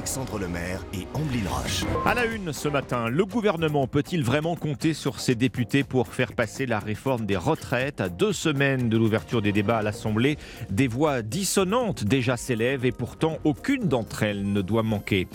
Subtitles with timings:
[0.00, 1.84] Alexandre Lemaire et Amblin Roche.
[2.06, 6.32] À la une ce matin, le gouvernement peut-il vraiment compter sur ses députés pour faire
[6.32, 8.00] passer la réforme des retraites?
[8.00, 10.38] À deux semaines de l'ouverture des débats à l'Assemblée,
[10.70, 15.28] des voix dissonantes déjà s'élèvent et pourtant aucune d'entre elles ne doit manquer.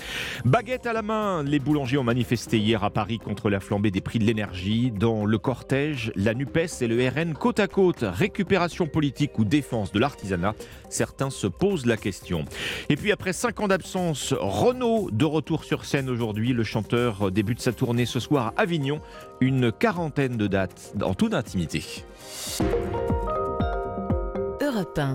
[0.46, 4.02] Baguette à la main, les boulangers ont manifesté hier à Paris contre la flambée des
[4.02, 4.90] prix de l'énergie.
[4.90, 9.92] Dans le cortège, la NUPES et le RN côte à côte, récupération politique ou défense
[9.92, 10.56] de l'artisanat,
[10.90, 12.46] certains se posent la question.
[12.90, 16.54] Et puis après cinq ans d'absence, Renault de retour sur scène aujourd'hui.
[16.54, 19.02] Le chanteur débute sa tournée ce soir à Avignon.
[19.42, 21.84] Une quarantaine de dates en toute intimité.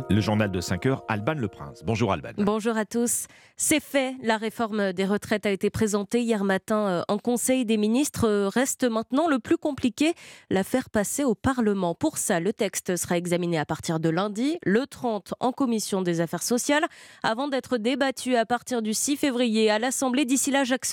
[0.08, 1.82] Le journal de 5 heures, Alban Le Prince.
[1.84, 2.30] Bonjour Alban.
[2.38, 3.26] Bonjour à tous.
[3.58, 4.16] C'est fait.
[4.22, 8.26] La réforme des retraites a été présentée hier matin euh, en Conseil des ministres.
[8.26, 10.14] Euh, reste maintenant le plus compliqué,
[10.48, 11.94] la faire passer au Parlement.
[11.94, 16.22] Pour ça, le texte sera examiné à partir de lundi, le 30 en Commission des
[16.22, 16.86] affaires sociales,
[17.22, 20.24] avant d'être débattu à partir du 6 février à l'Assemblée.
[20.24, 20.86] D'ici là, Jacques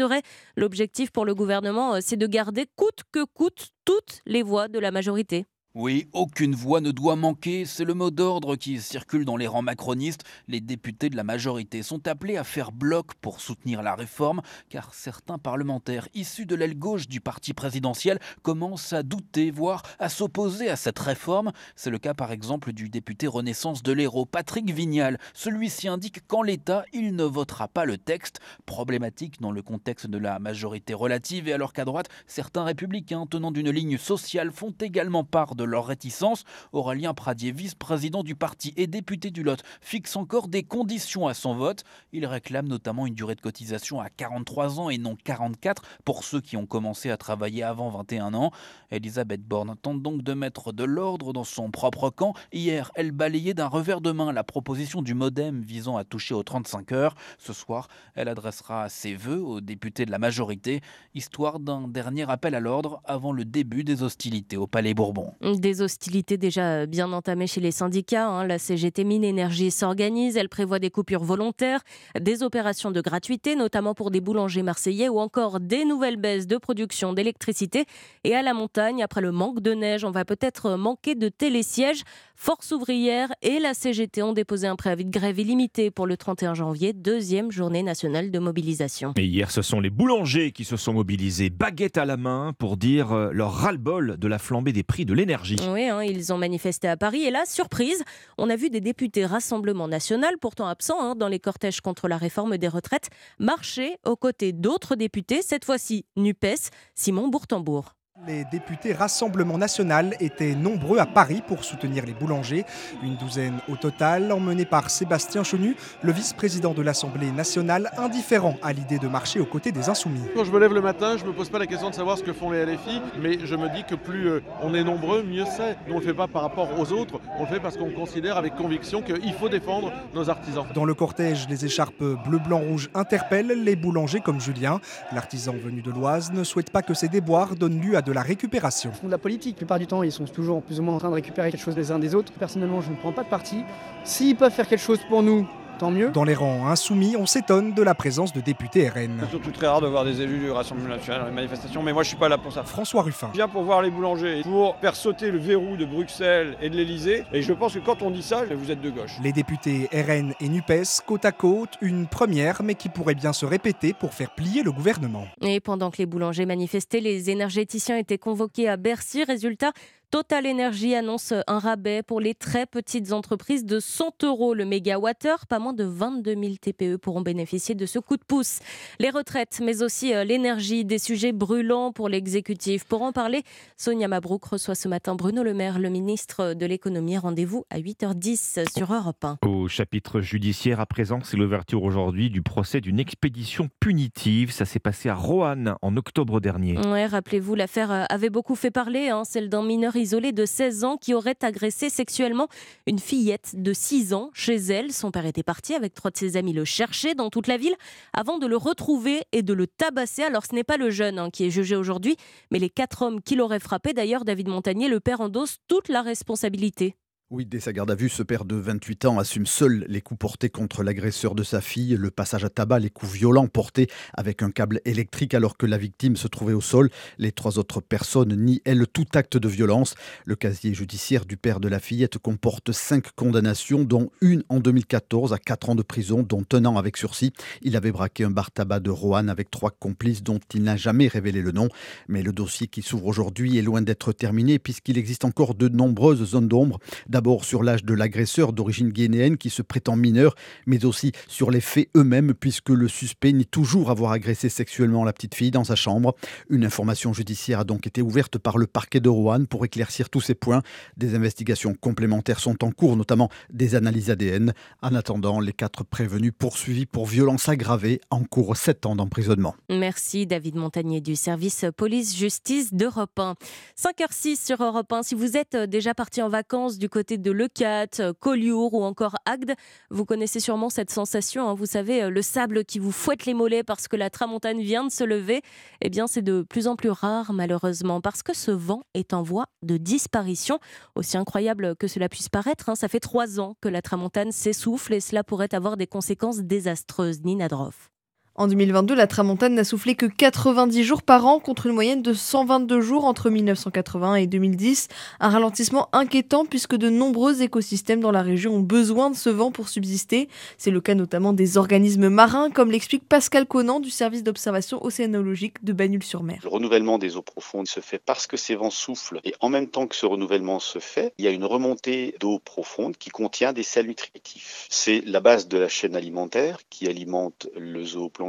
[0.58, 4.80] l'objectif pour le gouvernement, euh, c'est de garder coûte que coûte toutes les voix de
[4.80, 5.45] la majorité.
[5.80, 9.61] Oui, aucune voix ne doit manquer, c'est le mot d'ordre qui circule dans les rangs
[9.61, 10.23] macronistes.
[10.47, 14.95] Les députés de la majorité sont appelés à faire bloc pour soutenir la réforme, car
[14.95, 20.67] certains parlementaires issus de l'aile gauche du parti présidentiel commencent à douter, voire à s'opposer
[20.67, 21.52] à cette réforme.
[21.75, 25.20] C'est le cas par exemple du député Renaissance de l'Hérault, Patrick Vignal.
[25.36, 30.17] Celui-ci indique qu'en l'état, il ne votera pas le texte, problématique dans le contexte de
[30.17, 35.23] la majorité relative, et alors qu'à droite, certains républicains tenant d'une ligne sociale font également
[35.23, 40.48] part de leur réticence, Aurélien Pradier, vice-président du parti et député du Lot, fixe encore
[40.48, 41.84] des conditions à son vote.
[42.12, 46.42] Il réclame notamment une durée de cotisation à 43 ans et non 44 pour ceux
[46.42, 48.52] qui ont commencé à travailler avant 21 ans.
[48.92, 52.34] Elisabeth Borne tente donc de mettre de l'ordre dans son propre camp.
[52.52, 56.44] Hier, elle balayait d'un revers de main la proposition du modem visant à toucher aux
[56.44, 57.16] 35 heures.
[57.38, 60.82] Ce soir, elle adressera ses vœux aux députés de la majorité,
[61.14, 65.33] histoire d'un dernier appel à l'ordre avant le début des hostilités au Palais Bourbon.
[65.60, 68.28] Des hostilités déjà bien entamées chez les syndicats.
[68.28, 68.45] Hein.
[68.45, 70.38] La CGT Mine Énergie s'organise.
[70.38, 71.82] Elle prévoit des coupures volontaires,
[72.20, 76.58] des opérations de gratuité, notamment pour des boulangers marseillais, ou encore des nouvelles baisses de
[76.58, 77.86] production d'électricité.
[78.23, 82.04] Et à la montagne, après le manque de neige, on va peut-être manquer de télésièges.
[82.39, 86.53] Force ouvrière et la CGT ont déposé un préavis de grève illimité pour le 31
[86.53, 89.14] janvier, deuxième journée nationale de mobilisation.
[89.17, 92.77] Et hier, ce sont les boulangers qui se sont mobilisés, baguette à la main, pour
[92.77, 95.58] dire euh, leur ras-le-bol de la flambée des prix de l'énergie.
[95.67, 97.23] Oui, hein, ils ont manifesté à Paris.
[97.23, 98.03] Et là, surprise,
[98.37, 102.17] on a vu des députés Rassemblement National, pourtant absents hein, dans les cortèges contre la
[102.17, 103.09] réforme des retraites,
[103.39, 107.96] marcher aux côtés d'autres députés, cette fois-ci NUPES, Simon Bourtambourg.
[108.26, 112.66] Les députés Rassemblement National étaient nombreux à Paris pour soutenir les boulangers.
[113.04, 118.73] Une douzaine au total, emmenés par Sébastien Chenu, le vice-président de l'Assemblée nationale, indifférent à
[118.73, 120.23] l'idée de marcher aux côtés des Insoumis.
[120.36, 122.17] Quand je me lève le matin, je ne me pose pas la question de savoir
[122.17, 125.22] ce que font les LFI, mais je me dis que plus euh, on est nombreux,
[125.22, 125.77] mieux c'est.
[125.88, 127.92] Nous, on ne le fait pas par rapport aux autres, on le fait parce qu'on
[127.92, 130.66] considère avec conviction qu'il faut défendre nos artisans.
[130.74, 134.81] Dans le cortège, les écharpes bleu-blanc-rouge interpellent les boulangers comme Julien.
[135.13, 138.22] L'artisan venu de l'Oise ne souhaite pas que ces déboires donnent lieu à de la
[138.22, 138.92] récupération.
[138.94, 140.95] Ils font de la politique, la plupart du temps ils sont toujours plus ou moins
[140.95, 142.31] en train de récupérer quelque chose des uns des autres.
[142.31, 143.63] Personnellement je ne prends pas de parti.
[144.06, 145.45] S'ils peuvent faire quelque chose pour nous,
[145.77, 146.10] tant mieux.
[146.10, 149.19] Dans les rangs insoumis, on s'étonne de la présence de députés RN.
[149.21, 151.94] C'est surtout très rare de voir des élus du Rassemblement national dans les manifestations, mais
[151.94, 152.63] moi je suis pas là pour ça.
[152.63, 153.30] François Ruffin.
[153.31, 156.75] Je viens pour voir les boulangers, pour faire sauter le verrou de Bruxelles et de
[156.75, 159.18] l'Elysée, et je pense que quand on dit ça, vous êtes de gauche.
[159.24, 163.45] Les députés RN et NUPES, côte à côte, une première, mais qui pourrait bien se
[163.45, 165.25] répéter pour faire plier le gouvernement.
[165.42, 169.24] Et pendant que les boulangers manifestaient, les énergéticiens étaient convoqués à Bercy.
[169.24, 169.71] Résultat,
[170.10, 175.45] Total Energy annonce un rabais pour les très petites entreprises de 100 euros le mégawattheure.
[175.48, 178.60] Pas moins de 22 000 TPE pourront bénéficier de ce coup de pouce.
[179.00, 182.86] Les retraites, mais aussi euh, l'énergie, des sujets brûlants pour l'exécutif.
[182.86, 183.44] Pour en parler,
[183.75, 187.18] Sonia Mabrouk reçoit ce matin Bruno Le Maire, le ministre de l'économie.
[187.18, 189.39] Rendez-vous à 8h10 sur Europe 1.
[189.45, 194.53] Au chapitre judiciaire, à présent, c'est l'ouverture aujourd'hui du procès d'une expédition punitive.
[194.53, 196.77] Ça s'est passé à Roanne en octobre dernier.
[196.77, 200.83] Ouais, rappelez-vous, l'affaire euh, avait beaucoup fait parler, hein, celle d'un mineur isolé de 16
[200.83, 202.47] ans qui aurait agressé sexuellement
[202.85, 204.94] une fillette de 6 ans chez elle.
[204.94, 207.75] Son père était parti avec trois de ses amis le chercher dans toute la ville
[208.13, 210.23] avant de le retrouver et de le tabasser.
[210.23, 212.15] Alors ce n'est pas le jeune hein, qui est jugé aujourd'hui,
[212.51, 213.94] mais les quatre hommes qui l'auraient frappé.
[213.94, 216.95] D'ailleurs, David Montagnier, le père endosse toute la responsabilité.
[217.29, 220.18] Oui, dès sa garde à vue, ce père de 28 ans assume seul les coups
[220.18, 224.41] portés contre l'agresseur de sa fille, le passage à tabac, les coups violents portés avec
[224.44, 226.89] un câble électrique alors que la victime se trouvait au sol.
[227.18, 229.95] Les trois autres personnes nient, elles, tout acte de violence.
[230.24, 235.33] Le casier judiciaire du père de la fillette comporte cinq condamnations, dont une en 2014
[235.33, 237.33] à quatre ans de prison, dont un an avec sursis.
[237.62, 241.09] Il avait braqué un bar tabac de Roanne avec trois complices dont il n'a jamais
[241.09, 241.68] révélé le nom.
[242.07, 246.24] Mais le dossier qui s'ouvre aujourd'hui est loin d'être terminé puisqu'il existe encore de nombreuses
[246.24, 246.79] zones d'ombre.
[247.17, 250.35] D'abord sur l'âge de l'agresseur d'origine guinéenne qui se prétend mineur,
[250.67, 255.13] mais aussi sur les faits eux-mêmes, puisque le suspect nie toujours avoir agressé sexuellement la
[255.13, 256.13] petite fille dans sa chambre.
[256.51, 260.21] Une information judiciaire a donc été ouverte par le parquet de Rouen pour éclaircir tous
[260.21, 260.61] ces points.
[260.95, 264.53] Des investigations complémentaires sont en cours, notamment des analyses ADN.
[264.83, 269.55] En attendant, les quatre prévenus poursuivis pour violence aggravée encourent 7 ans d'emprisonnement.
[269.71, 273.33] Merci David Montagnier du service police-justice d'Europe 1.
[273.75, 275.01] 5h06 sur Europe 1.
[275.01, 279.54] Si vous êtes déjà parti en vacances du côté de Lecate, Collioure ou encore Agde.
[279.89, 281.54] Vous connaissez sûrement cette sensation, hein.
[281.54, 284.83] vous savez, euh, le sable qui vous fouette les mollets parce que la tramontane vient
[284.83, 285.42] de se lever.
[285.81, 289.24] Eh bien, c'est de plus en plus rare, malheureusement, parce que ce vent est en
[289.24, 290.59] voie de disparition.
[290.95, 294.94] Aussi incroyable que cela puisse paraître, hein, ça fait trois ans que la tramontane s'essouffle
[294.94, 297.24] et cela pourrait avoir des conséquences désastreuses.
[297.24, 297.92] Nina Droff.
[298.39, 302.13] En 2022, la tramontane n'a soufflé que 90 jours par an contre une moyenne de
[302.13, 304.89] 122 jours entre 1980 et 2010.
[305.19, 309.50] Un ralentissement inquiétant puisque de nombreux écosystèmes dans la région ont besoin de ce vent
[309.51, 310.30] pour subsister.
[310.60, 315.63] C'est le cas notamment des organismes marins, comme l'explique Pascal Conan du service d'observation océanologique
[315.63, 316.38] de Bagnoul-sur-Mer.
[316.44, 319.68] Le renouvellement des eaux profondes se fait parce que ces vents soufflent et en même
[319.68, 323.51] temps que ce renouvellement se fait, il y a une remontée d'eau profonde qui contient
[323.51, 324.68] des sels nutritifs.
[324.69, 328.26] C'est la base de la chaîne alimentaire qui alimente le zooplancton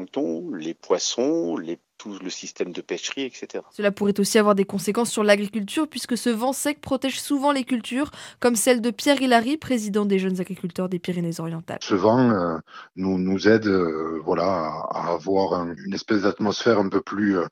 [0.54, 3.64] les poissons, les tout le système de pêcherie, etc.
[3.72, 7.64] Cela pourrait aussi avoir des conséquences sur l'agriculture puisque ce vent sec protège souvent les
[7.64, 8.10] cultures,
[8.40, 11.80] comme celle de Pierre Hilary, président des jeunes agriculteurs des Pyrénées-Orientales.
[11.82, 12.56] Ce vent euh,
[12.96, 17.46] nous, nous aide euh, voilà, à, avoir une espèce d'atmosphère un, peu plus, euh,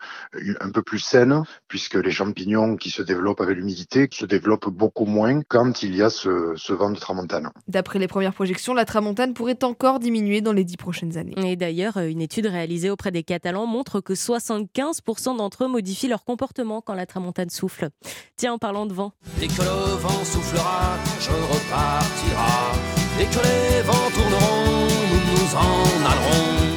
[0.60, 5.06] un peu plus saine puisque les champignons qui se développent avec l'humidité se développent beaucoup
[5.06, 7.50] moins quand il y a ce, ce vent de tramontane.
[7.66, 11.34] D'après les premières projections, la tramontane pourrait encore diminuer dans les dix prochaines années.
[11.36, 16.08] Et d'ailleurs, une étude réalisée auprès des Catalans montre que soit 75% d'entre eux modifient
[16.08, 17.88] leur comportement quand la tramontane souffle.
[18.36, 19.12] Tiens, en parlant de vent.
[19.38, 22.72] Dès que le vent soufflera, je repartira.
[23.18, 26.76] Dès que les vents tourneront, nous nous en allerons.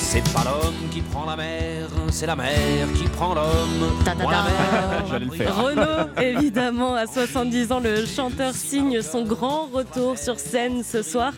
[0.00, 1.81] C'est pas l'homme qui prend la mer,
[2.12, 3.88] c'est la mer qui prend l'homme.
[5.48, 11.32] Renaud, évidemment, à 70 ans, le chanteur signe son grand retour sur scène ce soir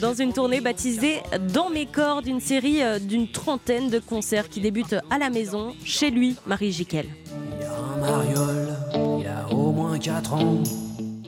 [0.00, 1.22] dans une tournée baptisée
[1.54, 5.74] Dans mes cordes, une série euh, d'une trentaine de concerts qui débutent à la maison,
[5.84, 7.06] chez lui, Marie Jiquel.
[7.58, 10.62] Il y a un mariole, il y a au moins 4 ans.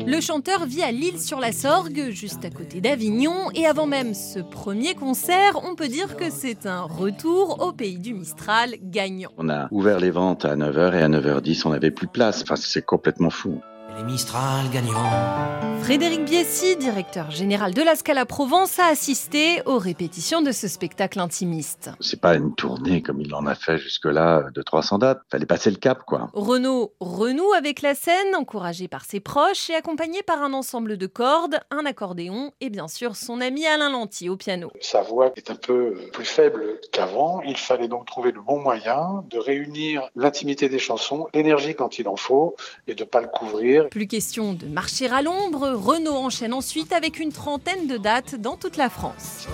[0.06, 5.60] Le chanteur vit à Lille-sur-la-Sorgue, juste à côté d'Avignon, et avant même ce premier concert,
[5.62, 9.30] on peut dire que c'est un retour au pays du Mistral gagnant.
[9.36, 12.42] On a ouvert les ventes à 9h et à 9h10, on n'avait plus place.
[12.42, 13.60] Enfin, c'est complètement fou
[14.00, 15.70] les Mistral gagnants.
[15.82, 21.18] Frédéric Biessi, directeur général de la Scala Provence, a assisté aux répétitions de ce spectacle
[21.18, 21.90] intimiste.
[22.00, 25.22] C'est pas une tournée comme il en a fait jusque-là de 300 dates.
[25.30, 26.28] Fallait passer le cap, quoi.
[26.34, 31.06] Renaud renoue avec la scène, encouragé par ses proches et accompagné par un ensemble de
[31.06, 34.70] cordes, un accordéon et bien sûr son ami Alain Lanty au piano.
[34.80, 36.62] Sa voix est un peu plus faible
[36.92, 37.40] qu'avant.
[37.42, 42.06] Il fallait donc trouver le bon moyen de réunir l'intimité des chansons, l'énergie quand il
[42.06, 42.54] en faut
[42.86, 47.18] et de pas le couvrir plus question de marcher à l'ombre, Renault enchaîne ensuite avec
[47.18, 49.48] une trentaine de dates dans toute la France.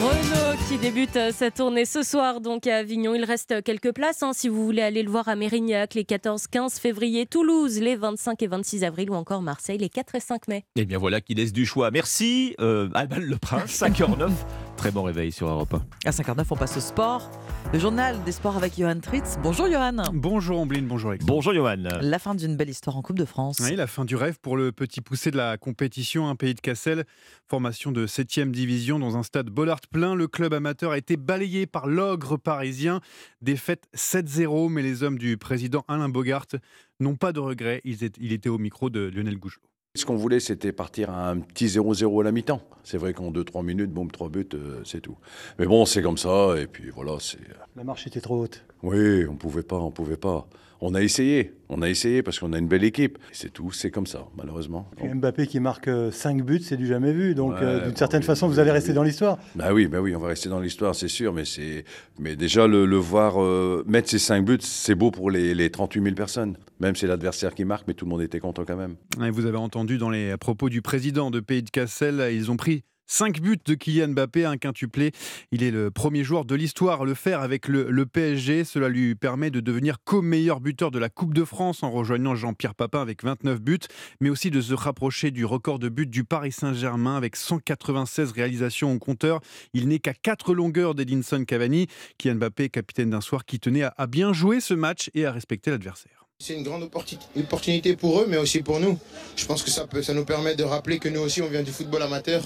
[0.00, 3.14] Renault qui débute sa tournée ce soir donc à Avignon.
[3.14, 6.80] Il reste quelques places hein, si vous voulez aller le voir à Mérignac les 14-15
[6.80, 10.64] février, Toulouse les 25 et 26 avril ou encore Marseille les 4 et 5 mai.
[10.76, 11.90] Et eh bien voilà qui laisse du choix.
[11.90, 14.30] Merci euh, Alban Le Prince, 5h09.
[14.78, 16.08] Très bon réveil sur Europe 1.
[16.08, 17.32] À 5h09, on passe au sport.
[17.72, 19.36] Le journal des sports avec Johan Tritz.
[19.42, 20.04] Bonjour Johan.
[20.12, 21.34] Bonjour Ambline, bonjour Alexandre.
[21.34, 21.98] Bonjour Johan.
[22.00, 23.58] La fin d'une belle histoire en Coupe de France.
[23.60, 26.60] Oui, la fin du rêve pour le petit poussé de la compétition, un pays de
[26.60, 27.04] Cassel.
[27.48, 30.14] Formation de 7 division dans un stade Bollard plein.
[30.14, 33.00] Le club amateur a été balayé par l'ogre parisien.
[33.42, 36.46] Défaite 7-0, mais les hommes du président Alain Bogart
[37.00, 37.80] n'ont pas de regrets.
[37.84, 39.60] Il était au micro de Lionel Gougelot.
[39.98, 42.60] Ce qu'on voulait, c'était partir à un petit 0-0 à la mi-temps.
[42.84, 45.16] C'est vrai qu'en 2-3 minutes, boum, 3 buts, euh, c'est tout.
[45.58, 47.40] Mais bon, c'est comme ça, et puis voilà, c'est...
[47.40, 48.64] Euh, la marche était trop haute.
[48.84, 50.46] Oui, on pouvait pas, on pouvait pas.
[50.80, 53.18] On a essayé, on a essayé parce qu'on a une belle équipe.
[53.32, 54.88] C'est tout, c'est comme ça, malheureusement.
[55.02, 57.34] Et Mbappé qui marque 5 buts, c'est du jamais vu.
[57.34, 59.38] Donc, euh, d'une certaine façon, vous allez rester dans l'histoire.
[59.56, 61.32] Bah oui, bah oui, on va rester dans l'histoire, c'est sûr.
[61.32, 61.84] Mais, c'est...
[62.18, 65.70] mais déjà, le, le voir euh, mettre ses 5 buts, c'est beau pour les, les
[65.70, 66.56] 38 000 personnes.
[66.78, 68.94] Même si c'est l'adversaire qui marque, mais tout le monde était content quand même.
[69.24, 72.56] Et vous avez entendu dans les propos du président de Pays de Cassel, ils ont
[72.56, 75.12] pris 5 buts de Kylian Mbappé, un quintuplé.
[75.50, 78.64] Il est le premier joueur de l'histoire à le faire avec le, PSG.
[78.64, 82.74] Cela lui permet de devenir co-meilleur buteur de la Coupe de France en rejoignant Jean-Pierre
[82.74, 83.78] Papin avec 29 buts,
[84.20, 88.92] mais aussi de se rapprocher du record de buts du Paris Saint-Germain avec 196 réalisations
[88.92, 89.40] au compteur.
[89.72, 91.86] Il n'est qu'à 4 longueurs d'Edinson Cavani.
[92.18, 95.70] Kylian Mbappé, capitaine d'un soir qui tenait à bien jouer ce match et à respecter
[95.70, 96.27] l'adversaire.
[96.40, 98.96] C'est une grande opportunité pour eux, mais aussi pour nous.
[99.34, 102.00] Je pense que ça, nous permet de rappeler que nous aussi, on vient du football
[102.00, 102.44] amateur.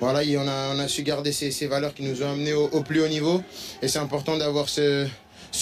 [0.00, 3.02] Voilà, on a, on a su garder ces, valeurs qui nous ont amenés au, plus
[3.02, 3.42] haut niveau.
[3.82, 5.06] Et c'est important d'avoir ce,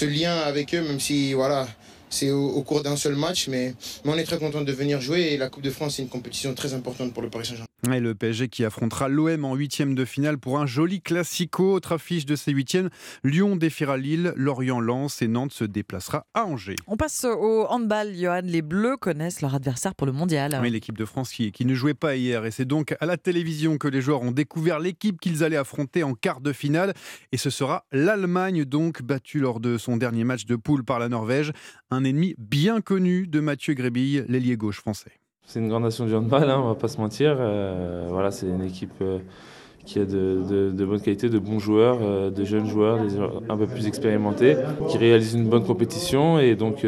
[0.00, 1.66] lien avec eux, même si voilà,
[2.08, 3.48] c'est au, cours d'un seul match.
[3.48, 3.74] Mais,
[4.04, 5.32] mais, on est très content de venir jouer.
[5.32, 7.71] Et la Coupe de France, c'est une compétition très importante pour le Paris Saint-Germain.
[7.90, 11.74] Et le PSG qui affrontera l'OM en huitième de finale pour un joli classico.
[11.74, 12.90] Autre affiche de ces huitièmes,
[13.24, 16.76] Lyon défiera Lille, Lorient lance et Nantes se déplacera à Angers.
[16.86, 18.42] On passe au handball, Johan.
[18.44, 20.56] Les Bleus connaissent leur adversaire pour le mondial.
[20.62, 22.44] Oui, l'équipe de France qui, qui, ne jouait pas hier.
[22.44, 26.04] Et c'est donc à la télévision que les joueurs ont découvert l'équipe qu'ils allaient affronter
[26.04, 26.94] en quart de finale.
[27.32, 31.08] Et ce sera l'Allemagne, donc battue lors de son dernier match de poule par la
[31.08, 31.50] Norvège.
[31.90, 35.21] Un ennemi bien connu de Mathieu Grébille, l'ailier gauche français.
[35.46, 37.36] C'est une grande nation du handball, hein, on va pas se mentir.
[37.38, 39.18] Euh, voilà, c'est une équipe euh,
[39.84, 43.10] qui a de, de, de, bonne qualité, de bons joueurs, euh, de jeunes joueurs, des
[43.10, 44.56] joueurs un peu plus expérimentés,
[44.88, 46.86] qui réalisent une bonne compétition et donc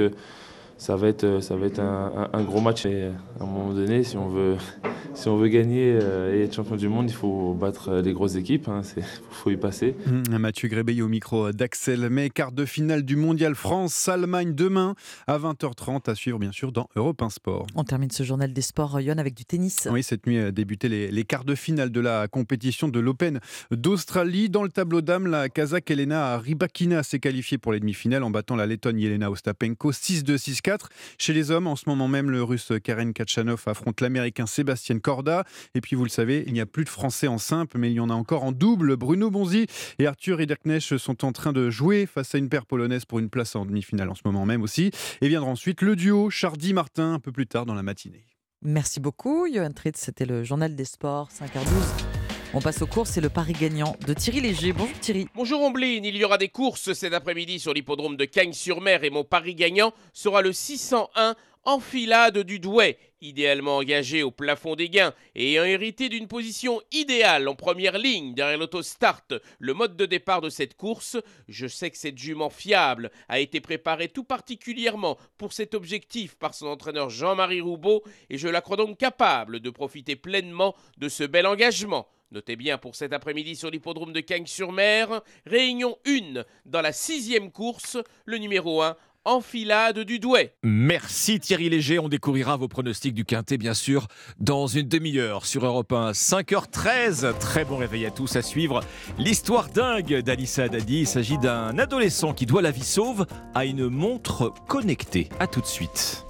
[0.84, 2.84] ça va être, ça va être un, un, un, gros match.
[2.84, 3.04] Et
[3.40, 4.56] à un moment donné, si on veut,
[5.14, 5.98] si on veut gagner
[6.32, 8.66] et être champion du monde, il faut battre les grosses équipes.
[8.66, 8.82] Il hein,
[9.30, 9.96] faut y passer.
[10.06, 14.94] Mmh, Mathieu Grébey au micro d'Axel May, quart de finale du mondial France-Allemagne demain
[15.26, 17.66] à 20h30 à suivre bien sûr dans Europe 1 Sport.
[17.74, 19.88] On termine ce journal des sports, Yon, avec du tennis.
[19.90, 23.40] Oui, cette nuit a débuté les, les quarts de finale de la compétition de l'Open
[23.70, 24.50] d'Australie.
[24.50, 28.54] Dans le tableau d'âme, la Kazakh Elena Rybakina s'est qualifiée pour les demi-finales en battant
[28.54, 30.73] la Lettonne Yelena Ostapenko 6-2, 6-4.
[31.18, 35.44] Chez les hommes, en ce moment même, le russe Karen Kachanov affronte l'américain Sébastien Corda.
[35.74, 37.94] Et puis, vous le savez, il n'y a plus de Français en simple, mais il
[37.94, 38.96] y en a encore en double.
[38.96, 39.66] Bruno Bonzi
[39.98, 43.30] et Arthur Ederknecht sont en train de jouer face à une paire polonaise pour une
[43.30, 44.90] place en demi-finale en ce moment même aussi.
[45.20, 48.26] Et viendra ensuite le duo Chardy-Martin un peu plus tard dans la matinée.
[48.62, 50.00] Merci beaucoup, Johan Tritz.
[50.00, 52.23] C'était le journal des sports, 5h12.
[52.56, 54.72] On passe aux courses, c'est le pari gagnant de Thierry Léger.
[54.72, 55.26] Bonjour Thierry.
[55.34, 59.24] Bonjour Ombline, il y aura des courses cet après-midi sur l'hippodrome de Cagnes-sur-Mer et mon
[59.24, 61.34] pari gagnant sera le 601
[61.64, 67.48] enfilade du Douai, idéalement engagé au plafond des gains et ayant hérité d'une position idéale
[67.48, 69.24] en première ligne derrière l'autostart,
[69.58, 71.16] le mode de départ de cette course,
[71.48, 76.54] je sais que cette jument fiable a été préparée tout particulièrement pour cet objectif par
[76.54, 81.24] son entraîneur Jean-Marie Roubaud et je la crois donc capable de profiter pleinement de ce
[81.24, 82.06] bel engagement.
[82.34, 87.96] Notez bien pour cet après-midi sur l'hippodrome de Cagnes-sur-Mer, réunion 1 dans la sixième course,
[88.24, 90.52] le numéro 1 enfilade du Douai.
[90.64, 94.08] Merci Thierry Léger, on découvrira vos pronostics du Quintet bien sûr
[94.40, 97.38] dans une demi-heure sur Europe 1, 5h13.
[97.38, 98.80] Très bon réveil à tous à suivre.
[99.16, 103.88] L'histoire dingue d'Alissa Dadi, il s'agit d'un adolescent qui doit la vie sauve à une
[103.88, 105.28] montre connectée.
[105.38, 106.26] A tout de suite.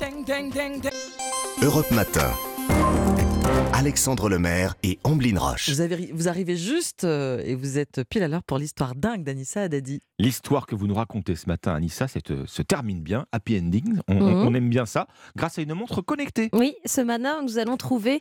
[1.62, 2.30] Europe Matin.
[3.72, 5.68] Alexandre Lemaire et Amblin Roche.
[5.68, 9.24] Vous, avez, vous, arrivez juste euh, et vous êtes pile à l'heure pour l'histoire dingue
[9.24, 10.00] d'Anissa Haddadi.
[10.18, 13.98] L'histoire que vous nous racontez ce matin, Anissa, euh, se termine bien, happy ending.
[14.08, 14.22] On, Mhm.
[14.22, 15.06] on, on aime bien ça,
[15.36, 16.50] grâce à une montre connectée.
[16.52, 18.20] Oui, ce matin, nous allons trouver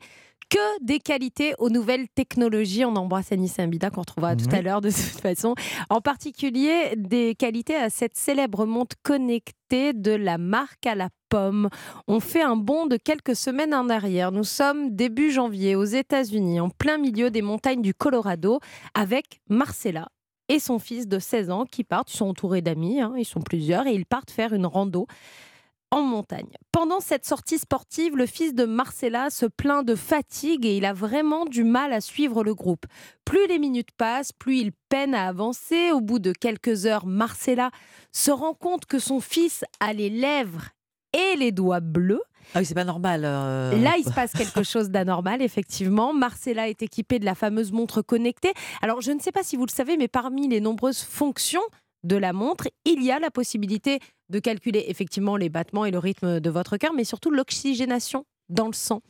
[0.49, 2.85] que des qualités aux nouvelles technologies.
[2.85, 5.55] On embrasse Anissa Mbida qu'on retrouvera tout à l'heure de toute façon.
[5.89, 11.69] En particulier, des qualités à cette célèbre montre connectée de la marque à la pomme.
[12.07, 14.31] On fait un bond de quelques semaines en arrière.
[14.31, 18.59] Nous sommes début janvier aux États-Unis, en plein milieu des montagnes du Colorado,
[18.93, 20.09] avec Marcella
[20.49, 22.13] et son fils de 16 ans qui partent.
[22.13, 25.07] Ils sont entourés d'amis, hein, ils sont plusieurs, et ils partent faire une rando
[25.93, 26.49] en montagne.
[26.71, 30.93] Pendant cette sortie sportive, le fils de Marcella se plaint de fatigue et il a
[30.93, 32.85] vraiment du mal à suivre le groupe.
[33.25, 35.91] Plus les minutes passent, plus il peine à avancer.
[35.91, 37.69] Au bout de quelques heures, Marcella
[38.11, 40.69] se rend compte que son fils a les lèvres
[41.13, 42.23] et les doigts bleus.
[42.55, 43.21] Ah oui, c'est pas normal.
[43.23, 43.77] euh.
[43.79, 46.11] Là, il se passe quelque chose d'anormal, effectivement.
[46.13, 48.53] Marcella est équipée de la fameuse montre connectée.
[48.81, 51.61] Alors, je ne sais pas si vous le savez, mais parmi les nombreuses fonctions
[52.03, 55.99] de la montre, il y a la possibilité de calculer effectivement les battements et le
[55.99, 59.01] rythme de votre cœur, mais surtout l'oxygénation dans le sang.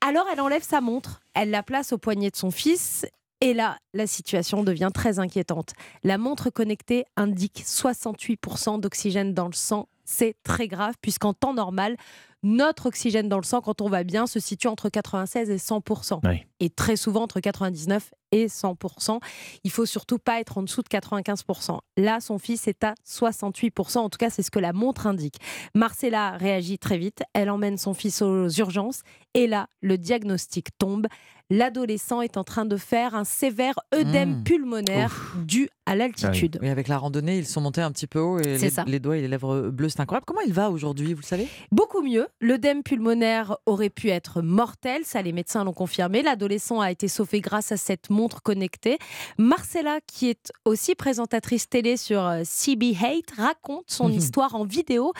[0.00, 3.06] Alors, elle enlève sa montre, elle la place au poignet de son fils
[3.40, 5.74] Et là, la situation devient très inquiétante.
[6.04, 9.88] La montre connectée indique 68% d'oxygène dans le sang.
[10.04, 11.96] C'est très grave puisqu'en temps normal,
[12.42, 16.20] notre oxygène dans le sang, quand on va bien, se situe entre 96 et 100%.
[16.60, 19.20] Et très souvent entre 99 et 100%.
[19.64, 21.78] Il faut surtout pas être en dessous de 95%.
[21.96, 23.98] Là, son fils est à 68%.
[23.98, 25.36] En tout cas, c'est ce que la montre indique.
[25.74, 27.22] Marcella réagit très vite.
[27.32, 29.02] Elle emmène son fils aux urgences.
[29.34, 31.06] Et là, le diagnostic tombe
[31.50, 34.42] l'adolescent est en train de faire un sévère œdème Mmh.
[34.42, 36.58] pulmonaire dû à l'altitude.
[36.60, 38.84] Oui, avec la randonnée, ils sont montés un petit peu haut et les, ça.
[38.86, 40.24] les doigts et les lèvres bleues, c'est incroyable.
[40.26, 41.48] Comment il va aujourd'hui, vous le savez?
[41.70, 42.26] Beaucoup mieux.
[42.40, 46.22] L'œdème pulmonaire aurait pu être mortel, ça les médecins l'ont confirmé.
[46.22, 48.98] L'adolescent a été sauvé grâce à cette montre connectée.
[49.38, 55.12] Marcella, qui est aussi présentatrice télé sur euh, CB Hate, raconte son histoire en vidéo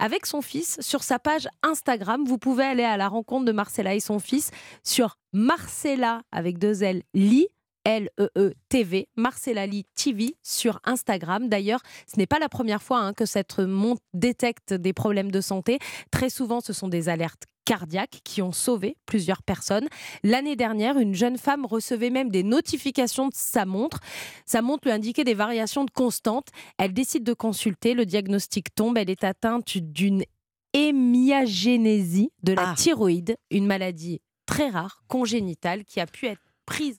[0.00, 2.24] avec son fils sur sa page Instagram.
[2.26, 4.50] Vous pouvez aller à la rencontre de Marcella et son fils
[4.82, 7.46] sur Marcella avec deux L Lee.
[7.86, 11.48] L-E-E-TV, Marcella Lee TV sur Instagram.
[11.48, 15.40] D'ailleurs, ce n'est pas la première fois hein, que cette montre détecte des problèmes de
[15.40, 15.78] santé.
[16.10, 19.86] Très souvent, ce sont des alertes cardiaques qui ont sauvé plusieurs personnes.
[20.24, 24.00] L'année dernière, une jeune femme recevait même des notifications de sa montre.
[24.44, 26.48] Sa montre lui indiquait des variations de constante.
[26.78, 27.94] Elle décide de consulter.
[27.94, 28.98] Le diagnostic tombe.
[28.98, 30.24] Elle est atteinte d'une
[30.72, 36.98] hémiagénésie de la thyroïde, une maladie très rare, congénitale, qui a pu être prise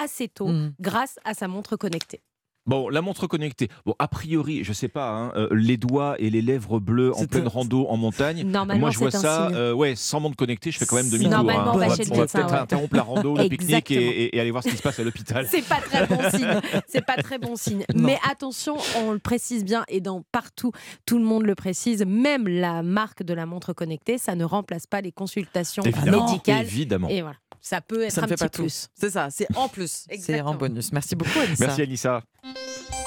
[0.00, 2.22] assez tôt grâce à sa montre connectée.
[2.64, 3.68] Bon, la montre connectée.
[3.84, 7.26] Bon, a priori, je sais pas, hein, euh, les doigts et les lèvres bleues en
[7.26, 8.44] pleine rando en montagne.
[8.44, 9.48] Normalement, Moi, je vois ça.
[9.48, 11.32] euh, ouais, sans montre connectée, je fais quand même demi-tour.
[11.32, 11.70] Normalement, hein.
[11.74, 12.58] on va on va peut-être ouais.
[12.58, 15.02] interrompre la rando, le pique-nique et, et- et aller voir ce qui se passe à
[15.02, 15.46] l'hôpital.
[15.50, 16.60] C'est pas très bon signe.
[16.88, 17.84] C'est pas très bon signe.
[17.96, 20.70] Mais attention, on le précise bien et dans partout,
[21.04, 22.04] tout le monde le précise.
[22.06, 26.26] Même la marque de la montre connectée, ça ne remplace pas les consultations Évidemment.
[26.26, 26.62] médicales.
[26.64, 27.08] Évidemment.
[27.08, 28.62] Et voilà, ça peut être Ça un ne fait petit pas tout.
[28.62, 28.88] plus.
[28.94, 30.06] C'est ça, c'est en plus.
[30.20, 30.92] c'est en bonus.
[30.92, 31.66] Merci beaucoup, Anissa.
[31.66, 32.22] Merci Anissa.
[32.54, 33.01] Thank you.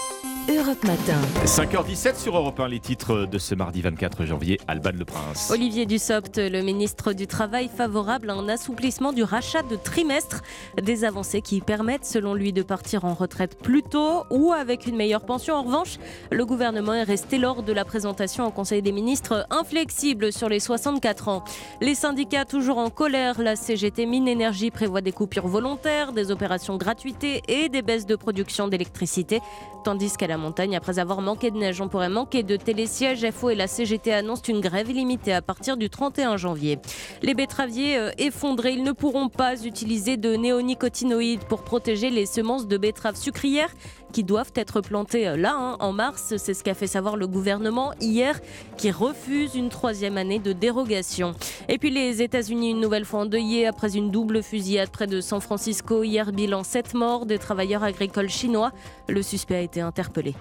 [0.47, 1.19] Europe Matin.
[1.45, 5.49] 5h17 sur Europe 1, les titres de ce mardi 24 janvier, Alban Le Prince.
[5.49, 10.43] Olivier Dussopt, le ministre du Travail, favorable à un assouplissement du rachat de trimestres.
[10.79, 14.95] Des avancées qui permettent, selon lui, de partir en retraite plus tôt ou avec une
[14.95, 15.55] meilleure pension.
[15.55, 15.97] En revanche,
[16.31, 20.59] le gouvernement est resté lors de la présentation au Conseil des ministres inflexible sur les
[20.59, 21.43] 64 ans.
[21.81, 23.41] Les syndicats toujours en colère.
[23.41, 28.15] La CGT Mine Énergie prévoit des coupures volontaires, des opérations gratuités et des baisses de
[28.15, 29.41] production d'électricité.
[29.83, 33.25] Tandis qu'à la montagne, après avoir manqué de neige, on pourrait manquer de télésièges.
[33.31, 36.79] FO et la CGT annoncent une grève illimitée à partir du 31 janvier.
[37.21, 42.67] Les betteraviers euh, effondrés, ils ne pourront pas utiliser de néonicotinoïdes pour protéger les semences
[42.67, 43.73] de betteraves sucrières
[44.11, 46.33] qui doivent être plantées euh, là, hein, en mars.
[46.37, 48.39] C'est ce qu'a fait savoir le gouvernement hier,
[48.77, 51.33] qui refuse une troisième année de dérogation.
[51.69, 55.41] Et puis les États-Unis, une nouvelle fois endeuillés après une double fusillade près de San
[55.41, 56.03] Francisco.
[56.03, 58.71] Hier, bilan 7 morts des travailleurs agricoles chinois.
[59.07, 60.35] Le suspect a été interpellé.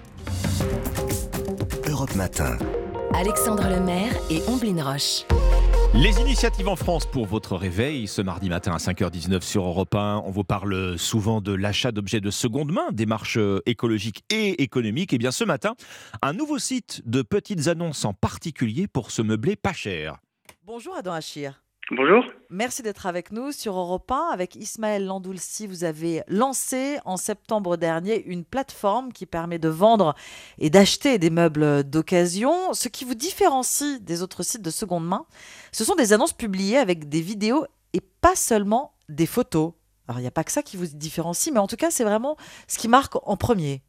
[1.89, 2.57] Europe Matin.
[3.13, 5.25] Alexandre Lemaire et Omblin Roche.
[5.97, 10.23] Les initiatives en France pour votre réveil, ce mardi matin à 5h19 sur Europe 1,
[10.25, 15.13] on vous parle souvent de l'achat d'objets de seconde main, démarche écologique et économique.
[15.13, 15.73] Et bien ce matin,
[16.21, 20.17] un nouveau site de petites annonces en particulier pour se meubler pas cher.
[20.65, 21.64] Bonjour Adam Achir.
[21.91, 22.25] Bonjour.
[22.49, 24.29] Merci d'être avec nous sur Europe 1.
[24.33, 30.15] Avec Ismaël Landoulsi, vous avez lancé en septembre dernier une plateforme qui permet de vendre
[30.57, 32.73] et d'acheter des meubles d'occasion.
[32.73, 35.27] Ce qui vous différencie des autres sites de seconde main,
[35.71, 39.73] ce sont des annonces publiées avec des vidéos et pas seulement des photos.
[40.07, 42.03] Alors il n'y a pas que ça qui vous différencie, mais en tout cas c'est
[42.03, 42.35] vraiment
[42.67, 43.81] ce qui marque en premier.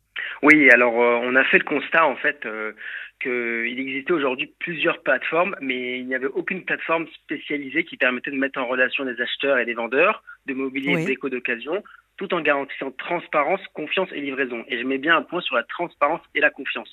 [0.43, 2.73] Oui, alors euh, on a fait le constat en fait euh,
[3.21, 8.37] qu'il existait aujourd'hui plusieurs plateformes, mais il n'y avait aucune plateforme spécialisée qui permettait de
[8.37, 11.03] mettre en relation des acheteurs et des vendeurs de mobilier Oui.
[11.03, 11.83] et déco d'occasion,
[12.17, 14.65] tout en garantissant transparence, confiance et livraison.
[14.69, 16.93] Et je mets bien un point sur la transparence et la confiance.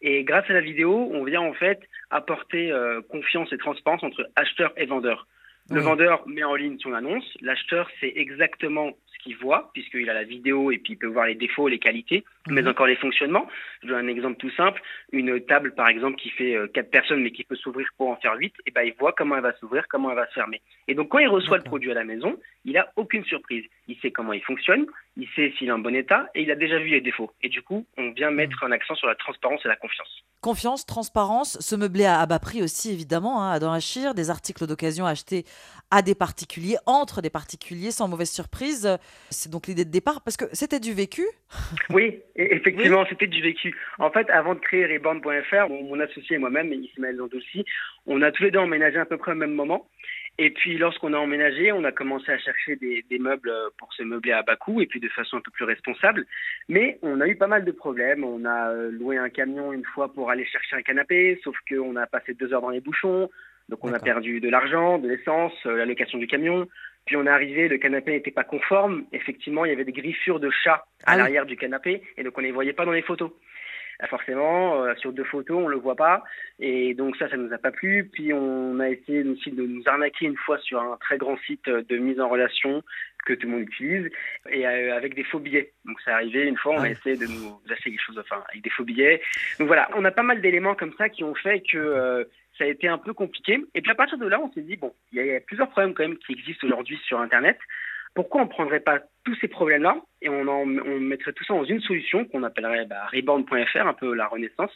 [0.00, 4.28] Et grâce à la vidéo, on vient en fait apporter euh, confiance et transparence entre
[4.36, 5.26] acheteurs et vendeurs.
[5.70, 5.84] Le Oui.
[5.84, 8.92] vendeur met en ligne son annonce, l'acheteur sait exactement
[9.28, 12.24] qu'il voit, puisqu'il a la vidéo et puis il peut voir les défauts, les qualités,
[12.48, 13.46] mais encore les fonctionnements.
[13.82, 14.80] Je donne un exemple tout simple.
[15.12, 18.16] Une table, par exemple, qui fait euh, quatre personnes, mais qui peut s'ouvrir pour en
[18.16, 20.62] faire huit, et ben, il voit comment elle va s'ouvrir, comment elle va se fermer.
[20.86, 23.64] Et donc, quand il reçoit le produit à la maison, il n'a aucune surprise.
[23.86, 24.86] Il sait comment il fonctionne,
[25.18, 27.32] il sait s'il est en bon état, et il a déjà vu les défauts.
[27.42, 30.24] Et du coup, on vient mettre un accent sur la transparence et la confiance.
[30.40, 34.64] Confiance, transparence, se meubler à, à bas prix aussi, évidemment, hein, Adam Achir, des articles
[34.66, 35.44] d'occasion achetés
[35.90, 38.96] à des particuliers, entre des particuliers, sans mauvaise surprise.
[39.30, 41.26] C'est donc l'idée de départ, parce que c'était du vécu.
[41.90, 43.74] Oui, et effectivement, c'était du vécu.
[43.98, 47.64] En fait, avant de créer Reborn.fr, mon, mon associé et moi-même, Ismaël Landossi,
[48.06, 49.88] on a tous les deux emménagé à peu près au même moment.
[50.40, 54.04] Et puis lorsqu'on a emménagé, on a commencé à chercher des, des, meubles pour se
[54.04, 56.26] meubler à bas coût et puis de façon un peu plus responsable.
[56.68, 58.22] Mais on a eu pas mal de problèmes.
[58.22, 62.06] On a loué un camion une fois pour aller chercher un canapé, sauf qu'on a
[62.06, 63.28] passé deux heures dans les bouchons.
[63.68, 66.68] Donc on a perdu de l'argent, de l'essence, la location du camion.
[67.04, 69.04] Puis on est arrivé, le canapé n'était pas conforme.
[69.12, 72.40] Effectivement, il y avait des griffures de chat à l'arrière du canapé et donc on
[72.40, 73.32] ne les voyait pas dans les photos.
[74.06, 76.22] Forcément, euh, sur deux photos, on le voit pas.
[76.60, 78.08] Et donc ça, ça nous a pas plu.
[78.12, 81.68] Puis on a essayé aussi de nous arnaquer une fois sur un très grand site
[81.68, 82.82] de mise en relation
[83.28, 84.08] que tout le monde utilise
[84.50, 85.72] et euh, avec des faux billets.
[85.84, 88.62] Donc ça arrivé une fois, on a essayé de nous acheter quelque chose, enfin avec
[88.62, 89.20] des faux billets.
[89.58, 92.24] Donc voilà, on a pas mal d'éléments comme ça qui ont fait que euh,
[92.56, 93.58] ça a été un peu compliqué.
[93.74, 95.94] Et puis à partir de là, on s'est dit bon, il y, a plusieurs problèmes
[95.94, 97.58] quand même qui existent aujourd'hui sur Internet
[98.18, 101.54] pourquoi on ne prendrait pas tous ces problèmes-là et on, en, on mettrait tout ça
[101.54, 104.72] dans une solution qu'on appellerait bah, Reborn.fr, un peu la renaissance.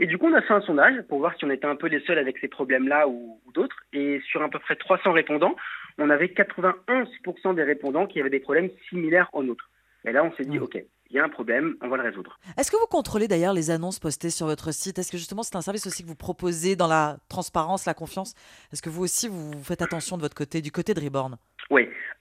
[0.00, 1.86] Et du coup, on a fait un sondage pour voir si on était un peu
[1.86, 3.76] les seuls avec ces problèmes-là ou, d'autres.
[3.92, 5.54] Et sur à peu près 300 répondants,
[5.98, 9.70] on avait 91% des répondants qui avaient des problèmes similaires aux nôtres.
[10.04, 10.76] Et là, on s'est dit, OK,
[11.10, 12.40] il y a un problème, on va le résoudre.
[12.58, 14.98] Est-ce que vous contrôlez d'ailleurs les annonces postées sur votre site?
[14.98, 18.34] Est-ce que justement c'est un service aussi que vous proposez dans la transparence, la confiance?
[18.72, 21.36] Est-ce que vous aussi vous faites attention de votre côté, du côté de Reborn?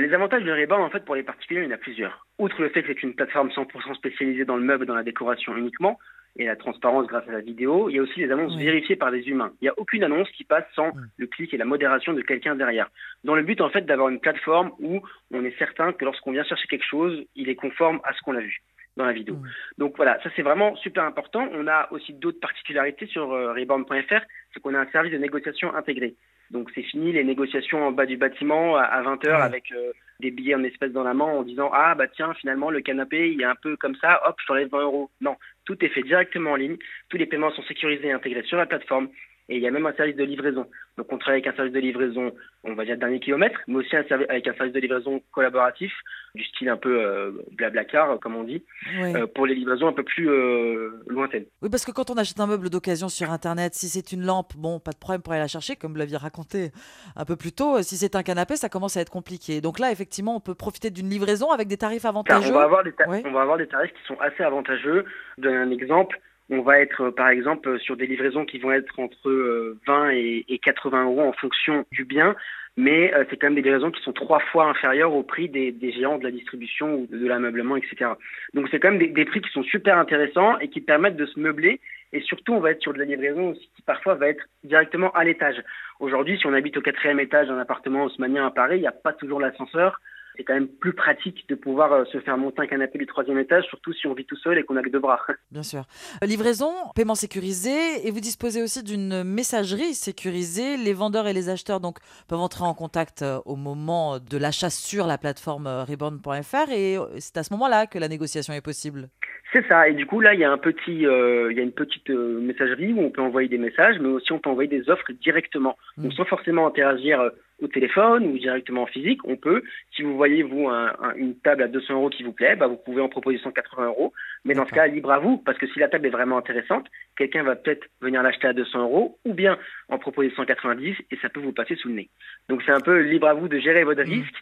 [0.03, 2.27] Les avantages de Reborn en fait pour les particuliers, il y en a plusieurs.
[2.39, 5.03] Outre le fait que c'est une plateforme 100% spécialisée dans le meuble et dans la
[5.03, 5.97] décoration uniquement,
[6.35, 9.11] et la transparence grâce à la vidéo, il y a aussi les annonces vérifiées par
[9.11, 9.51] des humains.
[9.61, 12.55] Il n'y a aucune annonce qui passe sans le clic et la modération de quelqu'un
[12.55, 12.89] derrière.
[13.23, 16.43] Dans le but en fait d'avoir une plateforme où on est certain que lorsqu'on vient
[16.43, 18.61] chercher quelque chose, il est conforme à ce qu'on a vu
[18.97, 19.37] dans la vidéo.
[19.77, 21.47] Donc voilà, ça c'est vraiment super important.
[21.53, 24.21] On a aussi d'autres particularités sur euh, Reborn.fr,
[24.53, 26.15] c'est qu'on a un service de négociation intégré.
[26.53, 30.53] Donc c'est fini les négociations en bas du bâtiment à 20h avec euh, des billets
[30.53, 33.45] en espèces dans la main en disant ah bah tiens finalement le canapé il est
[33.45, 35.09] un peu comme ça, hop je t'enlève 20 euros.
[35.19, 35.35] Non,
[35.65, 36.77] tout est fait directement en ligne,
[37.09, 39.09] tous les paiements sont sécurisés et intégrés sur la plateforme
[39.49, 40.65] et il y a même un service de livraison.
[40.97, 42.31] Donc on travaille avec un service de livraison,
[42.63, 45.91] on va dire dernier kilomètre, mais aussi un avec un service de livraison collaboratif,
[46.35, 48.63] du style un peu euh, blablacar, comme on dit,
[48.99, 51.45] euh, pour les livraisons un peu plus euh, lointaines.
[51.61, 54.53] Oui, parce que quand on achète un meuble d'occasion sur Internet, si c'est une lampe,
[54.55, 56.71] bon, pas de problème pour aller la chercher, comme vous l'aviez raconté
[57.15, 57.81] un peu plus tôt.
[57.81, 59.59] Si c'est un canapé, ça commence à être compliqué.
[59.59, 62.51] Donc là, effectivement, on peut profiter d'une livraison avec des tarifs avantageux.
[62.51, 62.93] on, va avoir des
[63.25, 65.05] on va avoir des tarifs qui sont assez avantageux.
[65.37, 66.19] Je donne un exemple.
[66.53, 70.59] On va être, par exemple, sur des livraisons qui vont être entre 20 et, et
[70.59, 72.35] 80 euros en fonction du bien
[72.75, 75.75] mais euh, c'est quand même des livraisons qui sont trois fois inférieures au prix des,
[75.91, 78.11] géants de la distribution ou de, l'ameublement, etc.
[78.53, 81.25] Donc c'est quand même des, des, prix qui sont super intéressants et qui permettent de
[81.25, 81.79] se meubler.
[82.13, 85.11] Et surtout, on va être sur de la livraison aussi qui parfois va être directement
[85.11, 85.61] à l'étage.
[85.99, 88.91] Aujourd'hui, si on habite au quatrième étage d'un appartement haussmanien à Paris, il n'y a
[88.91, 89.99] pas toujours l'ascenseur
[90.35, 93.37] c'est quand même plus pratique de pouvoir euh, se faire monter un canapé du troisième
[93.37, 95.19] étage, surtout si on vit tout seul et qu'on a que deux bras.
[95.51, 95.83] Bien sûr.
[96.23, 100.77] Euh, livraison, paiement sécurisé, et vous disposez aussi d'une messagerie sécurisée.
[100.77, 104.69] Les vendeurs et les acheteurs donc peuvent entrer en contact euh, au moment de l'achat
[104.69, 109.09] sur la plateforme reborn.fr, et c'est à ce moment-là que la négociation est possible.
[109.51, 109.87] C'est ça.
[109.87, 112.91] Et du coup, là, il y a un petit, il y a une petite messagerie
[112.93, 115.77] où on peut envoyer des messages, mais aussi on peut envoyer des offres directement.
[115.97, 116.15] Donc, mmh.
[116.15, 117.29] sans forcément interagir
[117.63, 119.63] au téléphone ou directement en physique, on peut,
[119.95, 120.69] si vous voyez, vous,
[121.15, 124.13] une table à 200 euros qui vous plaît, bah, vous pouvez en proposer 180 euros.
[124.45, 126.87] Mais dans ce cas, libre à vous, parce que si la table est vraiment intéressante,
[127.17, 129.57] quelqu'un va peut-être venir l'acheter à 200 euros ou bien
[129.89, 132.09] en proposer 190 et ça peut vous passer sous le nez.
[132.49, 134.09] Donc c'est un peu libre à vous de gérer votre mmh.
[134.09, 134.35] risque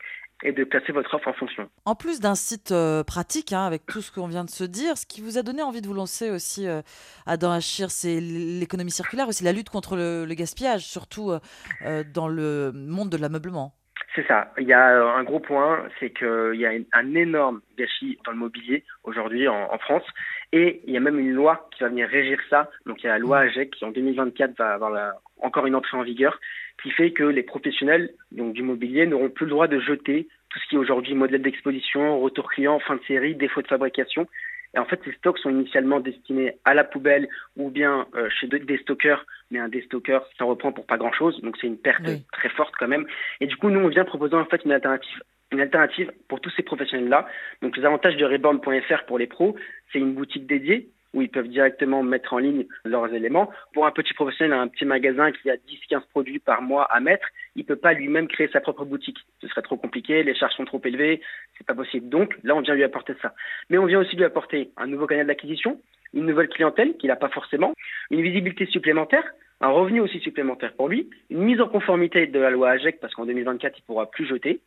[0.43, 1.69] et de placer votre offre en fonction.
[1.86, 4.97] En plus d'un site euh, pratique, hein, avec tout ce qu'on vient de se dire,
[4.97, 6.82] ce qui vous a donné envie de vous lancer aussi euh,
[7.25, 12.71] Adam Achir, c'est l'économie circulaire, aussi la lutte contre le, gaspillage, surtout euh, dans le
[12.73, 13.73] monde de l'ameublement.
[14.15, 14.51] C'est ça.
[14.58, 18.38] Il y a un gros point, c'est qu'il y a un énorme gâchis dans le
[18.38, 20.04] mobilier aujourd'hui en, France.
[20.51, 22.69] Et il y a même une loi qui va venir régir ça.
[22.86, 23.47] Donc il y a la loi mmh.
[23.47, 26.38] AGEC qui en 2024 va avoir encore une entrée en vigueur
[26.81, 30.59] qui fait que les professionnels donc, du mobilier n'auront plus le droit de jeter tout
[30.59, 34.27] ce qui est aujourd'hui modèle d'exposition, retour client, fin de série, défaut de fabrication.
[34.73, 38.47] Et en fait, ces stocks sont initialement destinés à la poubelle ou bien euh, chez
[38.47, 42.49] des stockeurs, mais un déstockeur, ça reprend pour pas grand-chose, donc c'est une perte très
[42.49, 43.05] forte quand même.
[43.41, 46.49] Et du coup, nous, on vient proposer en fait une alternative une alternative pour tous
[46.51, 47.27] ces professionnels-là.
[47.61, 49.57] Donc les avantages de Reborn.fr pour les pros,
[49.91, 53.50] c'est une boutique dédiée où ils peuvent directement mettre en ligne leurs éléments.
[53.74, 57.28] Pour un petit professionnel, un petit magasin qui a 10-15 produits par mois à mettre,
[57.56, 59.17] il peut pas lui-même créer sa propre boutique.
[59.41, 61.21] Ce serait trop compliqué, les charges sont trop élevées,
[61.58, 62.10] c'est pas possible.
[62.10, 63.34] Donc là, on vient lui apporter ça.
[63.69, 65.80] Mais on vient aussi lui apporter un nouveau canal d'acquisition,
[66.13, 67.74] une nouvelle clientèle qu'il n'a pas forcément,
[68.10, 69.24] une visibilité supplémentaire,
[69.62, 73.13] un revenu aussi supplémentaire pour lui, une mise en conformité de la loi AGEC parce
[73.13, 74.60] qu'en 2024, il pourra plus jeter,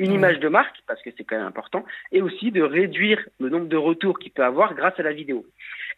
[0.00, 3.48] une image de marque, parce que c'est quand même important, et aussi de réduire le
[3.48, 5.46] nombre de retours qu'il peut avoir grâce à la vidéo.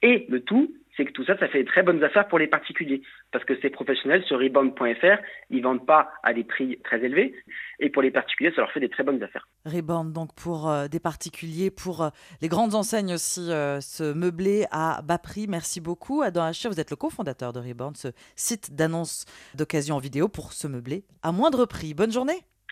[0.03, 2.47] Et le tout c'est que tout ça, ça fait de très bonnes affaires pour les
[2.47, 3.03] particuliers.
[3.31, 7.35] Parce que ces professionnels sur rebound.fr, ils vendent pas à des prix très élevés.
[7.81, 9.49] Et pour les particuliers, ça leur fait des très bonnes affaires.
[9.65, 12.11] Rebound, donc pour euh, des particuliers, pour euh,
[12.43, 15.47] les grandes enseignes aussi, euh, se meubler à bas prix.
[15.49, 16.23] Merci beaucoup.
[16.23, 20.53] Adam Hachir, vous êtes le cofondateur de Rebound, ce site d'annonce d'occasion en vidéo pour
[20.53, 21.95] se meubler à moindre prix.
[21.95, 22.45] Bonne journée.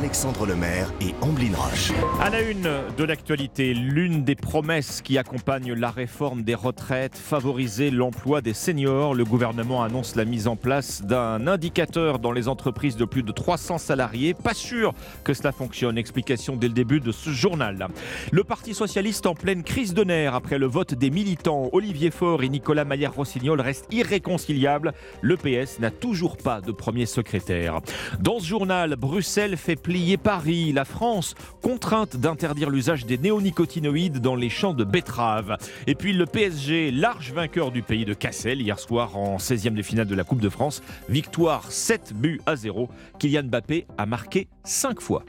[0.00, 1.92] Alexandre Lemaire et Amblin Roche.
[2.22, 7.90] À la une de l'actualité, l'une des promesses qui accompagne la réforme des retraites, favoriser
[7.90, 9.14] l'emploi des seniors.
[9.14, 13.30] Le gouvernement annonce la mise en place d'un indicateur dans les entreprises de plus de
[13.30, 14.32] 300 salariés.
[14.32, 15.98] Pas sûr que cela fonctionne.
[15.98, 17.88] Explication dès le début de ce journal.
[18.32, 21.68] Le Parti socialiste en pleine crise de nerfs après le vote des militants.
[21.74, 24.94] Olivier Faure et Nicolas Maillard-Rossignol restent irréconciliables.
[25.20, 27.80] Le PS n'a toujours pas de premier secrétaire.
[28.18, 34.36] Dans ce journal, Bruxelles fait plier Paris, la France contrainte d'interdire l'usage des néonicotinoïdes dans
[34.36, 35.56] les champs de betteraves.
[35.88, 39.82] Et puis le PSG, large vainqueur du pays de Cassel hier soir en 16e de
[39.82, 40.80] finale de la Coupe de France.
[41.08, 42.88] Victoire 7 buts à 0.
[43.18, 45.24] Kylian Mbappé a marqué 5 fois.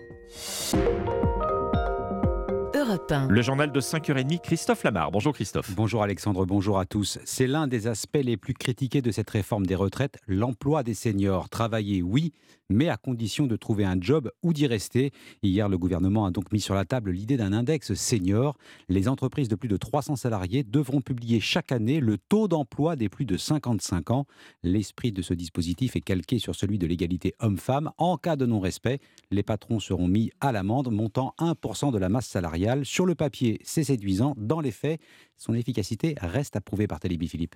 [3.30, 5.12] Le journal de 5h30, Christophe Lamar.
[5.12, 5.71] Bonjour Christophe.
[5.74, 7.19] Bonjour Alexandre, bonjour à tous.
[7.24, 11.47] C'est l'un des aspects les plus critiqués de cette réforme des retraites, l'emploi des seniors.
[11.47, 12.34] Travailler, oui,
[12.71, 15.12] mais à condition de trouver un job ou d'y rester.
[15.43, 18.57] Hier, le gouvernement a donc mis sur la table l'idée d'un index senior.
[18.89, 23.10] Les entreprises de plus de 300 salariés devront publier chaque année le taux d'emploi des
[23.10, 24.25] plus de 55 ans.
[24.63, 27.91] L'esprit de ce dispositif est calqué sur celui de l'égalité homme-femme.
[27.97, 32.27] En cas de non-respect, les patrons seront mis à l'amende, montant 1% de la masse
[32.27, 32.86] salariale.
[32.86, 34.34] Sur le papier, c'est séduisant.
[34.38, 35.01] Dans les faits,
[35.38, 37.55] son efficacité reste approuvée par Télébi Philippe.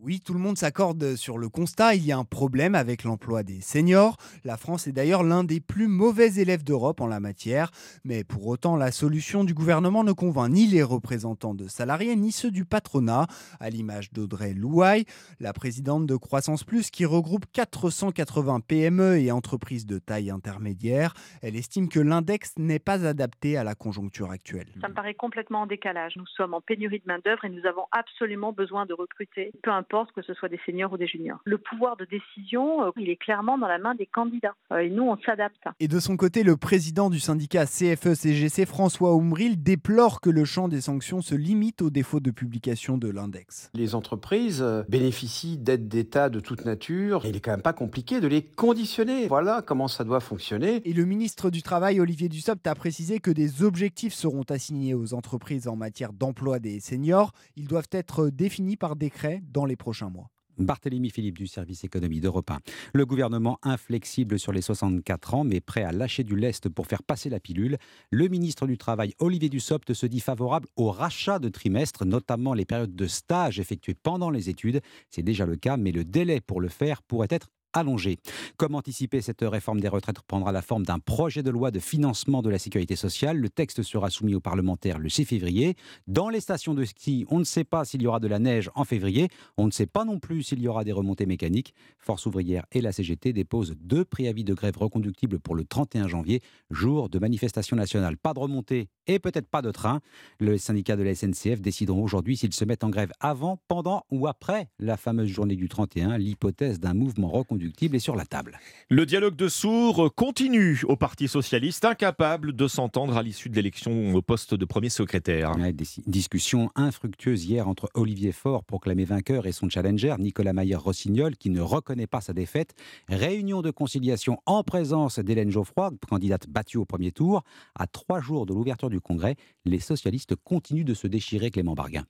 [0.00, 3.42] Oui, tout le monde s'accorde sur le constat, il y a un problème avec l'emploi
[3.42, 4.16] des seniors.
[4.44, 7.72] La France est d'ailleurs l'un des plus mauvais élèves d'Europe en la matière.
[8.04, 12.30] Mais pour autant, la solution du gouvernement ne convainc ni les représentants de salariés ni
[12.30, 13.26] ceux du patronat,
[13.58, 15.04] à l'image d'Audrey Louaille,
[15.40, 21.12] la présidente de Croissance Plus qui regroupe 480 PME et entreprises de taille intermédiaire.
[21.42, 24.68] Elle estime que l'index n'est pas adapté à la conjoncture actuelle.
[24.80, 26.14] Ça me paraît complètement en décalage.
[26.16, 29.87] Nous sommes en pénurie de main-d'œuvre et nous avons absolument besoin de recruter, peu importe
[30.14, 31.40] que ce soit des seniors ou des juniors.
[31.44, 34.54] Le pouvoir de décision, euh, il est clairement dans la main des candidats.
[34.72, 35.56] Euh, et nous, on s'adapte.
[35.80, 40.68] Et de son côté, le président du syndicat CFE-CGC, François Oumril, déplore que le champ
[40.68, 43.70] des sanctions se limite au défaut de publication de l'index.
[43.74, 47.24] Les entreprises euh, bénéficient d'aides d'État de toute nature.
[47.24, 49.26] Et il est quand même pas compliqué de les conditionner.
[49.26, 50.82] Voilà comment ça doit fonctionner.
[50.88, 55.14] Et le ministre du Travail, Olivier Dussopt, a précisé que des objectifs seront assignés aux
[55.14, 57.32] entreprises en matière d'emploi des seniors.
[57.56, 60.28] Ils doivent être définis par décret dans les prochains mois.
[60.58, 62.58] Barthélémy Philippe du service économie d'Europe 1.
[62.92, 67.02] Le gouvernement inflexible sur les 64 ans, mais prêt à lâcher du lest pour faire
[67.02, 67.78] passer la pilule.
[68.10, 72.64] Le ministre du Travail, Olivier Dussopt, se dit favorable au rachat de trimestres, notamment les
[72.64, 74.80] périodes de stage effectuées pendant les études.
[75.10, 78.18] C'est déjà le cas, mais le délai pour le faire pourrait être allongé.
[78.56, 82.42] Comme anticiper, cette réforme des retraites prendra la forme d'un projet de loi de financement
[82.42, 83.38] de la sécurité sociale.
[83.38, 85.76] Le texte sera soumis aux parlementaires le 6 février.
[86.06, 88.70] Dans les stations de ski, on ne sait pas s'il y aura de la neige
[88.74, 89.28] en février.
[89.56, 91.74] On ne sait pas non plus s'il y aura des remontées mécaniques.
[91.98, 96.40] Force ouvrière et la CGT déposent deux préavis de grève reconductibles pour le 31 janvier,
[96.70, 98.16] jour de manifestation nationale.
[98.16, 100.00] Pas de remontée et peut-être pas de train.
[100.40, 104.26] Le syndicat de la SNCF décideront aujourd'hui s'ils se mettent en grève avant, pendant ou
[104.26, 106.18] après la fameuse journée du 31.
[106.18, 108.58] L'hypothèse d'un mouvement reconductible est sur la table.
[108.88, 114.14] Le dialogue de sourds continue au Parti socialiste, incapable de s'entendre à l'issue de l'élection
[114.14, 115.52] au poste de premier secrétaire.
[115.56, 121.50] des discussions infructueuses hier entre Olivier Faure, proclamé vainqueur, et son challenger, Nicolas Maillard-Rossignol, qui
[121.50, 122.74] ne reconnaît pas sa défaite.
[123.08, 127.42] Réunion de conciliation en présence d'Hélène Geoffroy, candidate battue au premier tour.
[127.74, 132.04] À trois jours de l'ouverture du congrès, les socialistes continuent de se déchirer Clément Barguin.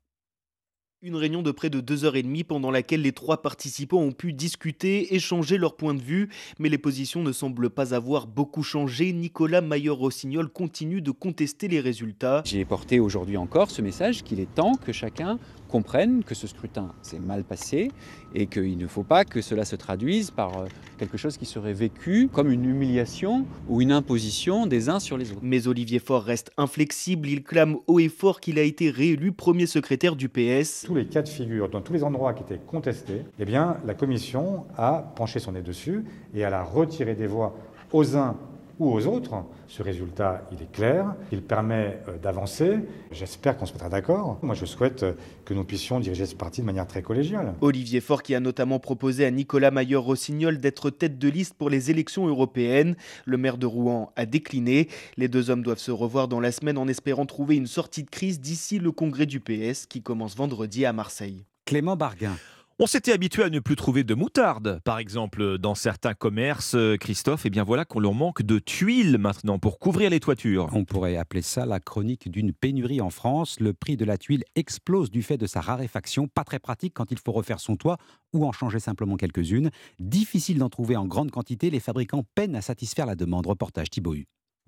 [1.00, 4.10] Une réunion de près de deux heures et demie pendant laquelle les trois participants ont
[4.10, 8.64] pu discuter, échanger leurs points de vue, mais les positions ne semblent pas avoir beaucoup
[8.64, 9.12] changé.
[9.12, 12.42] Nicolas Maillot-Rossignol continue de contester les résultats.
[12.44, 16.92] J'ai porté aujourd'hui encore ce message qu'il est temps que chacun comprenne que ce scrutin
[17.02, 17.90] s'est mal passé
[18.34, 20.66] et qu'il ne faut pas que cela se traduise par euh,
[20.98, 25.30] quelque chose qui serait vécu comme une humiliation ou une imposition des uns sur les
[25.30, 25.40] autres.
[25.42, 29.66] Mais Olivier Faure reste inflexible, il clame haut et fort qu'il a été réélu premier
[29.66, 30.84] secrétaire du PS.
[30.86, 33.94] Tous les cas de figure, dans tous les endroits qui étaient contestés, eh bien, la
[33.94, 36.04] commission a penché son nez dessus
[36.34, 37.56] et elle a retiré des voix
[37.92, 38.36] aux uns
[38.78, 39.34] ou aux autres.
[39.66, 42.78] Ce résultat, il est clair, il permet euh, d'avancer.
[43.12, 44.38] J'espère qu'on se mettra d'accord.
[44.42, 45.12] Moi, je souhaite euh,
[45.44, 47.54] que nous puissions diriger ce parti de manière très collégiale.
[47.60, 51.90] Olivier Faure qui a notamment proposé à Nicolas Maillot-Rossignol d'être tête de liste pour les
[51.90, 52.96] élections européennes.
[53.24, 54.88] Le maire de Rouen a décliné.
[55.16, 58.10] Les deux hommes doivent se revoir dans la semaine en espérant trouver une sortie de
[58.10, 61.44] crise d'ici le congrès du PS qui commence vendredi à Marseille.
[61.64, 62.36] Clément Barguin.
[62.80, 67.44] On s'était habitué à ne plus trouver de moutarde, par exemple, dans certains commerces, Christophe.
[67.44, 70.68] Et bien voilà qu'on leur manque de tuiles maintenant pour couvrir les toitures.
[70.72, 73.58] On pourrait appeler ça la chronique d'une pénurie en France.
[73.58, 76.28] Le prix de la tuile explose du fait de sa raréfaction.
[76.28, 77.98] Pas très pratique quand il faut refaire son toit
[78.32, 79.70] ou en changer simplement quelques-unes.
[79.98, 81.70] Difficile d'en trouver en grande quantité.
[81.70, 83.48] Les fabricants peinent à satisfaire la demande.
[83.48, 84.14] Reportage Thibaut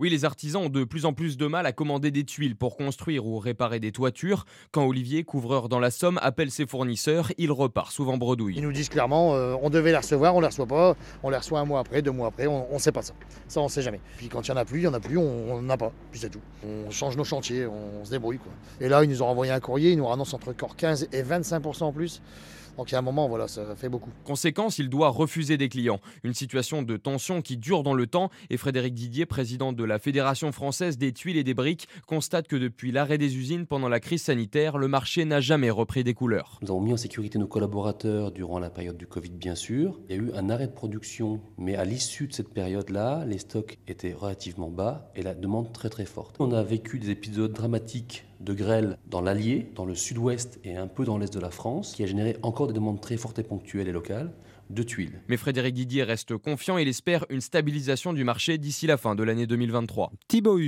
[0.01, 2.79] oui, les artisans ont de plus en plus de mal à commander des tuiles pour
[2.79, 4.47] construire ou réparer des toitures.
[4.73, 8.55] Quand Olivier, couvreur dans la Somme, appelle ses fournisseurs, il repart souvent bredouille.
[8.57, 11.29] Ils nous disent clairement, euh, on devait les recevoir, on ne les reçoit pas, on
[11.29, 13.13] les reçoit un mois après, deux mois après, on ne sait pas ça.
[13.47, 14.01] Ça, on ne sait jamais.
[14.17, 15.77] Puis quand il n'y en a plus, il n'y en a plus, on n'en a
[15.77, 16.41] pas, puis c'est tout.
[16.65, 18.41] On change nos chantiers, on, se débrouille.
[18.81, 21.83] Et là, ils nous ont envoyé un courrier, ils nous annoncent entre 15 et 25%
[21.83, 22.23] en plus.
[22.77, 24.11] Donc il y a un moment, voilà, ça fait beaucoup.
[24.25, 26.01] Conséquence, il doit refuser des clients.
[26.25, 28.31] Une situation de tension qui dure dans le temps.
[28.49, 32.57] Et Frédéric Didier, président de la Fédération française des tuiles et des briques, constate que
[32.57, 36.59] depuis l'arrêt des usines pendant la crise sanitaire, le marché n'a jamais repris des couleurs.
[36.63, 40.01] Nous avons mis en sécurité nos collaborateurs durant la période du Covid, bien sûr.
[40.09, 43.39] Il y a eu un arrêt de production, mais à l'issue de cette période-là, les
[43.39, 46.37] stocks étaient relativement bas et la demande très très forte.
[46.39, 50.87] On a vécu des épisodes dramatiques de grêle dans l'Allier, dans le sud-ouest et un
[50.87, 53.43] peu dans l'est de la France, qui a généré encore des demandes très fortes et
[53.43, 54.33] ponctuelles et locales
[54.71, 55.21] de tuiles.
[55.29, 59.23] Mais Frédéric Didier reste confiant, il espère une stabilisation du marché d'ici la fin de
[59.23, 60.13] l'année 2023.
[60.29, 60.59] Thibaut.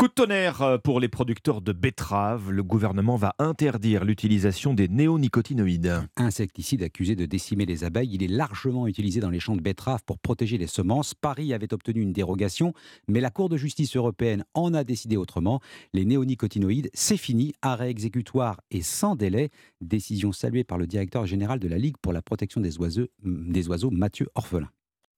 [0.00, 2.52] Coup de tonnerre euh, pour les producteurs de betteraves.
[2.52, 6.06] Le gouvernement va interdire l'utilisation des néonicotinoïdes.
[6.16, 10.04] Insecticide accusé de décimer les abeilles, il est largement utilisé dans les champs de betteraves
[10.06, 11.14] pour protéger les semences.
[11.14, 12.74] Paris avait obtenu une dérogation,
[13.08, 15.58] mais la Cour de justice européenne en a décidé autrement.
[15.92, 19.50] Les néonicotinoïdes, c'est fini, arrêt exécutoire et sans délai.
[19.80, 23.66] Décision saluée par le directeur général de la Ligue pour la protection des oiseaux, des
[23.66, 24.70] oiseaux Mathieu Orphelin.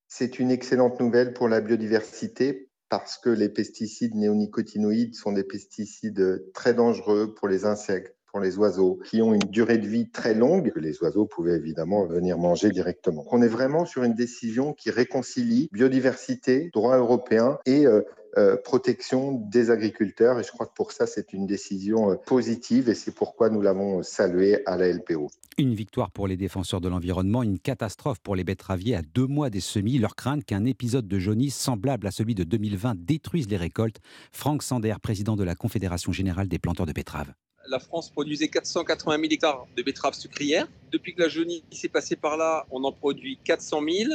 [0.08, 6.52] C'est une excellente nouvelle pour la biodiversité parce que les pesticides néonicotinoïdes sont des pesticides
[6.52, 10.34] très dangereux pour les insectes, pour les oiseaux, qui ont une durée de vie très
[10.34, 13.24] longue, que les oiseaux pouvaient évidemment venir manger directement.
[13.30, 18.02] On est vraiment sur une décision qui réconcilie biodiversité, droit européen et euh,
[18.36, 20.38] euh, protection des agriculteurs.
[20.38, 23.60] Et je crois que pour ça, c'est une décision euh, positive et c'est pourquoi nous
[23.60, 25.30] l'avons saluée à la LPO.
[25.58, 29.50] Une victoire pour les défenseurs de l'environnement, une catastrophe pour les betteraviers à deux mois
[29.50, 29.98] des semis.
[29.98, 33.98] Leur crainte qu'un épisode de jaunisse semblable à celui de 2020 détruise les récoltes.
[34.32, 37.32] Franck Sander, président de la Confédération générale des planteurs de betteraves
[37.68, 40.66] la France produisait 480 000 hectares de betteraves sucrières.
[40.90, 44.12] Depuis que la jaunisse s'est passée par là, on en produit 400 000.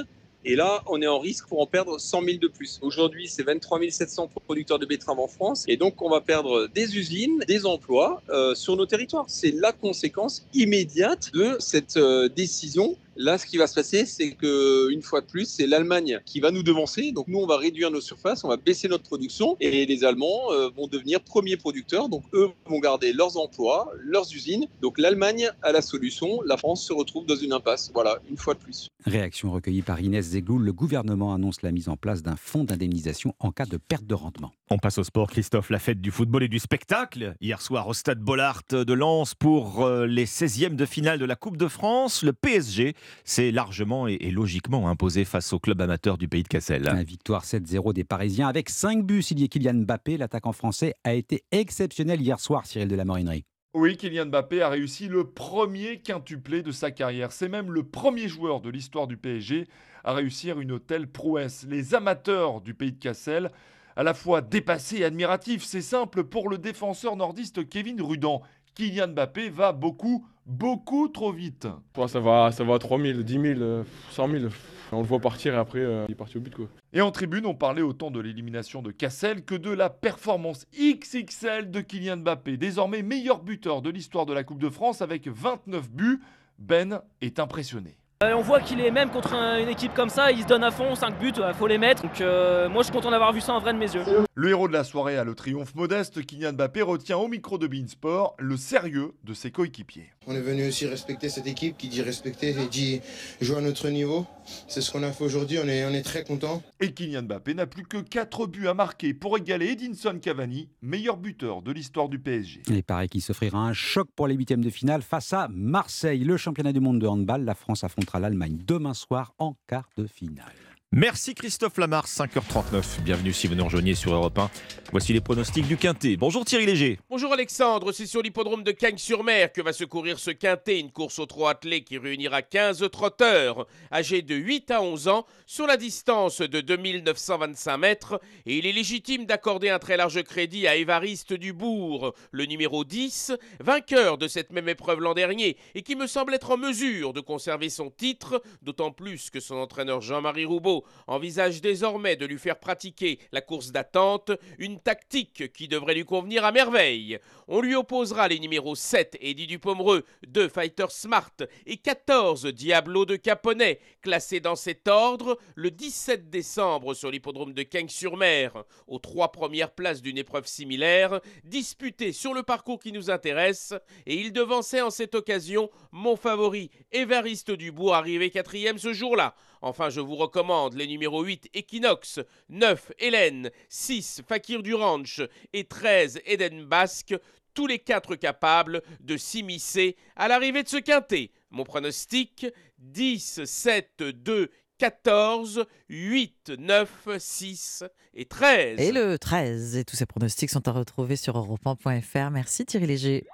[0.48, 2.80] Et là, on est en risque pour en perdre 100 000 de plus.
[2.84, 5.66] Aujourd'hui, c'est 23 700 producteurs de betteraves en France.
[5.68, 9.26] Et donc, on va perdre des usines, des emplois euh, sur nos territoires.
[9.28, 14.32] C'est la conséquence immédiate de cette euh, décision Là, ce qui va se passer, c'est
[14.32, 17.12] que une fois de plus, c'est l'Allemagne qui va nous devancer.
[17.14, 20.52] Donc nous, on va réduire nos surfaces, on va baisser notre production, et les Allemands
[20.52, 22.10] euh, vont devenir premiers producteurs.
[22.10, 24.68] Donc eux vont garder leurs emplois, leurs usines.
[24.82, 27.90] Donc l'Allemagne a la solution, la France se retrouve dans une impasse.
[27.94, 28.90] Voilà, une fois de plus.
[29.06, 30.64] Réaction recueillie par Inès Zegloul.
[30.64, 34.16] Le gouvernement annonce la mise en place d'un fonds d'indemnisation en cas de perte de
[34.16, 34.52] rendement.
[34.72, 35.70] On passe au sport, Christophe.
[35.70, 37.36] La fête du football et du spectacle.
[37.40, 41.36] Hier soir au stade Bollard de Lens pour euh, les 16e de finale de la
[41.36, 42.24] Coupe de France.
[42.24, 46.82] Le PSG c'est largement et, logiquement imposé face au club amateur du pays de Cassel.
[46.82, 50.18] La victoire 7-0 des Parisiens avec 5 buts signé Kylian Mbappé.
[50.18, 53.46] L'attaquant français a été exceptionnel hier soir, Cyril de la Morinerie.
[53.76, 57.32] Oui, Kylian Mbappé a réussi le premier quintuplé de sa carrière.
[57.32, 59.68] C'est même le premier joueur de l'histoire du PSG
[60.04, 61.68] à réussir une telle prouesse.
[61.70, 63.52] Les amateurs du pays de Cassel,
[63.96, 68.42] à la fois dépassés et admiratifs, c'est simple pour le défenseur nordiste Kevin Rudan.
[68.76, 71.68] Kylian Mbappé va beaucoup beaucoup trop vite.
[72.08, 74.46] ça va, ça va à 3 000, 10 000, 100 000.
[74.92, 76.54] On le voit partir et après, euh, il est parti au but.
[76.54, 76.68] Quoi.
[76.94, 81.72] Et en tribune, on parlait autant de l'élimination de Cassel que de la performance XXL
[81.72, 85.90] de Kylian Mbappé, désormais meilleur buteur de l'histoire de la Coupe de France avec 29
[85.90, 86.22] buts.
[86.58, 87.98] Ben est impressionné.
[88.24, 90.72] Euh, on voit qu'il est même contre une équipe comme ça, il se donne à
[90.72, 92.04] fond, 5 buts, il faut les mettre.
[92.04, 94.04] Donc euh, moi je suis content d'avoir vu ça en vrai de mes yeux.
[94.36, 97.68] Le héros de la soirée a le triomphe modeste, Kylian Mbappé retient au micro de
[97.68, 100.12] Beansport le sérieux de ses coéquipiers.
[100.28, 103.02] On est venu aussi respecter cette équipe qui dit respecter et dit
[103.42, 104.26] jouer à notre niveau.
[104.70, 106.64] C'est ce qu'on a fait aujourd'hui, on est, on est très content.
[106.80, 111.18] Et Kylian Mbappé n'a plus que 4 buts à marquer pour égaler Edinson Cavani, meilleur
[111.18, 112.62] buteur de l'histoire du PSG.
[112.70, 116.24] Il paraît qu'il s'offrira un choc pour les huitièmes de finale face à Marseille.
[116.24, 120.08] Le championnat du monde de handball, la France affronte l'Allemagne demain soir en quart de
[120.08, 120.65] finale.
[120.98, 123.02] Merci Christophe Lamarre, 5h39.
[123.02, 124.50] Bienvenue si vous nous rejoignez sur Europe 1.
[124.94, 126.16] Voici les pronostics du Quintet.
[126.16, 127.00] Bonjour Thierry Léger.
[127.10, 131.20] Bonjour Alexandre, c'est sur l'hippodrome de Cagnes-sur-Mer que va se courir ce Quintet, une course
[131.20, 135.76] au trot attelé qui réunira 15 trotteurs âgés de 8 à 11 ans sur la
[135.76, 141.34] distance de 2925 mètres et il est légitime d'accorder un très large crédit à Évariste
[141.34, 146.36] Dubourg, le numéro 10, vainqueur de cette même épreuve l'an dernier et qui me semble
[146.36, 151.62] être en mesure de conserver son titre, d'autant plus que son entraîneur Jean-Marie Roubaud envisage
[151.62, 156.52] désormais de lui faire pratiquer la course d'attente, une tactique qui devrait lui convenir à
[156.52, 157.20] merveille.
[157.48, 161.34] On lui opposera les numéros 7 Eddie Dupomereux, 2 Fighter Smart
[161.66, 167.64] et 14 Diablo de Caponnet, classés dans cet ordre le 17 décembre sur l'hippodrome de
[167.64, 173.74] Cagnes-sur-Mer, aux trois premières places d'une épreuve similaire, disputée sur le parcours qui nous intéresse,
[174.06, 179.36] et il devançait en cette occasion mon favori, Évariste Dubourg, arrivé quatrième ce jour-là.
[179.66, 185.64] Enfin, je vous recommande les numéros 8 Equinox, 9 Hélène, 6 Fakir du Ranch et
[185.64, 187.16] 13 Eden Basque,
[187.56, 191.32] tous les quatre capables de s'immiscer à l'arrivée de ce quintet.
[191.50, 192.46] Mon pronostic
[192.78, 198.80] 10, 7, 2, 14, 8, 9, 6 et 13.
[198.80, 199.78] Et le 13.
[199.78, 202.30] Et tous ces pronostics sont à retrouver sur europe1.fr.
[202.30, 203.26] Merci Thierry Léger.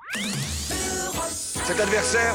[1.65, 2.33] Cet adversaire,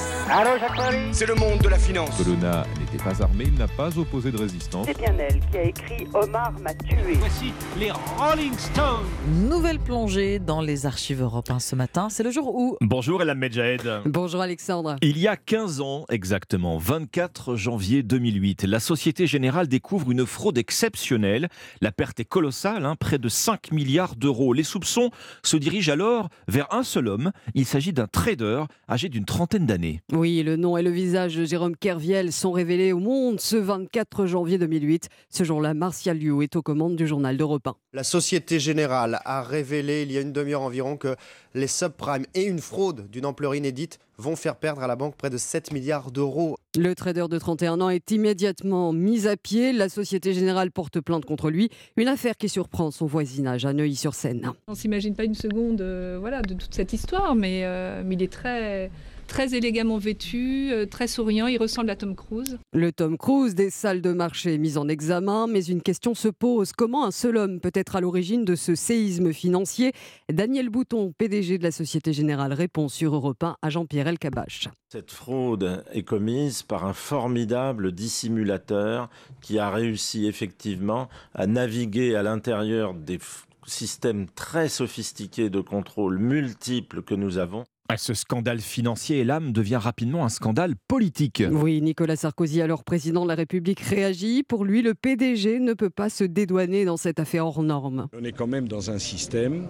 [1.13, 2.17] c'est le monde de la finance.
[2.17, 2.65] Colonna
[2.97, 4.87] n'était pas armé, il n'a pas opposé de résistance.
[4.87, 7.15] C'est bien elle qui a écrit Omar m'a tué.
[7.15, 9.05] Voici les Rolling Stones.
[9.49, 12.09] Nouvelle plongée dans les archives européennes ce matin.
[12.09, 12.77] C'est le jour où.
[12.81, 14.03] Bonjour Elam Medjahed.
[14.07, 14.97] Bonjour Alexandre.
[15.03, 20.59] Il y a 15 ans exactement, 24 janvier 2008, la Société Générale découvre une fraude
[20.59, 21.49] exceptionnelle.
[21.81, 24.53] La perte est colossale, hein, près de 5 milliards d'euros.
[24.53, 25.11] Les soupçons
[25.43, 27.33] se dirigent alors vers un seul homme.
[27.55, 30.01] Il s'agit d'un trader âgé d'une trentaine d'années.
[30.13, 34.27] Oui, le nom et le visage de Jérôme Kerviel sont révélés au monde ce 24
[34.27, 35.09] janvier 2008.
[35.31, 37.77] Ce jour-là, Martial Liu est aux commandes du journal d'Europe 1.
[37.93, 41.17] La Société Générale a révélé il y a une demi-heure environ que
[41.55, 45.31] les subprimes et une fraude d'une ampleur inédite vont faire perdre à la banque près
[45.31, 46.57] de 7 milliards d'euros.
[46.77, 49.73] Le trader de 31 ans est immédiatement mis à pied.
[49.73, 51.71] La Société Générale porte plainte contre lui.
[51.97, 54.53] Une affaire qui surprend son voisinage à Neuilly-sur-Seine.
[54.69, 58.23] On s'imagine pas une seconde euh, voilà, de toute cette histoire, mais, euh, mais il
[58.23, 58.91] est très
[59.27, 62.59] très élégamment vêtu, euh, très souriant, il ressemble à Tom Cruise.
[62.73, 66.73] Le Tom Cruise des salles de marché mis en examen, mais une question se pose.
[66.73, 69.93] Comment un seul homme peut être à l'origine de ce séisme financier?
[70.33, 74.69] Daniel Bouton, PDG de la Société Générale, répond sur Europe 1 à Jean-Pierre Elkabach.
[74.91, 79.11] Cette fraude est commise par un formidable dissimulateur
[79.43, 83.19] qui a réussi effectivement à naviguer à l'intérieur des
[83.67, 89.53] systèmes très sophistiqués de contrôle multiples que nous avons ah, ce scandale financier et l'âme
[89.53, 91.43] devient rapidement un scandale politique.
[91.51, 94.43] Oui, Nicolas Sarkozy, alors président de la République, réagit.
[94.43, 98.09] Pour lui, le PDG ne peut pas se dédouaner dans cette affaire hors norme.
[98.19, 99.67] On est quand même dans un système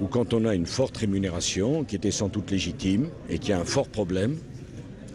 [0.00, 3.58] où quand on a une forte rémunération, qui était sans doute légitime, et qui a
[3.58, 4.36] un fort problème,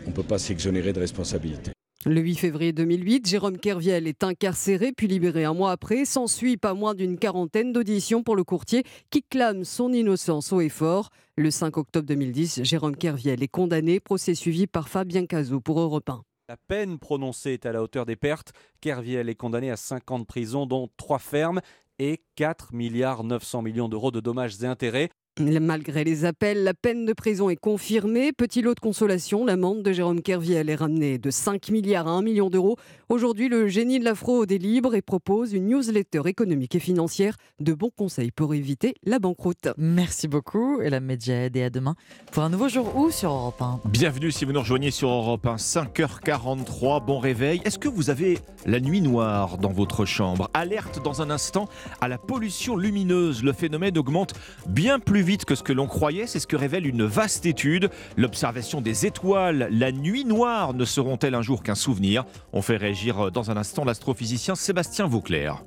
[0.05, 1.71] on ne peut pas s'exonérer de responsabilité.
[2.07, 6.03] Le 8 février 2008, Jérôme Kerviel est incarcéré puis libéré un mois après.
[6.03, 10.69] S'ensuit pas moins d'une quarantaine d'auditions pour le courtier qui clame son innocence haut et
[10.69, 11.11] fort.
[11.37, 16.09] Le 5 octobre 2010, Jérôme Kerviel est condamné, procès suivi par Fabien Cazot pour Europe
[16.09, 16.23] 1.
[16.49, 18.51] La peine prononcée est à la hauteur des pertes.
[18.81, 21.61] Kerviel est condamné à 5 ans de prison, dont 3 fermes
[21.99, 25.11] et 4 milliards 900 millions d'euros de dommages et intérêts.
[25.39, 28.33] Malgré les appels, la peine de prison est confirmée.
[28.33, 32.21] Petit lot de consolation, l'amende de Jérôme Kerviel est ramenée de 5 milliards à 1
[32.21, 32.75] million d'euros.
[33.07, 37.37] Aujourd'hui, le génie de la fraude est libre et propose une newsletter économique et financière
[37.61, 39.69] de bons conseils pour éviter la banqueroute.
[39.77, 41.95] Merci beaucoup, et la Medjed, et à demain
[42.33, 43.81] pour un nouveau jour où sur Europe 1.
[43.85, 47.61] Bienvenue si vous nous rejoignez sur Europe 1, 5h43, bon réveil.
[47.63, 50.49] Est-ce que vous avez la nuit noire dans votre chambre?
[50.53, 51.69] Alerte dans un instant
[52.01, 53.43] à la pollution lumineuse.
[53.43, 54.33] Le phénomène augmente
[54.67, 57.89] bien plus vite que ce que l'on croyait, c'est ce que révèle une vaste étude.
[58.17, 62.25] L'observation des étoiles, la nuit noire ne seront-elles un jour qu'un souvenir?
[62.53, 65.63] On fait réagir dans un instant l'astrophysicien Sébastien Vauclair.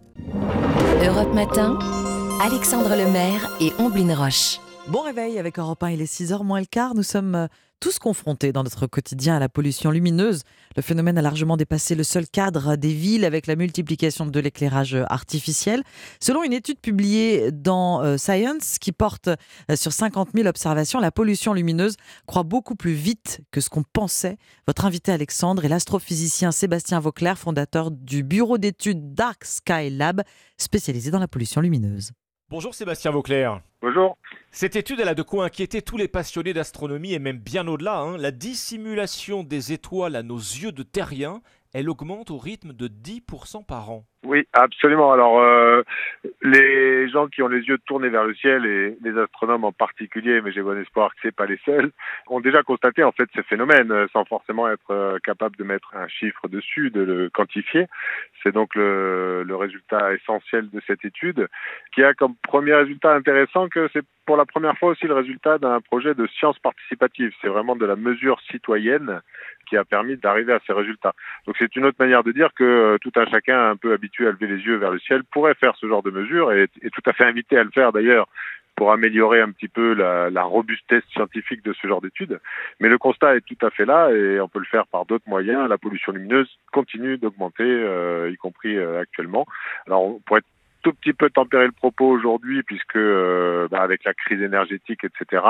[1.03, 1.79] Europe Matin,
[2.43, 4.59] Alexandre Lemaire et Omblin Roche.
[4.89, 6.95] Bon réveil avec Europe 1, il est 6h moins le quart.
[6.95, 7.47] Nous sommes euh,
[7.85, 10.45] tous confrontés dans notre quotidien à la pollution lumineuse.
[10.75, 14.97] Le phénomène a largement dépassé le seul cadre des villes avec la multiplication de l'éclairage
[15.11, 15.83] artificiel.
[16.19, 21.13] Selon une étude publiée dans euh, Science qui porte euh, sur 50 000 observations, la
[21.13, 24.39] pollution lumineuse croît beaucoup plus vite que ce qu'on pensait.
[24.67, 30.23] Votre invité Alexandre est l'astrophysicien Sébastien Vauclair, fondateur du bureau d'études Dark Sky Lab,
[30.57, 32.13] spécialisé dans la pollution lumineuse.
[32.49, 33.61] Bonjour Sébastien Vauclair.
[33.87, 34.17] Bonjour.
[34.51, 37.99] Cette étude, elle a de quoi inquiéter tous les passionnés d'astronomie et même bien au-delà.
[37.99, 38.17] Hein.
[38.17, 41.43] La dissimulation des étoiles à nos yeux de terriens,
[41.75, 44.07] elle augmente au rythme de 10% par an.
[44.25, 45.13] Oui, absolument.
[45.13, 45.83] Alors, euh,
[46.43, 50.41] les gens qui ont les yeux tournés vers le ciel, et les astronomes en particulier,
[50.41, 51.91] mais j'ai bon espoir que c'est pas les seuls,
[52.29, 55.95] ont déjà constaté en fait ces phénomènes, euh, sans forcément être euh, capable de mettre
[55.95, 57.87] un chiffre dessus, de le quantifier.
[58.43, 61.49] C'est donc le, le résultat essentiel de cette étude,
[61.95, 65.59] qui a comme premier résultat intéressant que c'est pour la première fois aussi le résultat
[65.59, 67.33] d'un projet de science participative.
[67.41, 69.21] C'est vraiment de la mesure citoyenne
[69.69, 71.15] qui a permis d'arriver à ces résultats.
[71.47, 74.14] Donc c'est une autre manière de dire que euh, tout un chacun un peu habitué
[74.21, 76.91] à lever les yeux vers le ciel pourrait faire ce genre de mesure et est
[76.91, 78.29] tout à fait invité à le faire d'ailleurs
[78.77, 82.41] pour améliorer un petit peu la, la robustesse scientifique de ce genre d'études.
[82.81, 85.29] Mais le constat est tout à fait là et on peut le faire par d'autres
[85.29, 85.69] moyens.
[85.69, 89.47] La pollution lumineuse continue d'augmenter, euh, y compris euh, actuellement.
[89.87, 90.47] Alors pour être
[90.83, 95.43] tout petit peu tempérer le propos aujourd'hui, puisque euh, bah, avec la crise énergétique, etc.,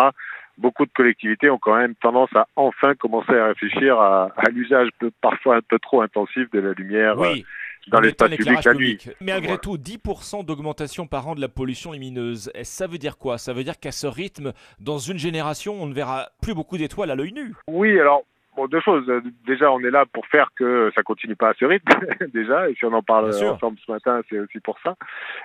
[0.57, 4.89] beaucoup de collectivités ont quand même tendance à enfin commencer à réfléchir à, à l'usage
[5.21, 7.19] parfois un peu trop intensif de la lumière.
[7.19, 7.41] Oui.
[7.41, 8.99] Euh, dans l'espace public la nuit.
[9.21, 13.19] Mais malgré tout, 10% d'augmentation par an de la pollution lumineuse, et ça veut dire
[13.19, 13.39] quoi?
[13.39, 17.11] Ça veut dire qu'à ce rythme, dans une génération, on ne verra plus beaucoup d'étoiles
[17.11, 17.55] à l'œil nu?
[17.69, 18.23] Oui, alors
[18.57, 19.11] Bon, deux choses.
[19.47, 21.89] Déjà, on est là pour faire que ça continue pas à ce rythme,
[22.33, 24.95] déjà, et si on en parle ensemble ce matin, c'est aussi pour ça.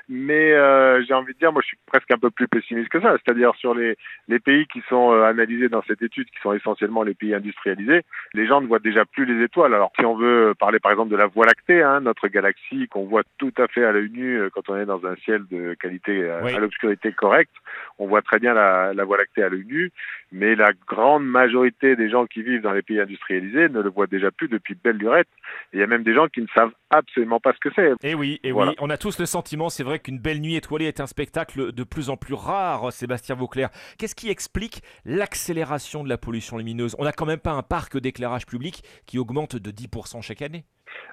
[0.07, 3.01] Mais euh, j'ai envie de dire, moi, je suis presque un peu plus pessimiste que
[3.01, 3.15] ça.
[3.17, 3.97] C'est-à-dire sur les,
[4.27, 8.03] les pays qui sont euh, analysés dans cette étude, qui sont essentiellement les pays industrialisés,
[8.33, 9.73] les gens ne voient déjà plus les étoiles.
[9.73, 13.05] Alors, si on veut parler par exemple de la Voie lactée, hein, notre galaxie qu'on
[13.05, 15.73] voit tout à fait à l'œil nu euh, quand on est dans un ciel de
[15.73, 16.53] qualité Oui.
[16.53, 17.53] à l'obscurité correcte,
[17.97, 19.91] on voit très bien la, la Voie lactée à l'œil nu,
[20.31, 24.07] mais la grande majorité des gens qui vivent dans les pays industrialisés ne le voient
[24.07, 25.27] déjà plus depuis belle lurette.
[25.73, 27.93] Et il y a même des gens qui ne savent absolument pas ce que c'est.
[28.07, 28.71] Et oui, et Voilà.
[28.71, 31.71] oui, on a tous le sentiment, c'est vrai qu'une belle nuit étoilée est un spectacle
[31.71, 33.69] de plus en plus rare, Sébastien Vauclair.
[33.97, 36.95] Qu'est-ce qui explique l'accélération de la pollution lumineuse?
[36.99, 40.65] On n'a quand même pas un parc d'éclairage public qui augmente de 10% chaque année.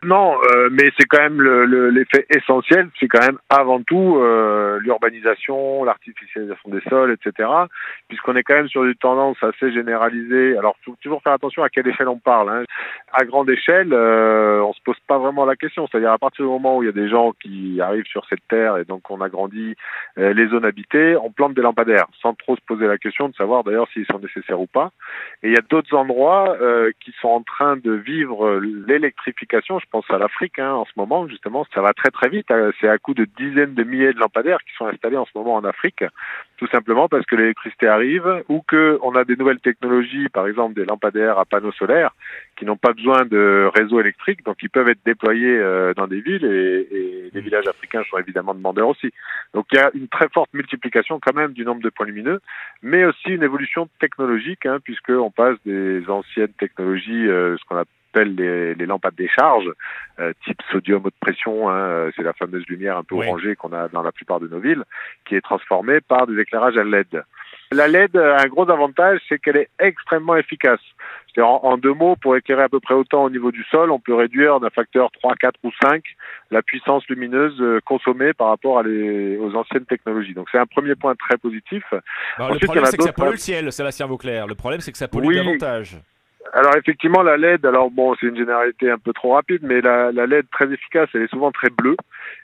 [0.03, 4.19] Non, euh, mais c'est quand même le- le- l'effet essentiel, c'est quand même avant tout
[4.19, 7.49] euh, l'urbanisation, l'artificialisation des sols, etc.
[8.09, 10.57] Puisqu'on est quand même sur une tendance assez généralisée.
[10.59, 12.51] Alors, faut toujours faire attention à quelle échelle on parle.
[12.51, 12.65] hein.
[13.13, 15.87] À grande échelle, euh, on se pose pas vraiment la question.
[15.91, 18.47] C'est-à-dire à partir du moment où il y a des gens qui arrivent sur cette
[18.49, 19.75] terre et donc on agrandit
[20.19, 23.35] euh, les zones habitées, on plante des lampadaires sans trop se poser la question de
[23.35, 24.91] savoir d'ailleurs s'ils sont nécessaires ou pas.
[25.43, 29.66] Et il y a d'autres endroits euh, qui sont en train de vivre l'électrification.
[29.69, 31.67] Je pense à l'Afrique hein, en ce moment, justement.
[31.75, 32.51] Ça va très très vite.
[32.51, 32.71] hein.
[32.81, 35.55] C'est à coup de dizaines de milliers de lampadaires qui sont installés en ce moment
[35.55, 36.05] en Afrique,
[36.57, 40.75] tout simplement parce que l'électricité arrive ou que on a des nouvelles technologies, par exemple
[40.75, 42.13] des lampadaires à panneaux solaires,
[42.57, 46.21] qui n'ont pas besoin de réseau électrique, donc ils peuvent être déployés euh, dans des
[46.21, 49.11] villes et, et les villages africains sont évidemment demandeurs aussi.
[49.53, 52.41] Donc il y a une très forte multiplication quand même du nombre de points lumineux,
[52.83, 57.93] mais aussi une évolution technologique, hein, puisqu'on passe des anciennes technologies, euh, ce qu'on appelle
[58.25, 59.71] les, les lampes à décharge,
[60.19, 63.27] euh, type sodium haute pression, hein, euh, c'est la fameuse lumière un peu Oui.
[63.29, 64.85] orangée qu'on a dans la plupart de nos villes,
[65.27, 67.23] qui est transformée par des éclairages à LED.
[67.73, 70.81] La LED a un gros avantage, c'est qu'elle est extrêmement efficace.
[71.39, 73.99] En, en deux mots, pour éclairer à peu près autant au niveau du sol, on
[73.99, 76.03] peut réduire d'un facteur 3, 4 ou 5
[76.51, 80.33] la puissance lumineuse euh, consommée par rapport à les, aux anciennes technologies.
[80.33, 81.83] Donc c'est un premier point très positif.
[81.93, 84.47] Le Ensuite, y problème, c'est que ça pollue le ciel, Sébastien Vauclair.
[84.47, 85.37] Le problème, c'est que ça pollue Oui.
[85.37, 85.99] davantage.
[86.53, 90.13] Alors effectivement, la LED, alors bon, c'est une généralité un peu trop rapide, mais la,
[90.13, 91.97] la LED très efficace, elle est souvent très bleue,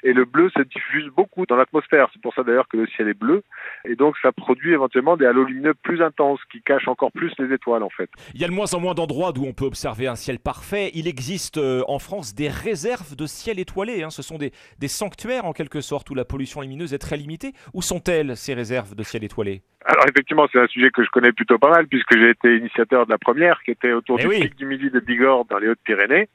[0.02, 2.08] et le bleu se diffuse beaucoup dans l'atmosphère.
[2.12, 3.42] C'est pour ça d'ailleurs que le ciel est bleu,
[3.84, 7.52] et donc ça produit éventuellement des halos lumineux plus intenses qui cachent encore plus les
[7.54, 8.10] étoiles en fait.
[8.34, 10.90] Il y a de moins en moins d'endroits d'où on peut observer un ciel parfait.
[10.94, 14.02] Il existe euh, en France des réserves de ciel étoilé.
[14.02, 14.10] hein.
[14.10, 17.52] Ce sont des, des sanctuaires en quelque sorte où la pollution lumineuse est très limitée.
[17.74, 19.62] Où sont-elles ces réserves de ciel étoilé?
[19.84, 23.04] Alors effectivement, c'est un sujet que je connais plutôt pas mal puisque j'ai été initiateur
[23.06, 24.40] de la première qui était autour Eh du oui.
[24.42, 26.28] pic du Midi de Bigorre dans les Hautes-Pyrénées.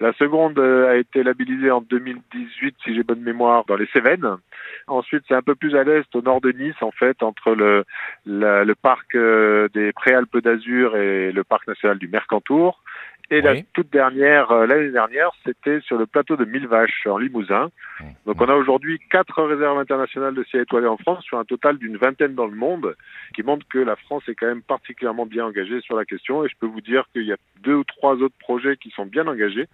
[0.00, 4.26] La seconde euh, a été labellisée en 2018, si j'ai bonne mémoire, dans les Cévennes.
[4.86, 7.84] Ensuite, c'est un peu plus à l'est, au nord de Nice, en fait, entre le,
[8.26, 12.82] la- le parc euh, des Préalpes d'Azur et le parc national du Mercantour.
[13.30, 13.64] Et la Oui.
[13.72, 17.70] toute dernière, euh, l'année dernière, c'était sur le plateau de Millevaches, en Limousin.
[18.26, 21.78] Donc on a aujourd'hui quatre réserves internationales de ciel étoilé en France, sur un total
[21.78, 22.96] d'une vingtaine dans le monde,
[23.34, 26.44] qui montre que la France est quand même particulièrement bien engagée sur la question.
[26.44, 29.06] Et je peux vous dire qu'il y a deux ou trois autres projets qui sont
[29.06, 29.68] bien engagés.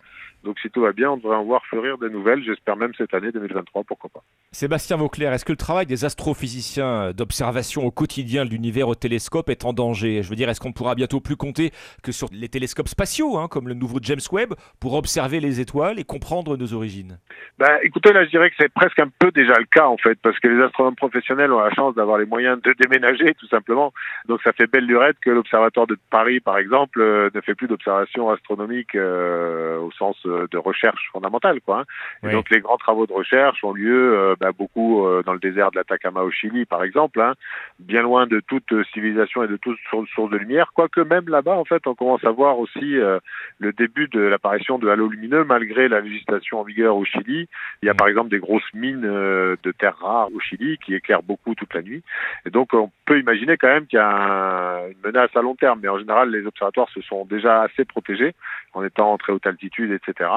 [0.44, 3.12] Donc si tout va bien, on devrait en voir fleurir de nouvelles, j'espère même cette
[3.12, 4.22] année 2023, pourquoi pas.
[4.52, 9.50] Sébastien Vauclair, est-ce que le travail des astrophysiciens d'observation au quotidien de l'univers au télescope
[9.50, 10.22] est en danger?
[10.22, 11.72] Je veux dire, est-ce qu'on pourra bientôt plus compter
[12.02, 15.60] que sur les télescopes spatiaux, hein, hein, comme le nouveau James Webb, pour observer les
[15.60, 17.18] étoiles et comprendre nos origines
[17.58, 20.18] bah, Écoutez, là, je dirais que c'est presque un peu déjà le cas, en fait,
[20.22, 23.92] parce que les astronomes professionnels ont la chance d'avoir les moyens de déménager, tout simplement.
[24.28, 27.68] Donc, ça fait belle lurette que l'Observatoire de Paris, par exemple, euh, ne fait plus
[27.68, 31.80] d'observations astronomiques euh, au sens euh, de recherche fondamentale, quoi.
[31.80, 32.28] Hein.
[32.28, 35.70] Et donc, les grands travaux de recherche ont lieu euh, bah, beaucoup dans le désert
[35.70, 37.34] de l'Atacama au Chili, par exemple, hein,
[37.78, 39.78] bien loin de toute civilisation et de toute
[40.14, 42.96] source de lumière, quoique même là-bas, en fait, on commence à voir aussi
[43.58, 47.48] le début de l'apparition de halos lumineux, malgré la législation en vigueur au Chili.
[47.82, 51.22] Il y a par exemple des grosses mines de terres rares au Chili qui éclairent
[51.22, 52.02] beaucoup toute la nuit.
[52.46, 55.54] Et donc, on peut imaginer quand même qu'il y a un, une menace à long
[55.54, 58.34] terme, mais en général, les observatoires se sont déjà assez protégés
[58.72, 60.30] en étant en très haute altitude, etc.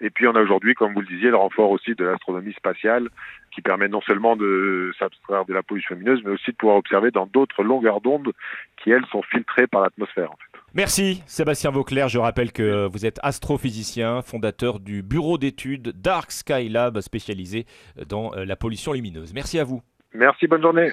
[0.00, 3.08] Et puis, on a aujourd'hui, comme vous le disiez, le renfort aussi de l'astronomie spatiale
[3.54, 7.10] qui permet non seulement de s'abstraire de la pollution lumineuse, mais aussi de pouvoir observer
[7.10, 8.32] dans d'autres longueurs d'onde
[8.76, 10.32] qui, elles, sont filtrées par l'atmosphère.
[10.32, 10.53] En fait.
[10.74, 12.08] Merci Sébastien Vauclair.
[12.08, 17.64] Je rappelle que vous êtes astrophysicien, fondateur du bureau d'études Dark Sky Lab spécialisé
[18.08, 19.32] dans la pollution lumineuse.
[19.34, 19.82] Merci à vous.
[20.12, 20.90] Merci, bonne journée.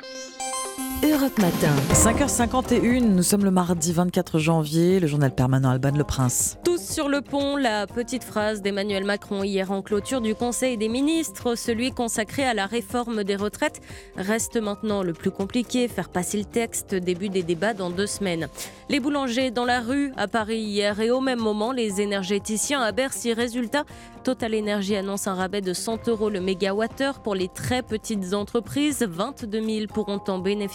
[1.04, 1.76] Europe Matin.
[1.94, 6.58] 5h51, nous sommes le mardi 24 janvier, le journal permanent Alban Le Prince.
[6.64, 10.90] Tous sur le pont, la petite phrase d'Emmanuel Macron hier en clôture du Conseil des
[10.90, 13.82] ministres, celui consacré à la réforme des retraites,
[14.16, 18.48] reste maintenant le plus compliqué, faire passer le texte, début des débats dans deux semaines.
[18.90, 22.92] Les boulangers dans la rue à Paris hier et au même moment, les énergéticiens à
[22.92, 23.34] Bercy.
[23.34, 23.86] Résultat,
[24.24, 29.06] Total Energy annonce un rabais de 100 euros le mégawattheure pour les très petites entreprises,
[29.08, 30.71] 22 000 pourront en bénéficier.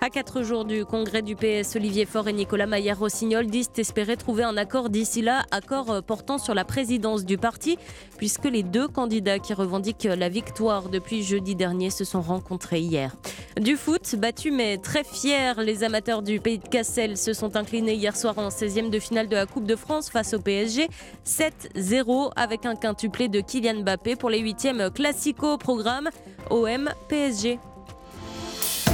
[0.00, 4.44] À quatre jours du congrès du PS, Olivier Faure et Nicolas Maillard-Rossignol disent espérer trouver
[4.44, 7.76] un accord d'ici là, accord portant sur la présidence du parti,
[8.16, 13.14] puisque les deux candidats qui revendiquent la victoire depuis jeudi dernier se sont rencontrés hier.
[13.60, 17.94] Du foot, battu mais très fier, les amateurs du pays de Cassel se sont inclinés
[17.94, 20.88] hier soir en 16e de finale de la Coupe de France face au PSG,
[21.26, 26.08] 7-0 avec un quintuplé de Kylian Mbappé pour les huitièmes classico au programme
[26.50, 27.58] OM PSG.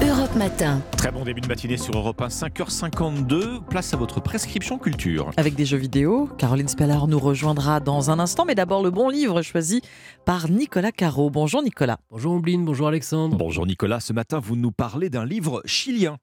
[0.09, 0.83] Europe Matin.
[0.97, 3.65] Très bon début de matinée sur Europe 1, 5h52.
[3.65, 5.31] Place à votre prescription culture.
[5.37, 9.09] Avec des jeux vidéo, Caroline Speller nous rejoindra dans un instant, mais d'abord le bon
[9.09, 9.81] livre choisi
[10.25, 11.29] par Nicolas Caro.
[11.31, 11.99] Bonjour Nicolas.
[12.11, 13.37] Bonjour Ombline, bonjour Alexandre.
[13.37, 16.19] Bonjour Nicolas, ce matin vous nous parlez d'un livre chilien.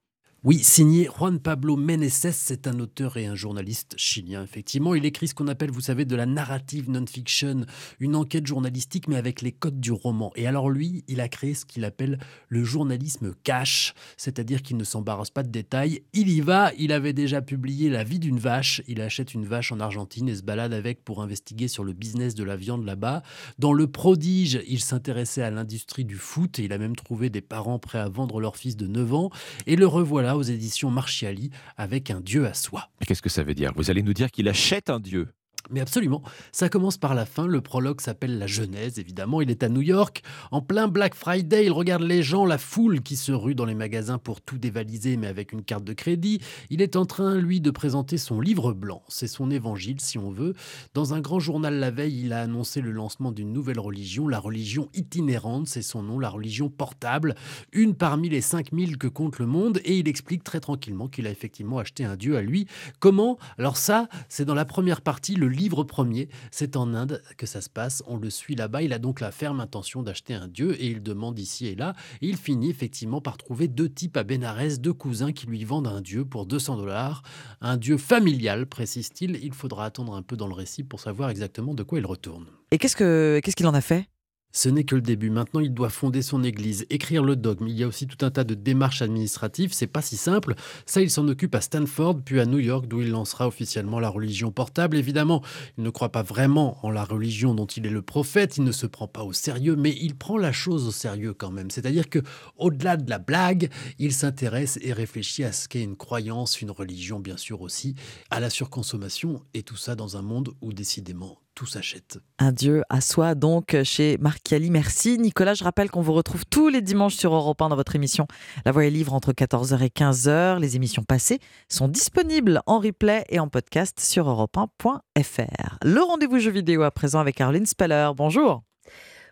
[0.46, 4.94] Oui, signé Juan Pablo Meneses, c'est un auteur et un journaliste chilien, effectivement.
[4.94, 7.64] Il écrit ce qu'on appelle, vous savez, de la narrative non-fiction,
[7.98, 10.32] une enquête journalistique, mais avec les codes du roman.
[10.36, 12.18] Et alors lui, il a créé ce qu'il appelle
[12.48, 16.02] le journalisme cash, c'est-à-dire qu'il ne s'embarrasse pas de détails.
[16.12, 19.72] Il y va, il avait déjà publié La vie d'une vache, il achète une vache
[19.72, 23.22] en Argentine et se balade avec pour investiguer sur le business de la viande là-bas.
[23.58, 27.40] Dans Le Prodige, il s'intéressait à l'industrie du foot et il a même trouvé des
[27.40, 29.30] parents prêts à vendre leur fils de 9 ans.
[29.66, 32.90] Et le revoilà aux éditions Marchiali avec un dieu à soi.
[33.06, 33.72] Qu'est-ce que ça veut dire?
[33.76, 35.28] Vous allez nous dire qu'il achète un dieu
[35.70, 37.46] mais absolument, ça commence par la fin.
[37.46, 39.40] Le prologue s'appelle La Genèse, évidemment.
[39.40, 41.66] Il est à New York, en plein Black Friday.
[41.66, 45.16] Il regarde les gens, la foule qui se rue dans les magasins pour tout dévaliser,
[45.16, 46.40] mais avec une carte de crédit.
[46.70, 49.02] Il est en train, lui, de présenter son livre blanc.
[49.08, 50.54] C'est son évangile, si on veut.
[50.92, 54.38] Dans un grand journal la veille, il a annoncé le lancement d'une nouvelle religion, la
[54.38, 55.66] religion itinérante.
[55.68, 57.34] C'est son nom, la religion portable.
[57.72, 59.80] Une parmi les 5000 que compte le monde.
[59.84, 62.66] Et il explique très tranquillement qu'il a effectivement acheté un dieu à lui.
[63.00, 63.38] Comment?
[63.58, 66.28] Alors, ça, c'est dans la première partie, le livre premier.
[66.50, 68.02] C'est en Inde que ça se passe.
[68.06, 68.82] On le suit là-bas.
[68.82, 71.94] Il a donc la ferme intention d'acheter un dieu et il demande ici et là.
[72.20, 75.88] Et il finit effectivement par trouver deux types à Bénarès, deux cousins qui lui vendent
[75.88, 77.22] un dieu pour 200 dollars.
[77.60, 79.38] Un dieu familial, précise-t-il.
[79.42, 82.46] Il faudra attendre un peu dans le récit pour savoir exactement de quoi il retourne.
[82.70, 84.08] Et qu'est-ce que qu'est-ce qu'il en a fait?
[84.54, 85.30] Ce n'est que le début.
[85.30, 87.66] Maintenant, il doit fonder son église, écrire le dogme.
[87.66, 89.74] Il y a aussi tout un tas de démarches administratives.
[89.74, 90.54] C'est pas si simple.
[90.86, 94.08] Ça, il s'en occupe à Stanford, puis à New York, d'où il lancera officiellement la
[94.08, 94.96] religion portable.
[94.96, 95.42] Évidemment,
[95.76, 98.56] il ne croit pas vraiment en la religion dont il est le prophète.
[98.56, 101.50] Il ne se prend pas au sérieux, mais il prend la chose au sérieux quand
[101.50, 101.70] même.
[101.70, 102.20] C'est-à-dire que,
[102.56, 107.18] au-delà de la blague, il s'intéresse et réfléchit à ce qu'est une croyance, une religion,
[107.18, 107.96] bien sûr aussi,
[108.30, 112.18] à la surconsommation et tout ça dans un monde où décidément tout s'achète.
[112.38, 112.52] Un
[112.88, 114.70] à soi donc chez Marchiali.
[114.70, 115.54] Merci Nicolas.
[115.54, 118.26] Je rappelle qu'on vous retrouve tous les dimanches sur Europe 1 dans votre émission
[118.64, 120.58] La Voix est livre entre 14h et 15h.
[120.58, 121.38] Les émissions passées
[121.68, 125.78] sont disponibles en replay et en podcast sur europe1.fr.
[125.82, 128.10] Le rendez-vous jeu vidéo à présent avec Caroline Speller.
[128.16, 128.62] Bonjour.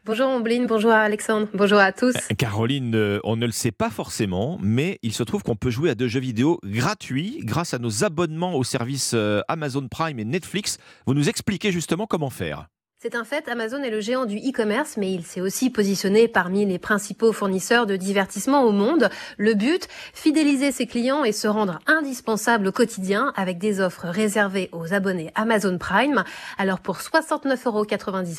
[0.04, 2.16] Bonjour Ombline, bonjour Alexandre, bonjour à tous.
[2.36, 5.90] Caroline, euh, on ne le sait pas forcément, mais il se trouve qu'on peut jouer
[5.90, 10.24] à deux jeux vidéo gratuits grâce à nos abonnements aux services euh, Amazon Prime et
[10.24, 10.78] Netflix.
[11.06, 12.66] Vous nous expliquez justement comment faire
[13.02, 16.64] C'est un fait, Amazon est le géant du e-commerce, mais il s'est aussi positionné parmi
[16.64, 19.10] les principaux fournisseurs de divertissement au monde.
[19.38, 24.68] Le but, fidéliser ses clients et se rendre indispensable au quotidien avec des offres réservées
[24.70, 26.22] aux abonnés Amazon Prime.
[26.58, 27.84] Alors pour 69,90 euros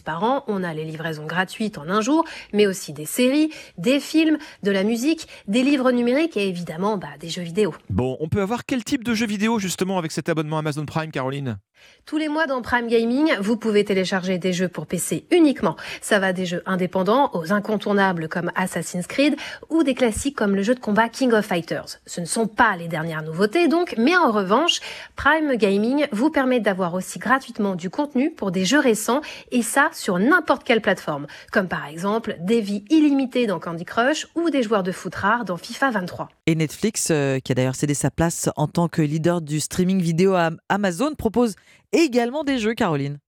[0.06, 4.00] par an, on a les livraisons gratuites en un jour, mais aussi des séries, des
[4.00, 7.76] films, de la musique, des livres numériques et évidemment bah, des jeux vidéo.
[7.90, 11.12] Bon, on peut avoir quel type de jeux vidéo justement avec cet abonnement Amazon Prime,
[11.12, 11.58] Caroline?
[12.06, 15.78] Tous les mois dans Prime Gaming, vous pouvez télécharger des jeux pour PC uniquement.
[16.02, 19.38] Ça va des jeux indépendants aux incontournables comme Assassin's Creed
[19.70, 22.00] ou des classiques comme le jeu de combat King of Fighters.
[22.06, 24.82] Ce ne sont pas les dernières nouveautés donc, mais en revanche,
[25.16, 29.22] Prime Gaming vous permet d'avoir aussi gratuitement du contenu pour des jeux récents
[29.52, 34.28] et ça sur n'importe quelle plateforme, comme par exemple des vies illimitées dans Candy Crush
[34.36, 36.30] ou des joueurs de foot rares dans FIFA 23.
[36.48, 40.02] Et Netflix, euh, qui a d'ailleurs cédé sa place en tant que leader du streaming
[40.02, 41.56] vidéo à Amazon, propose
[41.92, 43.20] également des jeux, Caroline.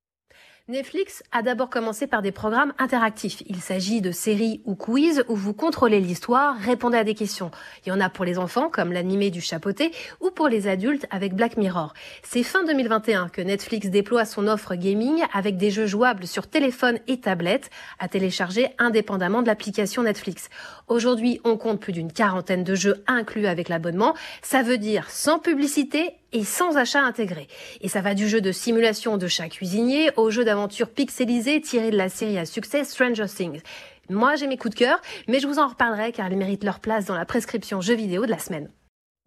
[0.68, 3.44] Netflix a d'abord commencé par des programmes interactifs.
[3.46, 7.52] Il s'agit de séries ou quiz où vous contrôlez l'histoire, répondez à des questions.
[7.86, 9.92] Il y en a pour les enfants comme l'animé du chapeauté
[10.22, 11.94] ou pour les adultes avec Black Mirror.
[12.24, 16.98] C'est fin 2021 que Netflix déploie son offre gaming avec des jeux jouables sur téléphone
[17.08, 17.70] et tablette
[18.00, 20.50] à télécharger indépendamment de l'application Netflix.
[20.88, 24.16] Aujourd'hui, on compte plus d'une quarantaine de jeux inclus avec l'abonnement.
[24.42, 27.48] Ça veut dire sans publicité et sans achat intégré.
[27.80, 31.92] Et ça va du jeu de simulation de chat cuisinier au jeu d'aventure pixelisé tiré
[31.92, 33.62] de la série à succès Stranger Things.
[34.10, 36.80] Moi, j'ai mes coups de cœur, mais je vous en reparlerai car ils méritent leur
[36.80, 38.70] place dans la prescription jeux vidéo de la semaine.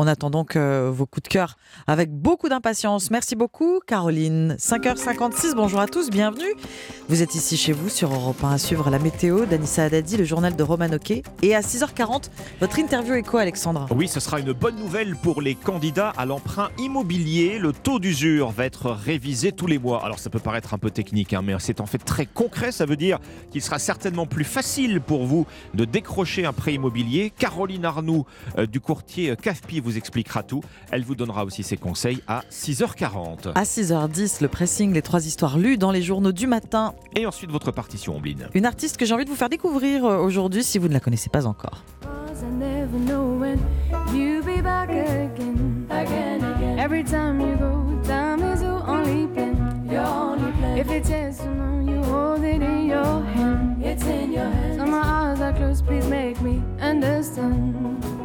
[0.01, 1.57] On attend donc vos coups de cœur
[1.89, 3.11] avec beaucoup d'impatience.
[3.11, 4.55] Merci beaucoup, Caroline.
[4.57, 6.55] 5h56, bonjour à tous, bienvenue.
[7.09, 10.23] Vous êtes ici chez vous sur Europe 1 à suivre la météo d'Anissa Haddadi, le
[10.23, 11.25] journal de Roman Oquet.
[11.43, 12.31] Et à 6h40,
[12.61, 13.87] votre interview écho, Alexandra.
[13.91, 17.59] Oui, ce sera une bonne nouvelle pour les candidats à l'emprunt immobilier.
[17.59, 20.05] Le taux d'usure va être révisé tous les mois.
[20.05, 22.71] Alors ça peut paraître un peu technique, hein, mais c'est en fait très concret.
[22.71, 23.19] Ça veut dire
[23.51, 25.45] qu'il sera certainement plus facile pour vous
[25.75, 27.33] de décrocher un prêt immobilier.
[27.37, 28.27] Caroline Arnoux
[28.59, 30.63] euh, du courtier CAFPI vous expliquera tout.
[30.91, 33.53] Elle vous donnera aussi ses conseils à 6h40.
[33.55, 36.95] À 6h10, le pressing, les trois histoires lues dans les journaux du matin.
[37.17, 38.49] Et ensuite votre partition, Ombline.
[38.55, 41.01] Une artiste que j'ai envie de vous faire découvrir euh, aujourd'hui si vous ne la
[41.01, 41.85] connaissez pas encore.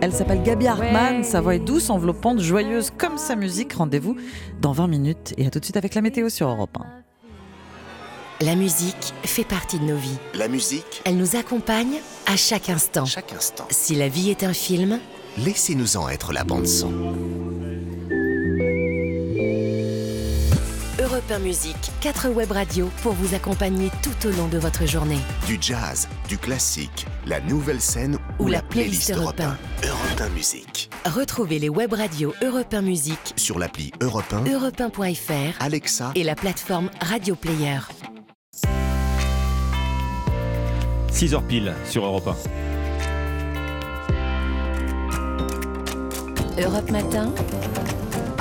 [0.02, 3.74] Elle s'appelle Gabi Hartmann, sa voix est douce, enveloppante, joyeuse comme sa musique.
[3.74, 4.18] Rendez-vous
[4.62, 8.46] dans 20 minutes et à tout de suite avec la météo sur Europe 1.
[8.46, 10.18] La musique fait partie de nos vies.
[10.34, 13.06] La musique Elle nous accompagne à chaque instant.
[13.06, 13.66] Chaque instant.
[13.70, 15.00] Si la vie est un film,
[15.38, 16.92] laissez-nous en être la bande son.
[21.24, 25.19] Europe 1 Musique, 4 web radios pour vous accompagner tout au long de votre journée.
[25.47, 29.43] Du jazz, du classique, la nouvelle scène ou, la, playlist, Europe 1.
[29.88, 30.89] Europe 1 Musique.
[31.05, 36.24] Retrouvez les web radios Europe 1 Musique sur l'appli Europe 1, europe 1.fr, Alexa et
[36.24, 37.80] la plateforme Radio Player.
[41.11, 42.36] 6h pile sur Europe
[46.57, 46.61] 1.
[46.63, 47.34] Europe Matin.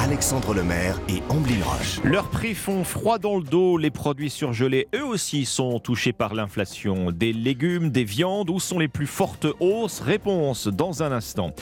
[0.03, 2.01] Alexandre Lemaire et Amblin Roche.
[2.03, 3.79] Leurs prix font froid dans le dos.
[3.79, 7.13] Les produits surgelés, eux aussi, sont touchés par l'inflation.
[7.13, 10.01] Des légumes, des viandes, où sont les plus fortes hausses?
[10.01, 11.53] Réponse dans un instant.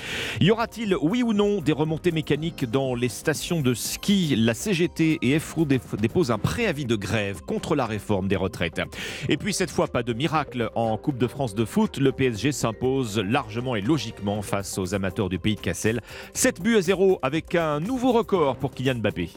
[0.40, 4.34] Y aura-t-il, oui ou non, des remontées mécaniques dans les stations de ski?
[4.36, 8.80] La CGT et FRO déposent un préavis de grève contre la réforme des retraites.
[9.28, 10.70] Et puis cette fois, pas de miracle.
[10.74, 15.28] En Coupe de France de foot, le PSG s'impose largement et logiquement face aux amateurs
[15.28, 16.00] du pays de Cassel.
[16.32, 19.30] 7 buts à 0 avec un nouveau record pour Kylian Mbappé.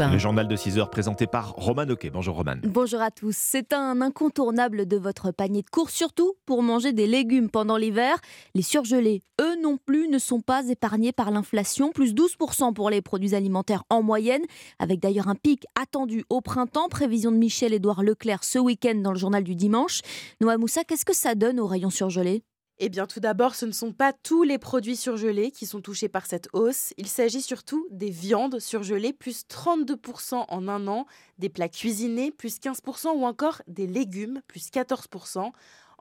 [0.00, 2.10] Le journal de 6 heures présenté par Roman Oquet.
[2.10, 2.56] Bonjour Roman.
[2.64, 3.36] Bonjour à tous.
[3.36, 8.16] C'est un incontournable de votre panier de course, surtout pour manger des légumes pendant l'hiver.
[8.54, 11.92] Les surgelés, eux non plus, ne sont pas épargnés par l'inflation.
[11.92, 14.42] Plus 12% pour les produits alimentaires en moyenne,
[14.80, 16.88] avec d'ailleurs un pic attendu au printemps.
[16.88, 20.00] Prévision de Michel-Édouard Leclerc ce week-end dans le journal du dimanche.
[20.40, 22.42] Noah Moussa, qu'est-ce que ça donne aux rayons surgelés?
[22.80, 26.08] Eh bien, tout d'abord, ce ne sont pas tous les produits surgelés qui sont touchés
[26.08, 26.94] par cette hausse.
[26.96, 31.06] Il s'agit surtout des viandes surgelées, plus 32% en un an,
[31.38, 35.50] des plats cuisinés, plus 15%, ou encore des légumes, plus 14%.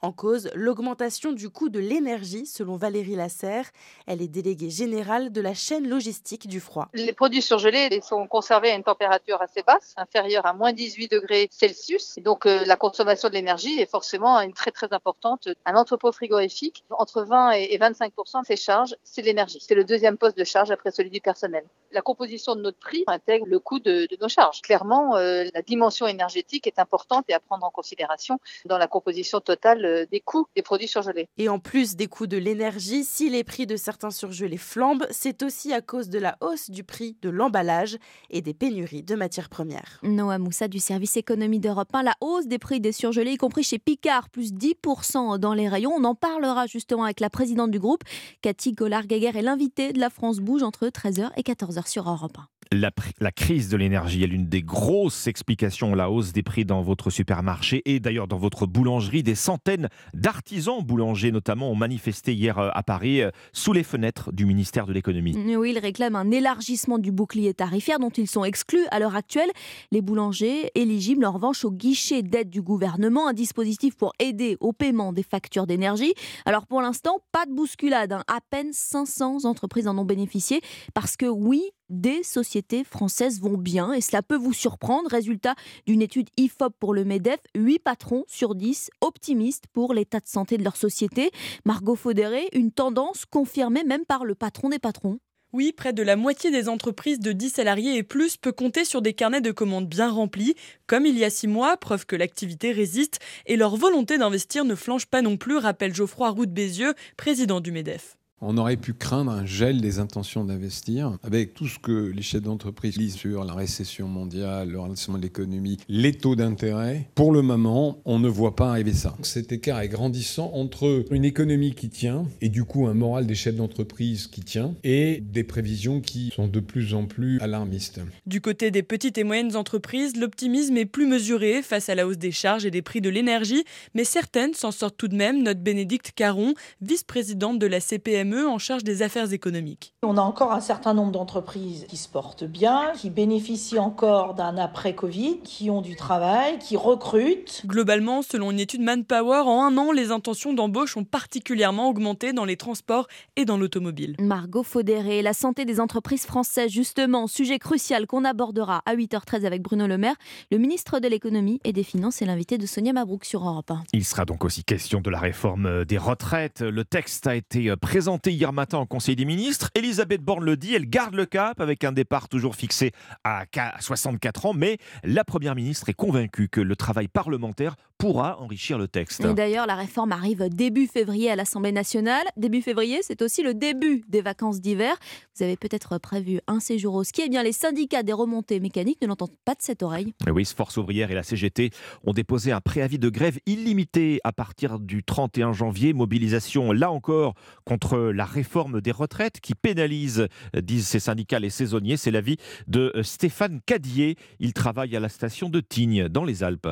[0.04, 3.66] En cause, l'augmentation du coût de l'énergie, selon Valérie Lasserre.
[4.06, 6.88] Elle est déléguée générale de la chaîne logistique du froid.
[6.94, 11.48] Les produits surgelés sont conservés à une température assez basse, inférieure à moins 18 degrés
[11.52, 12.20] Celsius.
[12.20, 15.48] donc euh, la consommation de l'énergie est forcément très très importante.
[15.66, 19.58] Un entrepôt frigorifique, entre 20 et 25% de ses charges, c'est l'énergie.
[19.62, 21.64] C'est le deuxième poste de charge après celui du personnel.
[21.92, 24.62] la composition de notre prix intègre le coût de, de nos charges.
[24.62, 29.40] Clairement, euh, la dimension énergétique est importante et à prendre en considération dans la composition
[29.40, 31.30] totale euh, des coûts des produits surgelés.
[31.38, 35.44] Et en plus des coûts de l'énergie, si les prix de certains surgelés flambent, c'est
[35.44, 37.98] aussi à cause de la hausse du prix de l'emballage
[38.30, 40.00] et des pénuries de matières premières.
[40.04, 43.64] Noah Moussa du service économie d'Europe 1, la hausse des prix des surgelés, y compris
[43.64, 45.94] chez Picard, plus 10% dans les rayons.
[45.96, 48.04] On en parlera justement avec la présidente du groupe,
[48.42, 52.57] Cathy Gollard-Gaguer, et l'invité de la France Bouge entre 13h et 14h sur Europe 1.
[52.72, 56.82] La, crise de l'énergie est l'une des grosses explications à la hausse des prix dans
[56.82, 59.24] votre supermarché et d'ailleurs dans votre boulangerie.
[59.24, 64.32] Des centaines d'artisans boulangers notamment ont manifesté hier euh, à Paris euh, sous les fenêtres
[64.32, 65.36] du ministère de l'économie.
[65.56, 69.50] Oui, ils réclament un élargissement du bouclier tarifaire dont ils sont exclus à l'heure actuelle.
[69.92, 74.74] Les boulangers éligibles en revanche au guichet d'aide du gouvernement, un dispositif pour aider au
[74.74, 76.14] paiement des factures d'énergie.
[76.46, 78.14] Alors pour l'instant, pas de bousculade.
[78.14, 78.24] Hein.
[78.28, 80.62] À peine 500 entreprises en ont bénéficié
[80.94, 85.10] parce que oui, des sociétés françaises vont bien et cela peut vous surprendre.
[85.10, 90.28] Résultat d'une étude IFOP pour le MEDEF, 8 patrons sur 10 optimistes pour l'état de
[90.28, 91.32] santé de leur société.
[91.66, 95.20] Margot Faudéré, une tendance confirmée même par le patron des patrons.
[95.54, 99.02] Oui, près de la moitié des entreprises de 10 salariés et plus peut compter sur
[99.02, 100.56] des carnets de commandes bien remplis,
[100.88, 104.76] comme il y a 6 mois, preuve que l'activité résiste, et leur volonté d'investir ne
[104.76, 108.17] flanche pas non plus, rappelle Geoffroy Roux de Bézieux, président du MEDEF.
[108.40, 112.44] On aurait pu craindre un gel des intentions d'investir avec tout ce que les chefs
[112.44, 117.10] d'entreprise lisent sur la récession mondiale, le ralentissement de l'économie, les taux d'intérêt.
[117.16, 119.16] Pour le moment, on ne voit pas arriver ça.
[119.24, 123.34] Cet écart est grandissant entre une économie qui tient et du coup un moral des
[123.34, 128.02] chefs d'entreprise qui tient et des prévisions qui sont de plus en plus alarmistes.
[128.28, 132.20] Du côté des petites et moyennes entreprises, l'optimisme est plus mesuré face à la hausse
[132.20, 133.64] des charges et des prix de l'énergie,
[133.96, 138.58] mais certaines s'en sortent tout de même, note Bénédicte Caron, vice-présidente de la CPM en
[138.58, 139.94] charge des affaires économiques.
[140.04, 144.58] On a encore un certain nombre d'entreprises qui se portent bien, qui bénéficient encore d'un
[144.58, 147.64] après-Covid, qui ont du travail, qui recrutent.
[147.66, 152.46] Globalement, selon une étude Manpower, en un an, les intentions d'embauche ont particulièrement augmenté dans
[152.46, 154.16] les transports et dans l'automobile.
[154.20, 159.62] Margot Faudéré, la santé des entreprises françaises, justement, sujet crucial qu'on abordera à 8h13 avec
[159.62, 160.16] Bruno Le Maire,
[160.52, 163.84] le ministre de l'économie et des finances et l'invité de Sonia Mabrouk sur Europe 1.
[163.94, 166.62] Il sera donc aussi question de la réforme des retraites.
[166.62, 169.70] Le texte a été présenté hier matin en Conseil des ministres.
[169.76, 172.92] Elisabeth Borne le dit, elle garde le cap avec un départ toujours fixé
[173.24, 173.46] à
[173.80, 178.88] 64 ans, mais la Première ministre est convaincue que le travail parlementaire pourra enrichir le
[178.88, 179.24] texte.
[179.24, 182.26] Et d'ailleurs, la réforme arrive début février à l'Assemblée nationale.
[182.38, 184.96] Début février, c'est aussi le début des vacances d'hiver.
[185.36, 187.24] Vous avez peut-être prévu un séjour au ski.
[187.26, 190.14] Eh bien, les syndicats des remontées mécaniques ne l'entendent pas de cette oreille.
[190.32, 191.72] Oui, Force ouvrière et la CGT
[192.06, 195.94] ont déposé un préavis de grève illimité à partir du 31 janvier.
[195.94, 197.34] Mobilisation, là encore,
[197.66, 201.98] contre la réforme des retraites qui pénalise, disent ces syndicats, les saisonniers.
[201.98, 202.38] C'est l'avis
[202.68, 204.16] de Stéphane Cadier.
[204.40, 206.68] Il travaille à la station de Tignes, dans les Alpes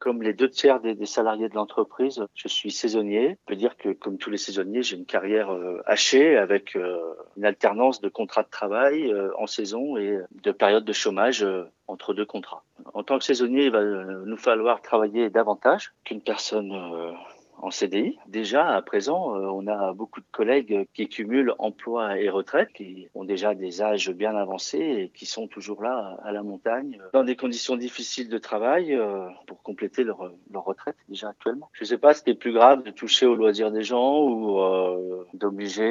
[0.00, 3.36] comme les deux tiers des, salariés de l'entreprise, je suis saisonnier.
[3.42, 6.98] Je peux dire que, comme tous les saisonniers, j'ai une carrière euh, hachée avec euh,
[7.36, 11.46] une alternance de contrats de travail euh, en saison et de périodes de chômage
[11.86, 12.64] entre deux contrats.
[12.94, 16.72] En tant que saisonnier, il va nous falloir travailler davantage qu'une personne
[17.62, 18.18] en CDI.
[18.26, 23.08] Déjà, à présent, euh, on a beaucoup de collègues qui cumulent emploi et retraite, qui
[23.14, 27.24] ont déjà des âges bien avancés et qui sont toujours là à la montagne, dans
[27.24, 31.70] des conditions difficiles de travail euh, pour compléter leur, retraite déjà actuellement.
[31.72, 34.20] Je ne sais pas ce qui est plus grave de toucher aux loisirs des gens
[34.22, 35.90] ou euh, d'obliger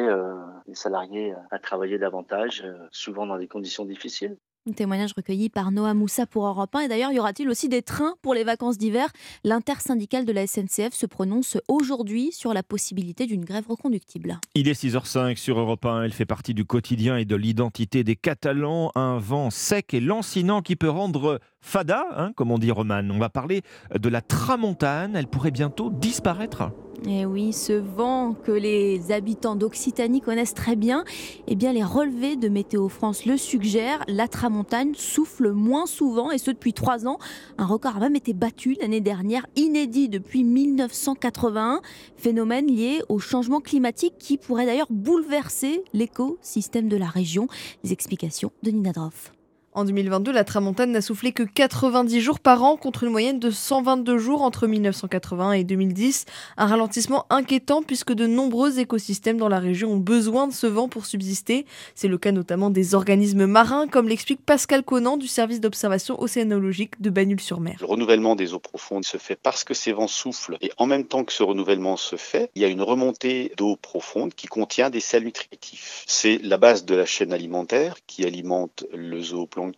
[0.67, 4.37] les salariés à travailler davantage, souvent dans des conditions difficiles.
[4.67, 6.81] Un témoignage recueilli par Noah Moussa pour Europe 1.
[6.81, 9.07] Et d'ailleurs, y aura-t-il aussi des trains pour les vacances d'hiver?
[9.45, 14.37] L'intersyndicale de la SNCF se prononce aujourd'hui sur la possibilité d'une grève reconductible.
[14.55, 16.03] Il est 6h05 sur Europe 1.
[16.03, 18.91] Elle fait partie du quotidien et de l'identité des Catalans.
[18.95, 23.03] Un vent sec et lancinant qui peut rendre fada, hein, comme on dit Roman.
[23.11, 23.61] On va parler
[23.93, 25.15] de la tramontane.
[25.15, 26.71] Elle pourrait bientôt disparaître.
[27.07, 31.05] Et eh oui, ce vent que les habitants d'Occitanie connaissent très bien,
[31.47, 34.03] eh bien les relevés de Météo France le suggèrent.
[34.09, 37.17] La tramontagne souffle moins souvent et ce depuis trois ans.
[37.57, 41.81] Un record a même été battu l'année dernière, inédit depuis 1981.
[42.17, 47.47] Phénomène lié au changement climatique qui pourrait d'ailleurs bouleverser l'écosystème de la région.
[47.85, 49.31] Les explications de Nina Droff.
[49.79, 53.49] En 2022, la tramontane n'a soufflé que 90 jours par an contre une moyenne de
[53.49, 56.25] 122 jours entre 1980 et 2010.
[56.57, 60.89] Un ralentissement inquiétant puisque de nombreux écosystèmes dans la région ont besoin de ce vent
[60.89, 61.65] pour subsister.
[61.95, 67.01] C'est le cas notamment des organismes marins, comme l'explique Pascal Conan du service d'observation océanologique
[67.01, 67.77] de Bagnoul-sur-Mer.
[67.79, 71.05] Le renouvellement des eaux profondes se fait parce que ces vents soufflent et en même
[71.05, 74.89] temps que ce renouvellement se fait, il y a une remontée d'eau profonde qui contient
[74.89, 76.03] des sels nutritifs.
[76.05, 79.68] C'est la base de la chaîne alimentaire qui alimente le zooplancton,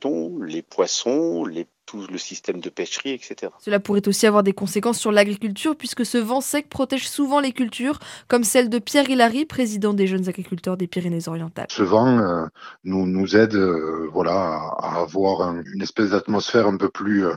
[0.41, 3.51] les poissons, les tout le système de pêcherie, etc.
[3.59, 7.51] Cela pourrait aussi avoir des conséquences sur l'agriculture puisque ce vent sec protège souvent les
[7.51, 11.67] cultures, comme celle de Pierre Hilary, président des jeunes agriculteurs des Pyrénées-Orientales.
[11.69, 12.45] Ce vent euh,
[12.85, 17.35] nous, nous aide euh, voilà, à, avoir un, une espèce d'atmosphère un, peu plus, euh,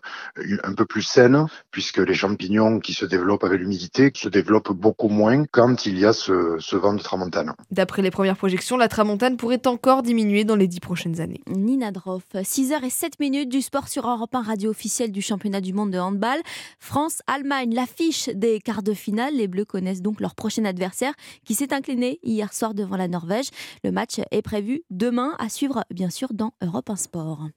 [0.63, 5.09] un peu plus saine puisque les champignons qui se développent avec l'humidité se développent beaucoup
[5.09, 7.55] moins quand il y a ce, ce vent de tramontane.
[7.73, 11.41] D'après les premières projections, la tramontane pourrait encore diminuer dans les dix prochaines années.
[11.49, 15.91] Nina Droff, 6h07 minutes du sport sur Europe 1 radio officielle du championnat du monde
[15.91, 16.41] de handball.
[16.79, 19.35] France-Allemagne, l'affiche des quarts de finale.
[19.35, 21.15] Les Bleus connaissent donc leur prochain adversaire
[21.45, 23.49] qui s'est incliné hier soir devant la Norvège.
[23.83, 27.49] Le match est prévu demain à suivre bien sûr dans Europe 1 Sport.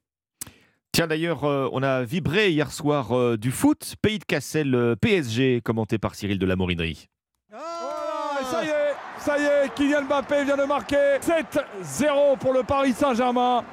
[0.97, 4.95] Tiens d'ailleurs, euh, on a vibré hier soir euh, du foot, Pays de Cassel euh,
[4.95, 7.07] PSG, commenté par Cyril de la Morinerie.
[7.51, 12.93] ça y est, ça y est, Kylian Mbappé vient de marquer 7-0 pour le Paris
[12.93, 13.63] Saint-Germain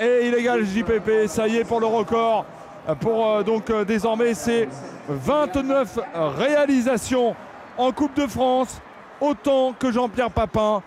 [0.00, 1.26] et il égale JPP.
[1.26, 2.44] Ça y est pour le record.
[3.00, 4.68] Pour euh, donc euh, désormais c'est
[5.08, 5.98] 29
[6.36, 7.36] réalisations
[7.78, 8.80] en Coupe de France,
[9.20, 10.82] autant que Jean-Pierre Papin.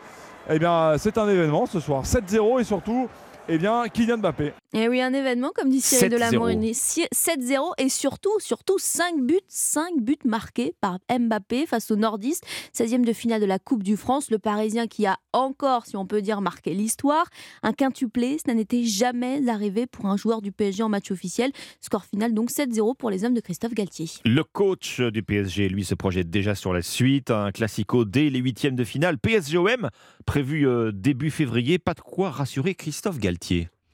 [0.49, 2.03] Eh bien, c'est un événement ce soir.
[2.03, 3.10] 7-0 et surtout,
[3.48, 4.48] eh bien, Kylian Mbappé.
[4.74, 9.22] Et eh oui, un événement, comme dit Cyril de la 7-0 et surtout, surtout 5
[9.22, 12.46] buts, 5 buts marqués par Mbappé face aux nordistes.
[12.76, 16.06] 16e de finale de la Coupe du France, le Parisien qui a encore, si on
[16.06, 17.28] peut dire, marqué l'histoire.
[17.64, 21.52] Un quintuplé, ça n'était jamais arrivé pour un joueur du PSG en match officiel.
[21.80, 24.10] Score final donc 7-0 pour les hommes de Christophe Galtier.
[24.26, 27.32] Le coach du PSG, lui, se projette déjà sur la suite.
[27.32, 29.20] Un classico dès les huitièmes de finale.
[29.20, 29.89] PSG-OM,
[30.26, 31.80] prévu euh, début février.
[31.80, 33.35] Pas de quoi rassurer Christophe Galtier.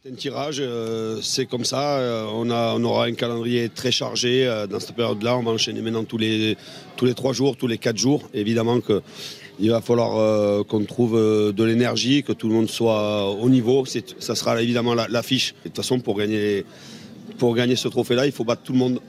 [0.03, 1.99] C'est un tirage, euh, c'est comme ça.
[1.99, 2.49] Euh, on,
[2.83, 5.37] aura un calendrier très chargé euh, dans cette période-là.
[5.37, 6.57] On va enchaîner maintenant tous les,
[6.95, 8.27] tous les trois jours, tous les quatre jours.
[8.33, 13.85] Évidemment qu'il va falloir qu'on trouve de l'énergie, que tout le monde soit au niveau.
[14.17, 15.53] Ça sera évidemment l'affiche.
[15.53, 16.65] de toute façon, pour gagner,
[17.37, 18.99] pour gagner ce trophée-là, il faut battre tout le monde.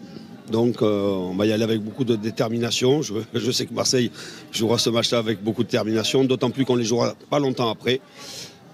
[0.51, 3.01] Donc on va y aller avec beaucoup de détermination.
[3.01, 4.11] Je, je sais que Marseille
[4.51, 8.03] jouera ce match-là avec beaucoup de détermination, d'autant plus qu'on les jouera pas longtemps après.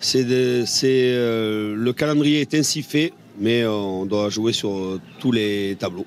[0.01, 5.33] C'est euh, le calendrier est ainsi fait, mais euh, on doit jouer sur euh, tous
[5.33, 6.07] les tableaux.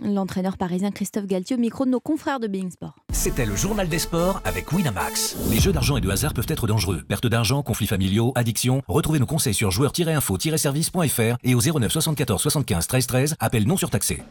[0.00, 2.94] L'entraîneur parisien Christophe Galtier au micro de nos confrères de Being Sport.
[3.12, 5.36] C'était le journal des sports avec Winamax.
[5.50, 7.02] Les jeux d'argent et de hasard peuvent être dangereux.
[7.06, 8.80] Perte d'argent, conflits familiaux, addiction.
[8.88, 13.36] Retrouvez nos conseils sur joueurs-info-service.fr et au 09 74 75 13 13.
[13.38, 14.22] Appel non surtaxé.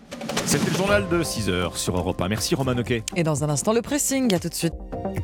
[0.47, 2.27] C'était le journal de 6h sur Europe 1.
[2.27, 3.03] Merci Romain Noquet.
[3.15, 4.33] Et dans un instant, le pressing.
[4.33, 4.73] À tout de suite.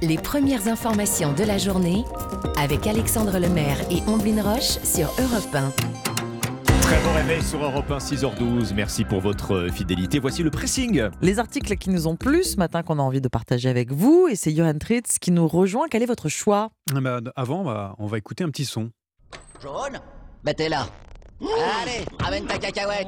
[0.04, 2.04] Les premières informations de la journée
[2.60, 6.17] avec Alexandre Lemaire et Omblin Roche sur Europe 1.
[6.88, 8.74] Très bon réveil sur Europe 1, 6h12.
[8.74, 10.20] Merci pour votre euh, fidélité.
[10.20, 11.10] Voici le pressing.
[11.22, 14.30] Les articles qui nous ont plu ce matin qu'on a envie de partager avec vous.
[14.32, 15.88] Et c'est Johan Tritz qui nous rejoint.
[15.92, 16.70] Quel est votre choix?
[16.96, 18.90] Ah bah, Avant, on va écouter un petit son.
[19.62, 20.00] Jaune?
[20.46, 20.88] Bah t'es là.
[21.42, 23.08] Allez, ramène ta cacahuète.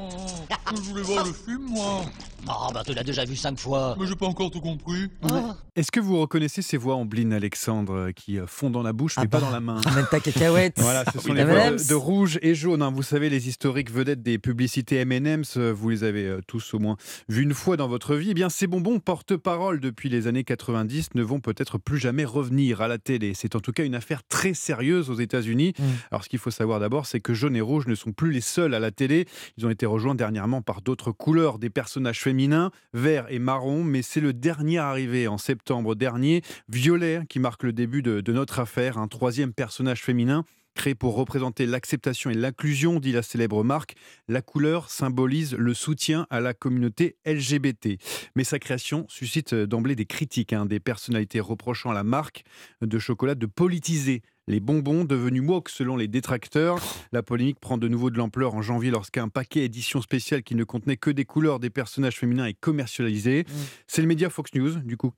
[0.74, 2.02] je voulais voir le film, moi.
[2.48, 3.96] Oh, bah tu l'as déjà vu cinq fois.
[3.98, 5.08] Mais j'ai pas encore tout compris.
[5.22, 5.56] Ah.
[5.76, 8.92] Est-ce que vous reconnaissez ces voix en bline, Alexandre, euh, qui euh, font dans la
[8.92, 9.80] bouche, mais ah pas bah, dans la main?
[9.84, 10.74] Ramène ta cacahuète.
[10.80, 12.82] voilà, ce sont les voix de, rouge et jaune.
[12.82, 12.90] Hein.
[12.90, 16.96] Vous savez, les historiques vedettes des publicités M&M's, euh, vous les avez tous au moins
[17.28, 18.30] vues une fois dans votre vie.
[18.30, 22.80] Eh bien, ces bonbons porte-parole depuis les années 90 ne vont peut-être plus jamais revenir
[22.80, 23.32] à la télé.
[23.34, 25.74] C'est en tout cas une affaire très sérieuse aux États-Unis.
[25.78, 25.82] Mm.
[26.10, 28.40] Alors, ce qu'il faut savoir d'abord, c'est que jaune et rouge ne sont plus les
[28.40, 29.26] seuls à la télé.
[29.56, 34.02] Ils ont été rejoints dernièrement par d'autres couleurs, des personnages féminins, vert et marron, mais
[34.02, 38.60] c'est le dernier arrivé en septembre dernier, Violet, qui marque le début de, de notre
[38.60, 40.44] affaire, un troisième personnage féminin
[40.76, 43.96] créé pour représenter l'acceptation et l'inclusion, dit la célèbre marque.
[44.28, 47.98] La couleur symbolise le soutien à la communauté LGBT.
[48.36, 52.44] Mais sa création suscite d'emblée des critiques, hein, des personnalités reprochant à la marque
[52.80, 56.78] de chocolat de politiser les bonbons devenus woke selon les détracteurs.
[57.12, 60.64] La polémique prend de nouveau de l'ampleur en janvier lorsqu'un paquet édition spéciale qui ne
[60.64, 63.44] contenait que des couleurs des personnages féminins est commercialisé.
[63.48, 63.52] Mm.
[63.86, 65.12] C'est le média Fox News, du coup,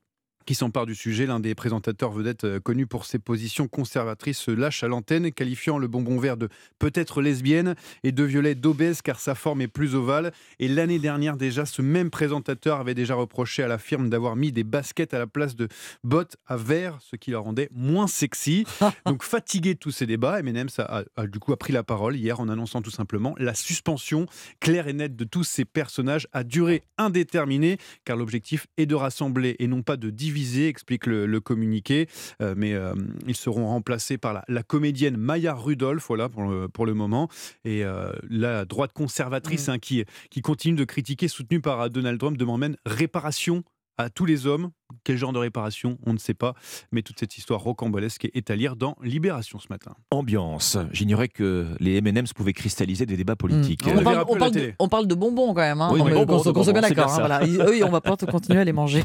[0.45, 1.27] qui s'empare du sujet.
[1.27, 5.79] L'un des présentateurs vedettes euh, connu pour ses positions conservatrices se lâche à l'antenne, qualifiant
[5.79, 9.95] le bonbon vert de peut-être lesbienne et de violet d'obèse car sa forme est plus
[9.95, 10.33] ovale.
[10.59, 14.53] Et l'année dernière déjà, ce même présentateur avait déjà reproché à la firme d'avoir mis
[14.53, 15.69] des baskets à la place de
[16.05, 18.65] bottes à verre, ce qui la rendait moins sexy.
[19.07, 22.17] Donc fatigué de tous ces débats, M&M's a, a, du coup a pris la parole
[22.17, 24.27] hier en annonçant tout simplement la suspension
[24.61, 29.57] claire et nette de tous ces personnages à durée indéterminée, car l'objectif est de rassembler
[29.59, 32.09] et non pas de diviser visé, explique le, communiqué.
[32.41, 32.95] Euh, mais euh,
[33.27, 37.29] ils seront remplacés par la, comédienne Maya Rudolph, voilà, pour le, pour le moment.
[37.65, 42.37] Et euh, la droite conservatrice hein, qui, qui continue de critiquer, soutenue par Donald Trump,
[42.37, 43.63] demande même réparation
[43.99, 44.71] à tous les hommes
[45.05, 46.55] quel genre de réparation On ne sait pas.
[46.91, 49.95] Mais toute cette histoire rocambolesque est à lire dans Libération ce matin.
[50.11, 50.79] Ambiance.
[50.93, 53.83] J'ignorais que les M&M's pouvaient cristalliser des débats politiques.
[53.87, 55.81] On, parle, de, bonbons quand même.
[55.81, 55.89] Hein.
[55.91, 57.21] on, bien d'accord.
[57.21, 57.41] Hein,
[57.85, 59.05] on va pas continuer à les manger.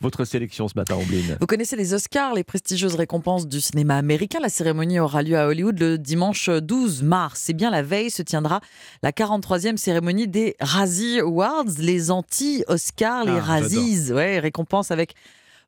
[0.00, 1.36] Votre sélection ce matin, Ambline.
[1.40, 4.38] Vous connaissez les Oscars, les prestigieuses récompenses du cinéma américain.
[4.40, 7.40] La cérémonie aura lieu à Hollywood le dimanche 12 mars.
[7.44, 8.60] C'est bien la veille se tiendra
[9.02, 14.12] la 43e cérémonie des Razzie Awards, les anti-Oscars, les ah, Razzies.
[14.12, 15.14] Ouais, récompense avec avec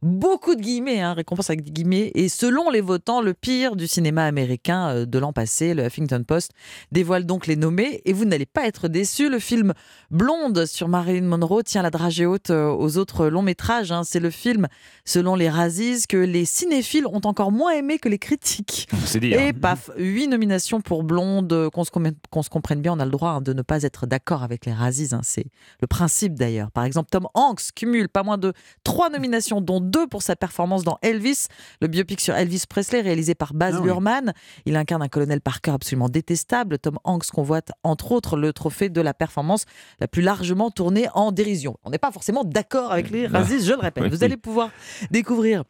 [0.05, 2.13] beaucoup de guillemets, hein, récompense avec des guillemets.
[2.15, 6.23] Et selon les votants, le pire du cinéma américain euh, de l'an passé, le Huffington
[6.27, 6.53] Post
[6.93, 8.03] dévoile donc les nommés.
[8.05, 9.31] Et vous n'allez pas être déçus.
[9.31, 9.73] Le film
[10.11, 13.93] Blonde sur Marilyn Monroe tient la dragée haute euh, aux autres longs métrages.
[13.93, 14.03] Hein.
[14.05, 14.69] C'est le film,
[15.07, 18.89] selon les Razzies, que les cinéphiles ont encore moins aimé que les critiques.
[19.23, 21.71] Et paf, huit nominations pour Blonde.
[21.73, 24.67] Qu'on se, comprenne bien, on a le droit hein, de ne pas être d'accord avec
[24.67, 25.11] les Razzies.
[25.23, 25.47] C'est
[25.81, 26.71] le principe d'ailleurs.
[26.71, 28.53] Par exemple, Tom Hanks cumule pas moins de
[28.83, 31.47] trois nominations, dont pour sa performance dans Elvis,
[31.81, 34.33] le biopic sur Elvis Presley réalisé par Baz ah Luhrmann.
[34.67, 36.79] Il incarne un colonel Parker absolument détestable.
[36.79, 39.65] Tom Hanks convoite entre autres le trophée de la performance
[40.01, 41.77] la plus largement tournée en dérision.
[41.85, 43.39] On n'est pas forcément d'accord avec les ah.
[43.39, 44.05] racistes, je le répète.
[44.11, 44.71] Vous allez pouvoir
[45.11, 45.65] découvrir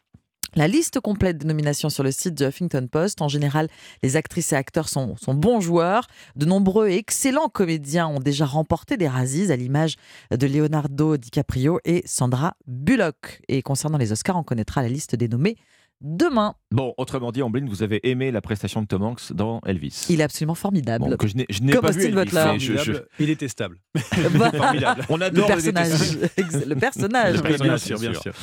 [0.55, 3.21] la liste complète des nominations sur le site du Huffington Post.
[3.21, 3.67] En général,
[4.03, 6.07] les actrices et acteurs sont, sont bons joueurs.
[6.35, 9.95] De nombreux et excellents comédiens ont déjà remporté des Razzies, à l'image
[10.31, 13.41] de Leonardo DiCaprio et Sandra Bullock.
[13.47, 15.57] Et concernant les Oscars, on connaîtra la liste des nommés
[16.01, 16.55] demain.
[16.71, 20.05] Bon, autrement dit, Ambline, vous avez aimé la prestation de Tom Hanks dans Elvis.
[20.09, 21.05] Il est absolument formidable.
[21.49, 23.79] je n'ai pas vu Elvis, Il est testable.
[23.97, 25.05] formidable.
[25.09, 26.17] On adore le personnage.
[26.65, 27.41] Le personnage.
[27.41, 28.33] bien sûr, bien sûr.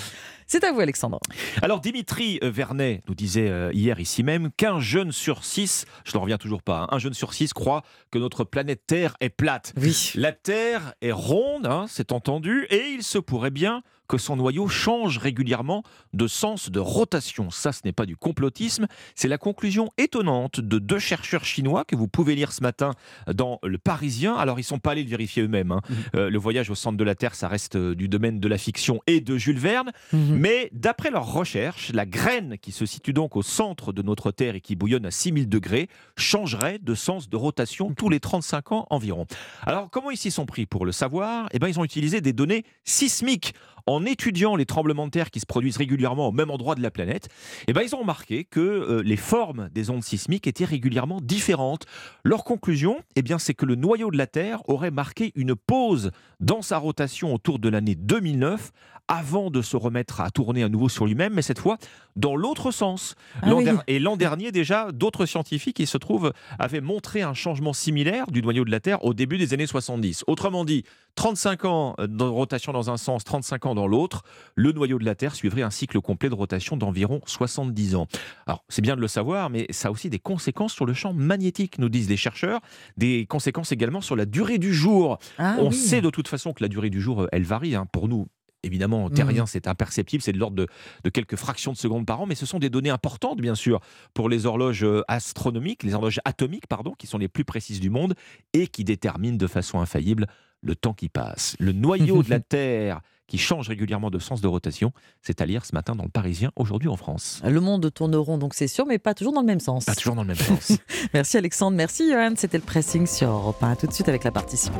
[0.52, 1.18] C'est à vous, Alexandre.
[1.62, 6.20] Alors, Dimitri Vernet nous disait euh, hier ici même qu'un jeune sur six, je ne
[6.20, 9.72] reviens toujours pas, hein, un jeune sur six croit que notre planète Terre est plate.
[9.78, 10.12] Oui.
[10.14, 13.82] La Terre est ronde, hein, c'est entendu, et il se pourrait bien
[14.12, 17.50] que son noyau change régulièrement de sens de rotation.
[17.50, 21.96] Ça, ce n'est pas du complotisme, c'est la conclusion étonnante de deux chercheurs chinois que
[21.96, 22.90] vous pouvez lire ce matin
[23.32, 24.34] dans Le Parisien.
[24.34, 25.72] Alors, ils ne sont pas allés le vérifier eux-mêmes.
[25.72, 25.80] Hein.
[25.88, 25.94] Mmh.
[26.16, 28.58] Euh, le voyage au centre de la Terre, ça reste euh, du domaine de la
[28.58, 29.92] fiction et de Jules Verne.
[30.12, 30.18] Mmh.
[30.34, 34.56] Mais d'après leurs recherches, la graine qui se situe donc au centre de notre Terre
[34.56, 35.88] et qui bouillonne à 6000 degrés
[36.18, 39.24] changerait de sens de rotation tous les 35 ans environ.
[39.62, 40.66] Alors, comment ils s'y sont pris?
[40.66, 43.54] Pour le savoir Eh bien, ils ont utilisé des données sismiques
[43.86, 46.90] en étudiant les tremblements de terre qui se produisent régulièrement au même endroit de la
[46.90, 47.28] planète,
[47.66, 51.86] eh ben, ils ont remarqué que euh, les formes des ondes sismiques étaient régulièrement différentes.
[52.24, 56.10] Leur conclusion, eh bien, c'est que le noyau de la Terre aurait marqué une pause
[56.40, 58.72] dans sa rotation autour de l'année 2009
[59.12, 61.76] avant de se remettre à tourner à nouveau sur lui-même, mais cette fois
[62.16, 63.14] dans l'autre sens.
[63.42, 63.50] Ah
[63.86, 68.40] et l'an dernier déjà, d'autres scientifiques, qui se trouvent, avaient montré un changement similaire du
[68.40, 70.24] noyau de la Terre au début des années 70.
[70.26, 70.84] Autrement dit,
[71.16, 74.22] 35 ans de rotation dans un sens, 35 ans dans l'autre,
[74.54, 78.06] le noyau de la Terre suivrait un cycle complet de rotation d'environ 70 ans.
[78.46, 81.12] Alors, c'est bien de le savoir, mais ça a aussi des conséquences sur le champ
[81.12, 82.60] magnétique, nous disent les chercheurs,
[82.96, 85.18] des conséquences également sur la durée du jour.
[85.36, 87.74] Ah On sait de toute façon que la durée du jour, elle varie.
[87.74, 87.86] Hein.
[87.92, 88.26] Pour nous,
[88.62, 89.48] Évidemment, terrien, mmh.
[89.48, 90.66] c'est imperceptible, c'est de l'ordre
[91.04, 93.80] de, quelques fractions de secondes par an, mais ce sont des données importantes, bien sûr,
[94.14, 97.90] pour les horloges euh, astronomiques, les horloges atomiques, pardon, qui sont les plus précises du
[97.90, 98.14] monde
[98.52, 100.26] et qui déterminent de façon infaillible
[100.62, 101.56] le temps qui passe.
[101.58, 104.92] Le noyau de la Terre qui change régulièrement de sens de rotation.
[105.22, 107.40] C'est à lire ce matin dans le Parisien, aujourd'hui en France.
[107.44, 109.86] Le monde tourne rond, donc c'est sûr, mais pas toujours dans le même sens.
[109.86, 110.76] Pas toujours dans le même sens.
[111.14, 112.34] merci Alexandre, merci Johan.
[112.36, 113.76] C'était le pressing sur Europe 1.
[113.76, 114.72] Tout de suite avec la partition.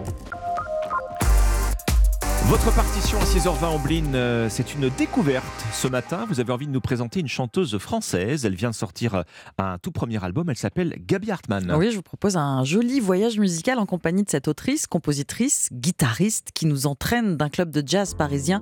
[2.47, 6.26] Votre partition à 6h20 Ambline, euh, c'est une découverte ce matin.
[6.28, 8.45] Vous avez envie de nous présenter une chanteuse française.
[8.45, 9.22] Elle vient de sortir euh,
[9.59, 10.51] un tout premier album.
[10.51, 11.72] Elle s'appelle Gabi Hartmann.
[11.78, 16.49] Oui, je vous propose un joli voyage musical en compagnie de cette autrice, compositrice, guitariste
[16.53, 18.61] qui nous entraîne d'un club de jazz parisien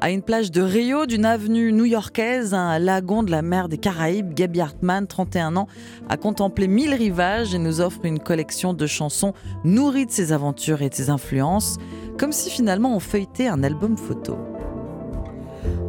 [0.00, 4.34] à une plage de Rio, d'une avenue new-yorkaise, un lagon de la mer des Caraïbes.
[4.34, 5.68] Gabi Hartmann, 31 ans,
[6.08, 10.82] a contemplé mille rivages et nous offre une collection de chansons nourries de ses aventures
[10.82, 11.78] et de ses influences
[12.20, 14.36] comme si finalement on feuilletait un album photo.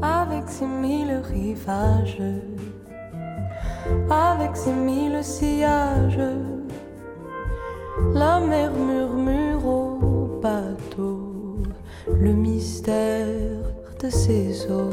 [0.01, 0.65] Avec ses
[1.23, 2.21] rivage,
[4.09, 6.21] avec ses mille sillages,
[8.13, 11.57] la mer murmure au bateau
[12.07, 13.59] le mystère
[14.01, 14.89] de ses eaux.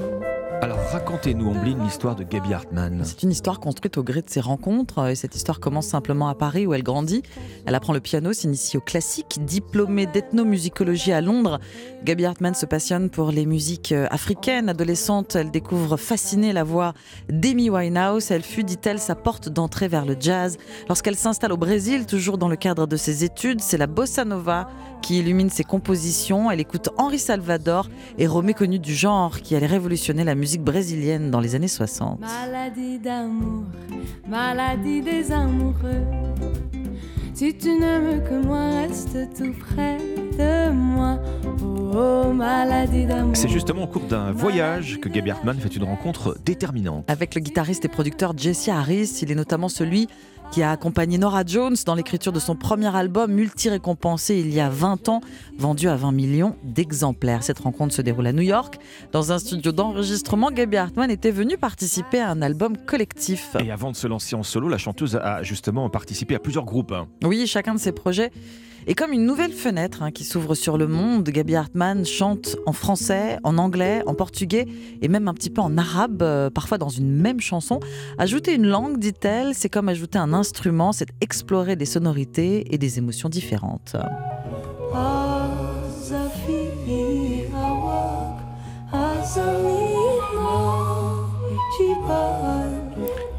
[0.61, 3.03] Alors racontez-nous, Ombline, l'histoire de Gaby Hartmann.
[3.05, 5.09] C'est une histoire construite au gré de ses rencontres.
[5.09, 7.23] Et cette histoire commence simplement à Paris où elle grandit.
[7.65, 9.39] Elle apprend le piano, s'initie au classique.
[9.45, 11.61] Diplômée d'ethnomusicologie à Londres,
[12.05, 14.69] Gaby Hartmann se passionne pour les musiques euh, africaines.
[14.69, 16.93] Adolescente, elle découvre fascinée la voix
[17.29, 18.33] d'Amy Winehouse.
[18.33, 20.57] Elle fut, dit-elle, sa porte d'entrée vers le jazz.
[20.89, 24.69] Lorsqu'elle s'installe au Brésil, toujours dans le cadre de ses études, c'est la bossa nova
[25.03, 26.51] qui illumine ses compositions.
[26.51, 27.89] Elle écoute Henri Salvador,
[28.19, 32.21] héros méconnu du genre qui allait révolutionner la musique brésilienne dans les années 60.
[32.21, 33.65] Maladie d'amour,
[34.27, 36.07] maladie des amoureux.
[37.35, 39.99] Si tu n'aimes que moi, reste tout près
[40.39, 41.21] de moi.
[41.95, 43.37] Oh, maladie d'amour.
[43.37, 47.05] C'est justement au cours d'un voyage que Gaby Hartmann fait une rencontre déterminante.
[47.09, 50.09] Avec le guitariste et producteur Jesse Harris, il est notamment celui
[50.51, 54.69] qui a accompagné Nora Jones dans l'écriture de son premier album multi-récompensé il y a
[54.71, 55.21] 20 ans,
[55.59, 57.43] vendu à 20 millions d'exemplaires.
[57.43, 58.79] Cette rencontre se déroule à New York.
[59.13, 63.57] Dans un studio d'enregistrement, Gaby Hartmann était venue participer à un album collectif.
[63.63, 66.93] Et avant de se lancer en solo, la chanteuse a justement participé à plusieurs groupes.
[66.93, 67.09] hein.
[67.25, 68.33] Oui, chacun de ses projets
[68.89, 71.29] est comme une nouvelle fenêtre hein, qui s'ouvre sur le monde.
[71.29, 74.67] Gaby Hartmann chante en français, en anglais, en portugais
[75.03, 77.81] et même un petit peu en arabe, euh, parfois dans une même chanson.
[78.17, 82.99] Ajouter une langue, dit-elle, c'est comme ajouter un instrument, c'est explorer des sonorités et des
[82.99, 83.95] émotions différentes.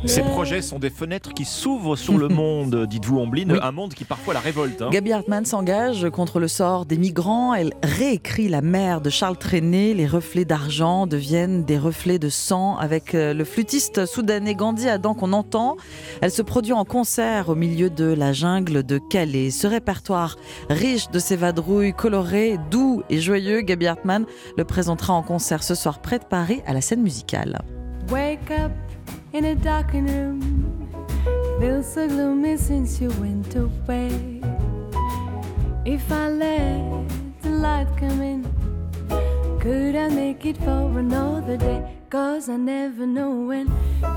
[0.06, 4.06] Ces projets sont des fenêtres qui s'ouvrent sur le monde, dites-vous Ombline, un monde qui
[4.06, 4.82] parfois la révolte.
[4.82, 4.90] hein.
[4.92, 7.54] Gaby Hartmann s'engage contre le sort des migrants.
[7.54, 9.94] Elle réécrit la mère de Charles Trenet.
[9.94, 12.78] Les reflets d'argent deviennent des reflets de sang.
[12.78, 15.76] Avec euh, le flûtiste soudanais Gandhi Adam qu'on entend,
[16.22, 19.52] elle se produit en concert au milieu de la jungle de Calais.
[19.52, 20.38] Ce répertoire
[20.70, 24.26] riche de ses vadrouilles colorées, doux et joyeux, Gaby Hartmann
[24.58, 27.60] le présentera en concert ce soir près de Paris à la scène musicale.
[28.10, 28.72] Wake up
[29.34, 30.88] in a darkened room.
[31.60, 34.42] Feels so gloomy since you went away.
[35.86, 37.10] If I let
[37.42, 41.96] the light come in, could I make it for another day?
[42.10, 43.68] Cause I never know when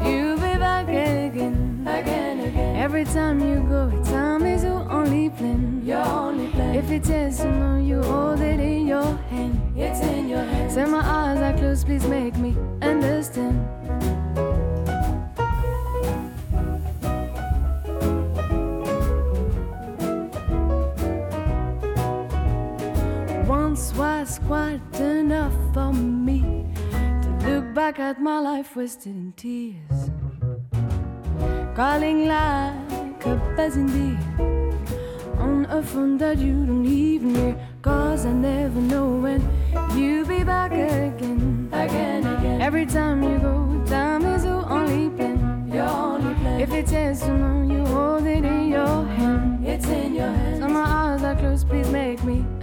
[0.02, 1.86] you'll be back again.
[1.86, 2.76] Again, again.
[2.76, 5.82] Every time you go, time is your only plan.
[5.84, 6.74] Your only plan.
[6.74, 9.60] If it says you know, you hold it in your hand.
[9.76, 10.72] It's in your hand.
[10.72, 13.59] Say my eyes are closed, please make me understand.
[23.73, 26.66] Once was quite enough for me
[27.23, 30.11] to look back at my life wasted in tears.
[31.74, 34.19] Calling like a buzzing bee
[35.39, 37.57] on a phone that you don't even hear.
[37.81, 39.40] Cause I never know when
[39.97, 41.70] you'll be back again.
[41.73, 42.61] Again, again.
[42.61, 45.70] Every time you go, time is your only plan.
[45.73, 46.61] Your only plan.
[46.61, 47.61] If it says to know,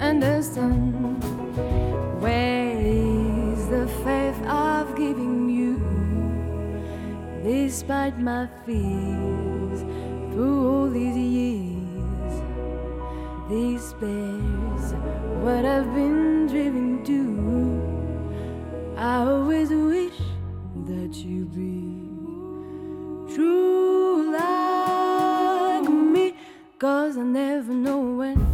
[0.10, 1.23] understand.
[2.19, 5.77] Where is the faith I've given you?
[7.44, 9.81] Despite my fears,
[10.31, 12.34] through all these years,
[13.49, 14.94] this bears
[15.44, 17.19] what I've been driven to.
[18.98, 20.19] I always wish
[20.88, 21.84] that you be
[23.36, 26.36] true like me,
[26.80, 28.48] cause I never know when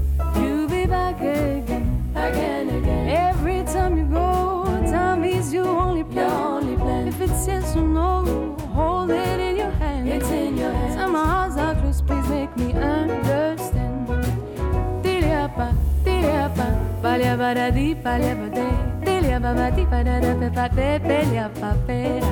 [17.06, 18.65] tiliapa, paliabadadi, paliabade.
[19.06, 22.32] Tiliababadi, padada, pepate, peliapa, pera.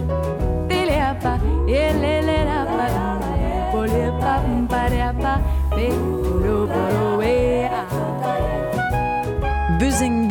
[0.68, 2.88] Tiliapa, yelelera, pa,
[3.72, 7.86] poliapa, pariapa, pe, polo, polo, wea.
[9.80, 10.23] Buzzing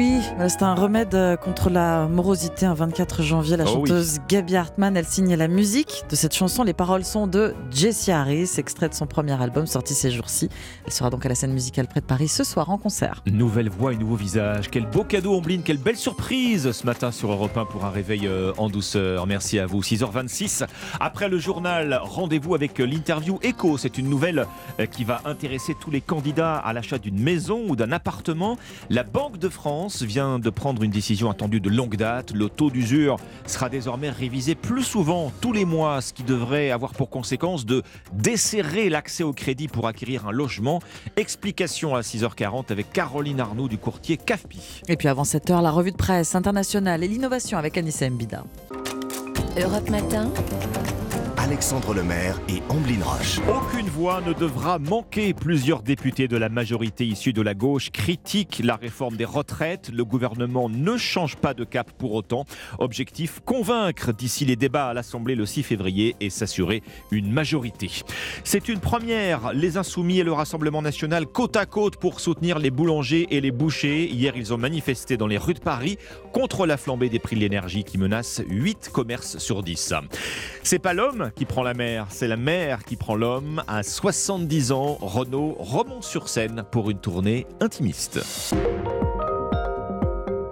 [0.49, 2.67] C'est un remède euh, contre la morosité.
[2.67, 3.89] Un 24 janvier, la Oh oui.
[3.89, 6.63] chanteuse Gaby Hartmann, elle signe la musique de cette chanson.
[6.63, 10.49] Les paroles sont de Jessie Harris, extrait de son premier album sorti ces jours-ci.
[10.87, 13.23] Elle sera donc à la scène musicale près de Paris ce soir en concert.
[13.27, 14.69] Nouvelle voix et nouveau visage.
[14.71, 15.63] Quel beau cadeau, Ombline.
[15.63, 19.27] Quelle belle surprise ce matin sur Europe 1 pour un réveil euh, en douceur.
[19.27, 19.81] Merci à vous.
[19.83, 20.65] 6h26.
[21.01, 23.77] Après le journal, rendez-vous avec euh, l'interview Echo.
[23.79, 24.47] C'est une nouvelle
[24.91, 28.57] qui va intéresser tous les candidats à l'achat d'une maison ou d'un appartement.
[28.91, 32.33] La Banque de France vient de prendre une décision attendue de longue date.
[32.35, 33.17] Le taux d'usure
[33.47, 37.83] sera désormais révisé plus souvent tous les mois, ce qui devrait avoir pour conséquence de
[38.13, 40.81] desserrer l'accès au crédit pour acquérir un logement.
[41.17, 44.83] Explication à 6h40 avec Caroline Arnoux du courtier CAFPI.
[44.87, 48.45] Et puis avant 7h, la revue de presse internationale et l'innovation avec Anissa Mbida.
[49.57, 50.31] Europe Matin.
[51.43, 53.41] Alexandre Lemaire et Amblin Roche.
[53.49, 55.35] Aucune voix ne devra manquer.
[55.35, 59.91] Plusieurs députés de la majorité issue de la gauche critiquent la réforme des retraites.
[59.93, 62.45] Le gouvernement ne change pas de cap pour autant.
[62.79, 67.91] Objectif convaincre d'ici les débats à l'Assemblée le 6 février et s'assurer une majorité.
[68.45, 69.53] C'est une première.
[69.53, 73.51] Les Insoumis et le Rassemblement national côte à côte pour soutenir les boulangers et les
[73.51, 74.09] bouchers.
[74.09, 75.99] Hier, ils ont manifesté dans les rues de Paris
[76.33, 79.95] contre la flambée des prix de l'énergie qui menace 8 commerces sur 10.
[80.63, 83.63] C'est pas l'homme qui prend la mer, c'est la mer qui prend l'homme.
[83.67, 88.21] À 70 ans, Renault remonte sur scène pour une tournée intimiste.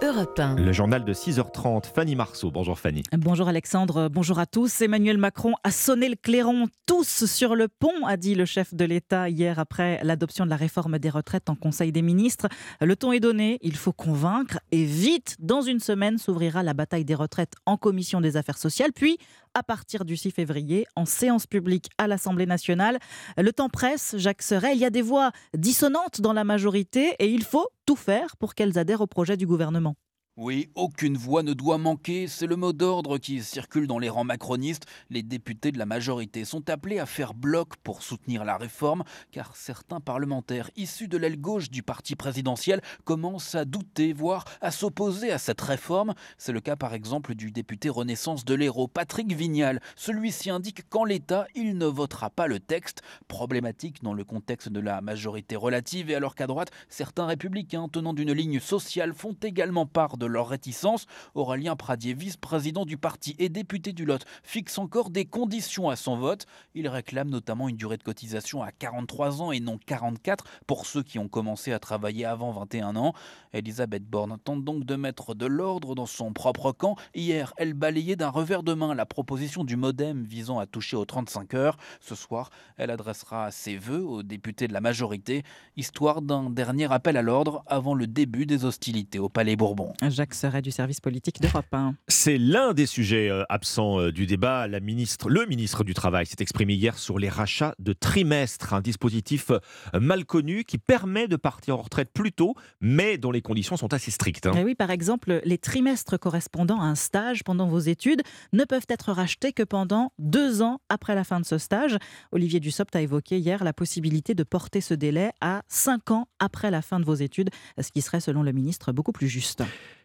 [0.03, 0.55] Europe 1.
[0.55, 2.51] Le journal de 6h30, Fanny Marceau.
[2.51, 3.03] Bonjour Fanny.
[3.17, 4.81] Bonjour Alexandre, bonjour à tous.
[4.81, 8.83] Emmanuel Macron a sonné le clairon tous sur le pont, a dit le chef de
[8.83, 12.47] l'État hier après l'adoption de la réforme des retraites en Conseil des ministres.
[12.81, 17.05] Le ton est donné, il faut convaincre et vite, dans une semaine, s'ouvrira la bataille
[17.05, 19.17] des retraites en commission des affaires sociales, puis
[19.53, 22.99] à partir du 6 février en séance publique à l'Assemblée nationale.
[23.37, 27.27] Le temps presse, Jacques Serret, il y a des voix dissonantes dans la majorité et
[27.27, 29.95] il faut tout faire pour qu'elles adhèrent au projet du gouvernement.
[30.37, 34.23] Oui, aucune voix ne doit manquer, c'est le mot d'ordre qui circule dans les rangs
[34.23, 34.85] macronistes.
[35.09, 39.03] Les députés de la majorité sont appelés à faire bloc pour soutenir la réforme,
[39.33, 44.71] car certains parlementaires issus de l'aile gauche du parti présidentiel commencent à douter, voire à
[44.71, 46.13] s'opposer à cette réforme.
[46.37, 49.81] C'est le cas par exemple du député Renaissance de l'Hérault, Patrick Vignal.
[49.97, 54.79] Celui-ci indique qu'en l'état, il ne votera pas le texte, problématique dans le contexte de
[54.79, 59.85] la majorité relative, et alors qu'à droite, certains républicains tenant d'une ligne sociale font également
[59.85, 61.07] part de leur réticence.
[61.33, 66.15] Aurélien Pradier, vice-président du parti et député du Lot, fixe encore des conditions à son
[66.15, 66.45] vote.
[66.75, 71.01] Il réclame notamment une durée de cotisation à 43 ans et non 44 pour ceux
[71.01, 73.13] qui ont commencé à travailler avant 21 ans.
[73.53, 76.95] Elisabeth Borne tente donc de mettre de l'ordre dans son propre camp.
[77.15, 81.05] Hier, elle balayait d'un revers de main la proposition du modem visant à toucher aux
[81.05, 81.77] 35 heures.
[81.99, 85.43] Ce soir, elle adressera ses vœux aux députés de la majorité,
[85.77, 89.93] histoire d'un dernier appel à l'ordre avant le début des hostilités au Palais Bourbon.
[90.11, 91.95] Jacques Serret du service politique d'Europe 1.
[92.07, 94.67] C'est l'un des sujets euh, absents euh, du débat.
[94.67, 98.81] La ministre, le ministre du Travail s'est exprimé hier sur les rachats de trimestres, un
[98.81, 99.59] dispositif euh,
[99.99, 103.93] mal connu qui permet de partir en retraite plus tôt, mais dont les conditions sont
[103.93, 104.45] assez strictes.
[104.45, 104.53] hein.
[104.55, 108.21] Eh oui, par exemple, les trimestres correspondant à un stage pendant vos études
[108.53, 111.97] ne peuvent être rachetés que pendant deux ans après la fin de ce stage.
[112.31, 116.71] Olivier Dussopt a évoqué hier la possibilité de porter ce délai à cinq ans après
[116.71, 119.63] la fin de vos études, ce qui serait, selon le ministre, beaucoup plus juste.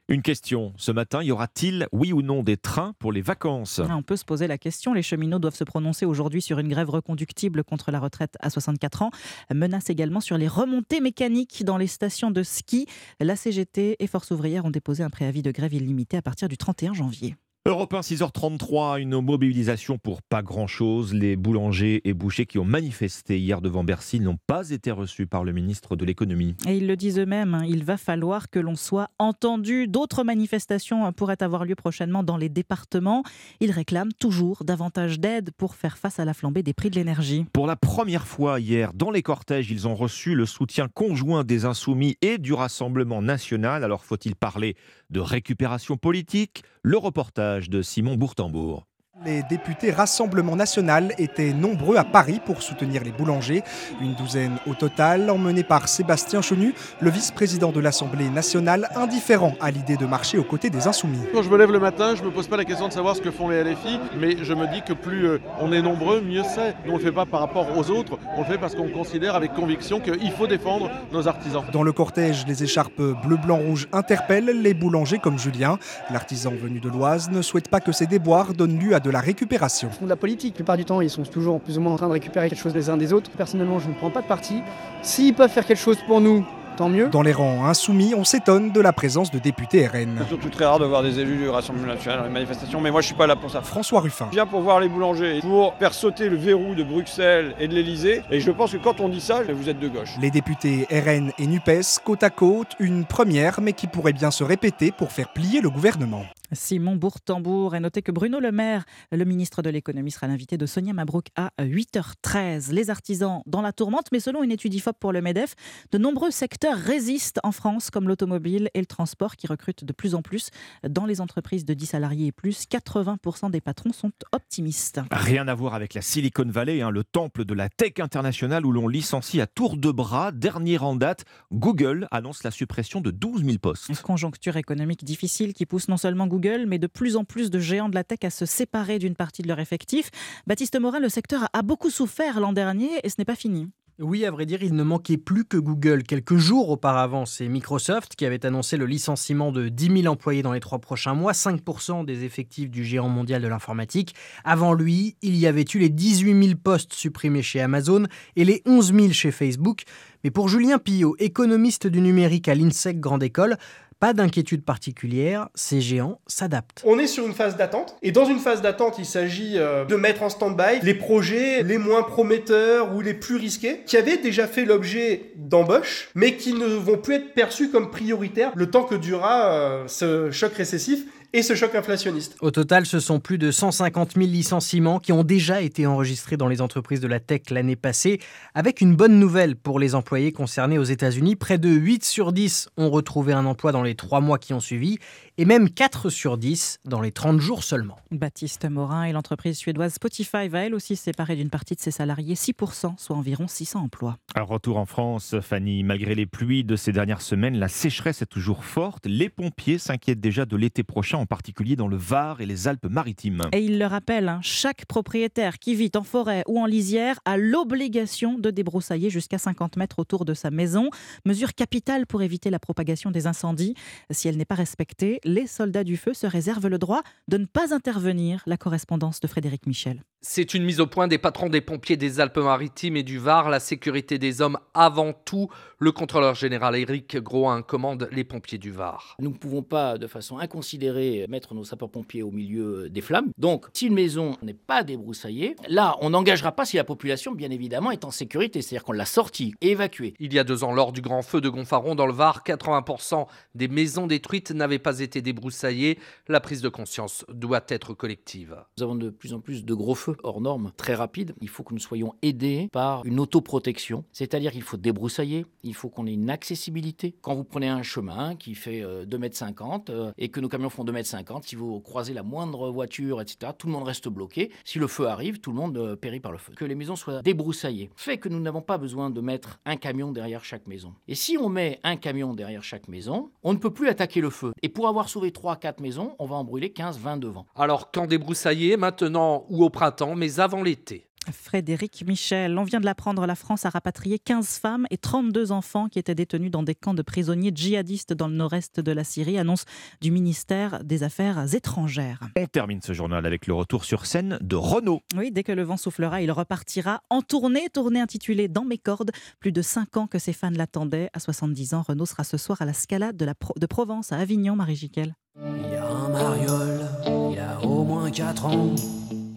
[0.08, 3.80] Une question, ce matin, y aura-t-il, oui ou non, des trains pour les vacances?
[3.80, 4.94] Ah, On peut se poser la question.
[4.94, 9.02] Les cheminots doivent se prononcer aujourd'hui sur une grève reconductible contre la retraite à 64
[9.02, 9.10] ans.
[9.52, 12.86] Menace également sur les remontées mécaniques dans les stations de ski.
[13.18, 16.56] La CGT et Force ouvrière ont déposé un préavis de grève illimité à partir du
[16.56, 17.34] 31 janvier.
[17.66, 21.12] Europe 1, 6h33, une mobilisation pour pas grand-chose.
[21.12, 25.42] Les boulangers et bouchers qui ont manifesté hier devant Bercy n'ont pas été reçus par
[25.42, 26.54] le ministre de l'économie.
[26.68, 29.88] Et ils le disent eux-mêmes, hein, il va falloir que l'on soit entendu.
[29.88, 33.24] D'autres manifestations pourraient avoir lieu prochainement dans les départements.
[33.58, 37.46] Ils réclament toujours davantage d'aide pour faire face à la flambée des prix de l'énergie.
[37.52, 41.64] Pour la première fois hier, dans les cortèges, ils ont reçu le soutien conjoint des
[41.64, 43.82] Insoumis et du Rassemblement national.
[43.82, 44.76] Alors faut-il parler
[45.10, 48.86] de récupération politique Le reportage de Simon Bourtambourg.
[49.24, 53.62] Les députés Rassemblement National étaient nombreux à Paris pour soutenir les boulangers.
[54.02, 59.70] Une douzaine au total, emmenés par Sébastien Chenu, le vice-président de l'Assemblée nationale, indifférent à
[59.70, 61.18] l'idée de marcher aux côtés des Insoumis.
[61.32, 63.22] Quand je me lève le matin, je me pose pas la question de savoir ce
[63.22, 66.42] que font les LFI, mais je me dis que plus euh, on est nombreux, mieux
[66.54, 66.74] c'est.
[66.84, 69.34] Nous on le fait pas par rapport aux autres, on le fait parce qu'on considère
[69.34, 71.64] avec conviction qu'il faut défendre nos artisans.
[71.72, 75.78] Dans le cortège, les écharpes bleu-blanc-rouge interpellent les boulangers comme Julien.
[76.10, 79.20] L'artisan venu de l'Oise ne souhaite pas que ces déboires donnent lieu à de la
[79.20, 79.88] récupération.
[79.90, 80.54] font de la politique.
[80.54, 82.58] La plupart du temps, ils sont toujours plus ou moins en train de récupérer quelque
[82.60, 83.30] chose les uns des autres.
[83.30, 84.62] Personnellement, je ne prends pas de parti.
[85.02, 86.44] S'ils peuvent faire quelque chose pour nous,
[86.76, 87.08] tant mieux.
[87.08, 90.18] Dans les rangs insoumis, on s'étonne de la présence de députés RN.
[90.22, 92.90] C'est surtout très rare de voir des élus du Rassemblement national dans les manifestations, mais
[92.90, 93.62] moi je suis pas là pour ça.
[93.62, 94.26] François Ruffin.
[94.30, 97.74] Je viens pour voir les boulangers, pour faire sauter le verrou de Bruxelles et de
[97.74, 100.16] l'Elysée, et je pense que quand on dit ça, vous êtes de gauche.
[100.20, 104.44] Les députés RN et NUPES, côte à côte, une première, mais qui pourrait bien se
[104.44, 106.24] répéter pour faire plier le gouvernement.
[106.52, 107.74] Simon Bourtambour.
[107.74, 111.26] Et notez que Bruno Le Maire, le ministre de l'économie, sera l'invité de Sonia Mabrouk
[111.36, 112.72] à 8h13.
[112.72, 115.54] Les artisans dans la tourmente, mais selon une étude IFOP pour le MEDEF,
[115.92, 120.14] de nombreux secteurs résistent en France, comme l'automobile et le transport, qui recrutent de plus
[120.14, 120.50] en plus
[120.88, 122.66] dans les entreprises de 10 salariés et plus.
[122.70, 125.00] 80% des patrons sont optimistes.
[125.10, 128.72] Rien à voir avec la Silicon Valley, hein, le temple de la tech internationale où
[128.72, 130.32] l'on licencie à tour de bras.
[130.32, 133.88] Dernier en date, Google annonce la suppression de 12 000 postes.
[133.88, 136.35] Une conjoncture économique difficile qui pousse non seulement Google,
[136.66, 139.42] mais de plus en plus de géants de la tech à se séparer d'une partie
[139.42, 140.10] de leur effectif.
[140.46, 143.70] Baptiste Morin, le secteur a beaucoup souffert l'an dernier et ce n'est pas fini.
[143.98, 146.02] Oui, à vrai dire, il ne manquait plus que Google.
[146.02, 150.52] Quelques jours auparavant, c'est Microsoft qui avait annoncé le licenciement de 10 000 employés dans
[150.52, 154.14] les trois prochains mois, 5% des effectifs du géant mondial de l'informatique.
[154.44, 158.04] Avant lui, il y avait eu les 18 000 postes supprimés chez Amazon
[158.36, 159.84] et les 11 000 chez Facebook.
[160.24, 163.56] Mais pour Julien Pillot, économiste du numérique à l'INSEC Grande École,
[163.98, 166.82] pas d'inquiétude particulière, ces géants s'adaptent.
[166.84, 169.96] On est sur une phase d'attente, et dans une phase d'attente, il s'agit euh, de
[169.96, 174.46] mettre en stand-by les projets les moins prometteurs ou les plus risqués, qui avaient déjà
[174.46, 178.94] fait l'objet d'embauches, mais qui ne vont plus être perçus comme prioritaires le temps que
[178.94, 181.04] durera euh, ce choc récessif
[181.36, 182.34] et ce choc inflationniste.
[182.40, 186.48] Au total, ce sont plus de 150 000 licenciements qui ont déjà été enregistrés dans
[186.48, 188.20] les entreprises de la tech l'année passée,
[188.54, 191.36] avec une bonne nouvelle pour les employés concernés aux États-Unis.
[191.36, 194.60] Près de 8 sur 10 ont retrouvé un emploi dans les 3 mois qui ont
[194.60, 194.98] suivi,
[195.38, 197.96] et même 4 sur 10 dans les 30 jours seulement.
[198.10, 201.90] Baptiste Morin et l'entreprise suédoise Spotify va elle aussi se séparer d'une partie de ses
[201.90, 204.16] salariés, 6%, soit environ 600 emplois.
[204.34, 205.82] Un retour en France, Fanny.
[205.82, 209.06] Malgré les pluies de ces dernières semaines, la sécheresse est toujours forte.
[209.06, 213.48] Les pompiers s'inquiètent déjà de l'été prochain, en particulier dans le Var et les Alpes-Maritimes.
[213.52, 217.36] Et il le rappelle, hein, chaque propriétaire qui vit en forêt ou en lisière a
[217.36, 220.88] l'obligation de débroussailler jusqu'à 50 mètres autour de sa maison.
[221.26, 223.74] Mesure capitale pour éviter la propagation des incendies.
[224.10, 227.44] Si elle n'est pas respectée, les soldats du feu se réservent le droit de ne
[227.44, 228.42] pas intervenir.
[228.46, 230.02] La correspondance de Frédéric Michel.
[230.28, 233.48] C'est une mise au point des patrons des pompiers des Alpes-Maritimes et du Var.
[233.48, 235.48] La sécurité des hommes avant tout.
[235.78, 239.14] Le contrôleur général Éric Groin commande les pompiers du Var.
[239.20, 243.30] Nous ne pouvons pas, de façon inconsidérée, mettre nos sapeurs-pompiers au milieu des flammes.
[243.38, 247.50] Donc, si une maison n'est pas débroussaillée, là, on n'engagera pas si la population, bien
[247.50, 248.62] évidemment, est en sécurité.
[248.62, 250.14] C'est-à-dire qu'on l'a sortie et évacuée.
[250.18, 253.26] Il y a deux ans, lors du grand feu de Gonfaron dans le Var, 80%
[253.54, 255.98] des maisons détruites n'avaient pas été débroussaillées.
[256.26, 258.56] La prise de conscience doit être collective.
[258.78, 261.34] Nous avons de plus en plus de gros feux hors normes, très rapides.
[261.40, 264.04] Il faut que nous soyons aidés par une autoprotection.
[264.12, 267.14] C'est-à-dire qu'il faut débroussailler, il faut qu'on ait une accessibilité.
[267.22, 271.36] Quand vous prenez un chemin qui fait 2,50 m et que nos camions font 2,50
[271.36, 274.50] m, si vous croisez la moindre voiture, etc., tout le monde reste bloqué.
[274.64, 276.52] Si le feu arrive, tout le monde euh, périt par le feu.
[276.56, 280.12] Que les maisons soient débroussaillées fait que nous n'avons pas besoin de mettre un camion
[280.12, 280.94] derrière chaque maison.
[281.08, 284.30] Et si on met un camion derrière chaque maison, on ne peut plus attaquer le
[284.30, 284.52] feu.
[284.62, 287.46] Et pour avoir sauvé 3-4 maisons, on va en brûler 15-20 devant.
[287.54, 292.56] Alors quand débroussailler, maintenant ou au printemps, mais avant l'été Frédéric Michel.
[292.58, 296.14] On vient de l'apprendre, la France a rapatrié 15 femmes et 32 enfants qui étaient
[296.14, 299.64] détenus dans des camps de prisonniers djihadistes dans le nord-est de la Syrie, annonce
[300.00, 302.20] du ministère des Affaires étrangères.
[302.36, 305.02] On termine ce journal avec le retour sur scène de Renault.
[305.16, 309.10] Oui, dès que le vent soufflera, il repartira en tournée, tournée intitulée Dans mes cordes.
[309.40, 311.10] Plus de 5 ans que ses fans l'attendaient.
[311.12, 314.18] À 70 ans, Renault sera ce soir à la Scala de, la de Provence, à
[314.18, 315.16] Avignon, Marie Giquel.
[315.38, 316.86] Il y a un mariole,
[317.32, 318.74] il a au moins 4 ans.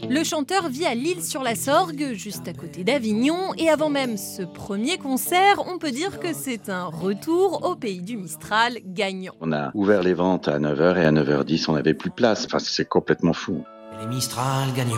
[0.08, 5.64] Le chanteur vit à Lille-sur-la-Sorgue, juste à côté d'Avignon, et avant même ce premier concert,
[5.68, 9.34] on peut dire que c'est un retour au pays du Mistral gagnant.
[9.42, 12.46] On a ouvert les ventes à 9h et à 9h10, on n'avait plus place.
[12.46, 13.64] Enfin, c'est complètement fou.
[14.00, 14.96] Les Mistral gagnants.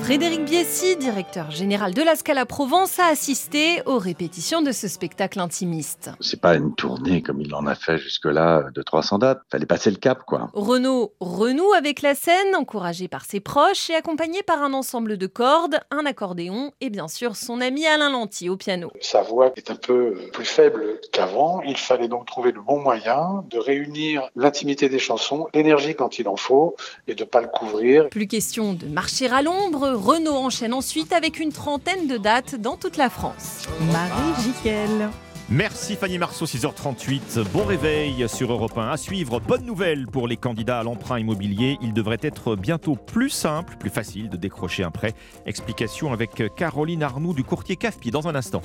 [0.00, 5.40] Frédéric Biessi, directeur général de la Scala Provence, a assisté aux répétitions de ce spectacle
[5.40, 6.10] intimiste.
[6.20, 9.40] C'est pas une tournée comme il en a fait jusque-là de 300 dates.
[9.50, 10.48] Fallait passer le cap, quoi.
[10.54, 15.26] Renaud renoue avec la scène, encouragé par ses proches et accompagné par un ensemble de
[15.26, 18.92] cordes, un accordéon et bien sûr son ami Alain Lanty au piano.
[19.00, 21.62] Sa voix est un peu plus faible qu'avant.
[21.62, 26.28] Il fallait donc trouver le bon moyen de réunir l'intimité des chansons, l'énergie quand il
[26.28, 26.76] en faut
[27.08, 28.05] et de pas le couvrir.
[28.10, 32.76] Plus question de marcher à l'ombre, Renault enchaîne ensuite avec une trentaine de dates dans
[32.76, 33.66] toute la France.
[33.92, 35.10] Marie Jiquel.
[35.48, 37.44] Merci Fanny Marceau, 6h38.
[37.52, 38.90] Bon réveil sur Europe 1.
[38.90, 41.78] À suivre, bonne nouvelle pour les candidats à l'emprunt immobilier.
[41.82, 45.12] Il devrait être bientôt plus simple, plus facile de décrocher un prêt.
[45.46, 48.62] Explication avec Caroline Arnoux du courtier CAFPI dans un instant.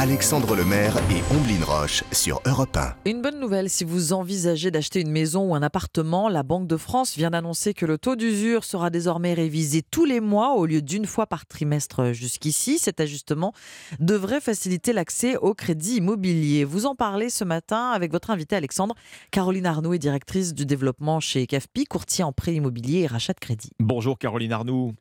[0.00, 3.10] Alexandre Lemaire et Omblin Roche sur Europe 1.
[3.10, 6.76] Une bonne nouvelle, si vous envisagez d'acheter une maison ou un appartement, la Banque de
[6.76, 10.82] France vient d'annoncer que le taux d'usure sera désormais révisé tous les mois au lieu
[10.82, 12.78] d'une fois par trimestre jusqu'ici.
[12.78, 13.52] Cet ajustement
[13.98, 16.62] devrait faciliter l'accès au crédit immobilier.
[16.62, 18.94] Vous en parlez ce matin avec votre invité Alexandre.
[19.32, 23.40] Caroline Arnoux est directrice du développement chez CAFPI, courtier en prêt immobilier et rachat de
[23.40, 23.70] crédit.
[23.80, 24.94] Bonjour Caroline Arnoux.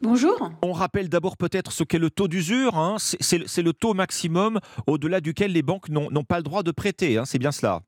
[0.00, 0.50] Bonjour.
[0.62, 2.76] On rappelle d'abord peut-être ce qu'est le taux d'usure.
[2.76, 2.96] hein.
[2.98, 7.18] C'est- le taux maximum au-delà duquel les banques n'ont pas le droit de prêter.
[7.18, 7.24] hein.
[7.24, 7.82] C'est bien cela.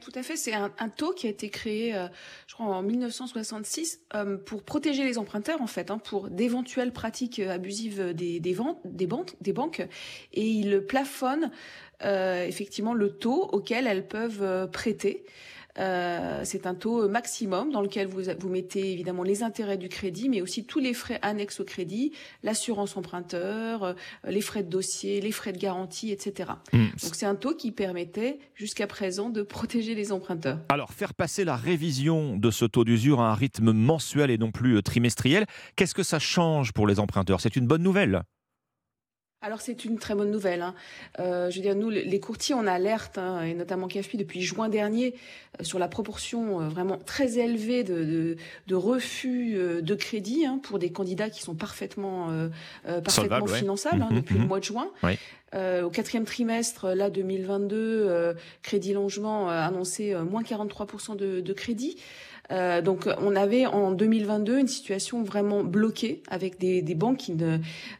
[0.00, 0.36] Tout à fait.
[0.36, 2.06] C'est un, un taux qui a été créé, euh,
[2.46, 7.40] je crois, en 1966 euh, pour protéger les emprunteurs, en fait, hein, pour d'éventuelles pratiques
[7.40, 9.84] euh, abusives des, des, ventes, des, banques, des banques.
[10.32, 11.50] Et il plafonne
[12.04, 15.24] euh, effectivement le taux auquel elles peuvent prêter.
[15.80, 20.28] Euh, c'est un taux maximum dans lequel vous, vous mettez évidemment les intérêts du crédit,
[20.28, 22.12] mais aussi tous les frais annexes au crédit,
[22.42, 23.92] l'assurance emprunteur, euh,
[24.28, 26.50] les frais de dossier, les frais de garantie, etc.
[26.72, 26.86] Mm.
[27.02, 30.58] Donc c'est un taux qui permettait jusqu'à présent de protéger les emprunteurs.
[30.68, 34.50] Alors, faire passer la révision de ce taux d'usure à un rythme mensuel et non
[34.50, 35.46] plus euh, trimestriel,
[35.76, 37.40] qu'est-ce que ça change pour les emprunteurs?
[37.40, 38.22] C'est une bonne nouvelle?
[39.42, 40.60] Alors c'est une très bonne nouvelle.
[40.60, 40.74] hein.
[41.18, 44.68] Euh, je veux dire, nous, les courtiers, on alerte, hein, et notamment CAFPI depuis juin
[44.68, 45.14] dernier,
[45.58, 48.36] euh, sur la proportion euh, vraiment très élevée de, de,
[48.66, 52.48] de refus euh, de crédit hein, pour des candidats qui sont parfaitement, euh,
[52.86, 54.42] euh, parfaitement finançables hein, Mhm, depuis mhm.
[54.42, 54.90] le mois de juin.
[55.02, 55.18] Oui.
[55.54, 61.40] Euh, au quatrième trimestre, là, 2022, euh, Crédit Logement a annoncé euh, moins 43% de,
[61.40, 61.96] de crédit.
[62.50, 67.32] Euh, donc, on avait en 2022 une situation vraiment bloquée avec des, des banques qui,
[67.32, 67.58] ne,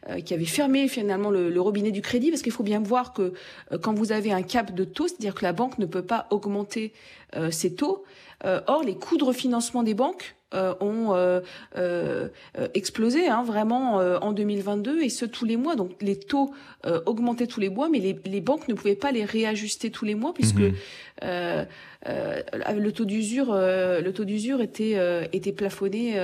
[0.09, 3.13] euh, qui avaient fermé finalement le, le robinet du crédit, parce qu'il faut bien voir
[3.13, 3.33] que
[3.71, 6.27] euh, quand vous avez un cap de taux, c'est-à-dire que la banque ne peut pas
[6.31, 6.93] augmenter
[7.35, 8.03] euh, ses taux.
[8.45, 11.39] Euh, or, les coûts de refinancement des banques euh, ont euh,
[11.77, 12.27] euh,
[12.73, 15.75] explosé hein, vraiment euh, en 2022 et ce tous les mois.
[15.75, 16.51] Donc les taux
[16.85, 20.03] euh, augmentaient tous les mois, mais les, les banques ne pouvaient pas les réajuster tous
[20.03, 21.67] les mois puisque Mhm.
[22.07, 22.41] Euh,
[22.77, 26.19] le taux d'usure, euh, le taux d'usure était euh, était plafonné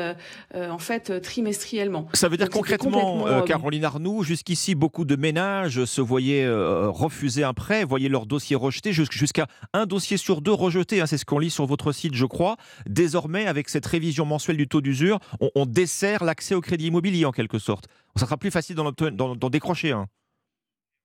[0.55, 2.07] en fait trimestriellement.
[2.13, 7.53] Ça veut dire Donc, concrètement, Caroline Arnoux, jusqu'ici, beaucoup de ménages se voyaient refuser un
[7.53, 11.01] prêt, voyaient leur dossier rejeté, jus- jusqu'à un dossier sur deux rejeté.
[11.01, 12.57] hein, c'est ce qu'on lit sur votre site, je crois.
[12.87, 15.19] Désormais, avec cette révision mensuelle du taux d'usure,
[15.55, 17.85] on, dessert l'accès au crédit immobilier en quelque sorte.
[18.15, 20.07] Ça sera plus facile d'en décrocher un.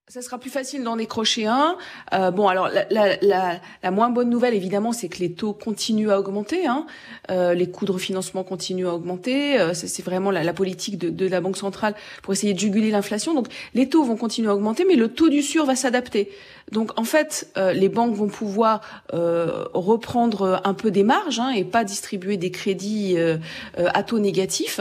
[0.09, 1.77] Ça sera plus facile d'en décrocher un.
[2.13, 5.53] Euh, bon, alors la, la, la, la moins bonne nouvelle, évidemment, c'est que les taux
[5.53, 6.67] continuent à augmenter.
[6.67, 6.87] Hein.
[7.31, 9.61] Euh, les coûts de refinancement continuent à augmenter.
[9.61, 13.33] Euh, c'est vraiment la, politique de, de la Banque centrale pour essayer de juguler l'inflation.
[13.33, 16.31] Donc, les taux vont continuer à augmenter, mais le taux d'usure va s'adapter.
[16.73, 18.81] Donc, en fait, euh, les banques vont pouvoir
[19.15, 23.39] euh, reprendre un peu des marges hein, et pas distribuer des crédits euh,
[23.77, 24.81] à taux négatif.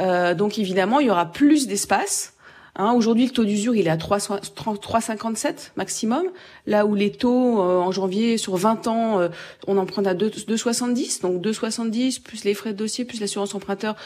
[0.00, 2.32] Euh, donc, évidemment, il y aura plus d'espace.
[2.78, 6.24] Hein, Aujourd'hui, le taux d'usure, il est à 3, 3,57 maximum,
[6.66, 9.28] là où les taux euh, en janvier, sur 20 ans, euh,
[9.66, 11.22] on emprunte à 2 2,70.
[11.22, 13.96] Donc 2,70 plus les frais de dossier, plus l'assurance emprunteur,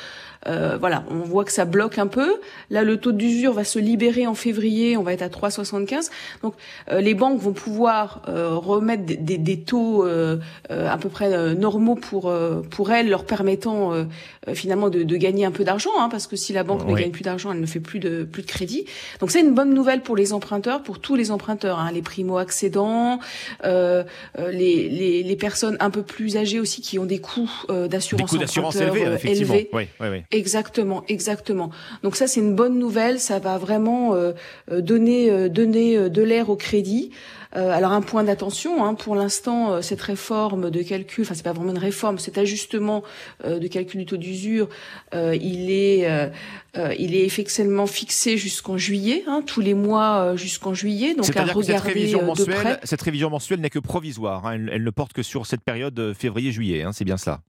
[0.47, 2.37] euh, voilà, on voit que ça bloque un peu.
[2.71, 6.09] Là, le taux d'usure va se libérer en février, on va être à 3,75.
[6.43, 6.55] Donc
[6.91, 10.39] euh, les banques vont pouvoir euh, remettre des, des- des taux euh,
[10.71, 14.05] euh, à peu près euh, normaux pour euh, pour elles, leur permettant euh,
[14.49, 16.95] euh, finalement de, de gagner un peu d'argent, hein, parce que si la banque ne
[16.95, 18.85] gagne plus d'argent, elle ne fait plus de plus de crédit.
[19.21, 23.19] Donc c'est une bonne nouvelle pour les emprunteurs, pour tous les emprunteurs, hein, les primo-accédants,
[23.65, 27.89] les, les les personnes un peu plus âgées aussi qui ont des coûts euh, Des
[27.91, 29.55] d'assurance coûts d'assurance emprunteur, élevés, effectivement.
[29.55, 29.71] élevés.
[29.73, 30.23] Oui, oui, oui.
[30.33, 31.71] Exactement, exactement.
[32.05, 33.19] Donc ça, c'est une bonne nouvelle.
[33.19, 34.33] Ça va vraiment euh,
[34.71, 37.11] euh, donner, euh, donner euh, de l'air au crédit.
[37.57, 41.43] Euh, alors un point d'attention, hein, pour l'instant, euh, cette réforme de calcul, enfin c'est
[41.43, 43.03] pas vraiment une réforme, cet ajustement
[43.45, 44.69] euh, de calcul du taux d'usure,
[45.15, 46.29] euh, il est, euh,
[46.77, 51.15] euh, il est effectivement fixé jusqu'en juillet, hein, tous les mois euh, jusqu'en juillet.
[51.15, 52.81] Donc à que cette regarder révision, euh, de mensuelle, près.
[52.85, 54.47] cette révision mensuelle n'est que provisoire.
[54.47, 54.53] hein.
[54.55, 56.85] Elle, elle ne porte que sur cette période février-juillet.
[56.85, 57.41] hein, c'est bien cela.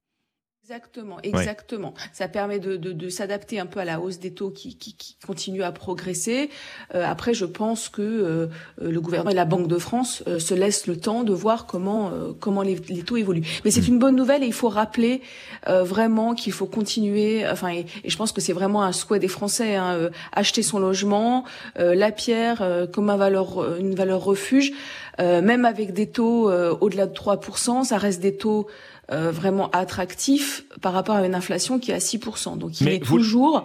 [0.71, 1.93] Exactement, exactement.
[2.13, 4.93] Ça permet de, de, de s'adapter un peu à la hausse des taux qui, qui,
[4.93, 6.49] qui continue à progresser.
[6.95, 8.47] Euh, après, je pense que euh,
[8.81, 12.09] le gouvernement et la Banque de France euh, se laissent le temps de voir comment
[12.11, 13.45] euh, comment les, les taux évoluent.
[13.65, 15.21] Mais c'est une bonne nouvelle et il faut rappeler
[15.67, 17.45] euh, vraiment qu'il faut continuer.
[17.45, 20.63] Enfin, et, et je pense que c'est vraiment un souhait des Français hein, euh, acheter
[20.63, 21.43] son logement,
[21.79, 24.71] euh, la pierre euh, comme un valeur une valeur refuge.
[25.19, 28.67] Euh, même avec des taux euh, au-delà de 3%, ça reste des taux
[29.11, 32.57] euh, vraiment attractifs par rapport à une inflation qui est à 6%.
[32.57, 33.63] Donc il Mais est vous- toujours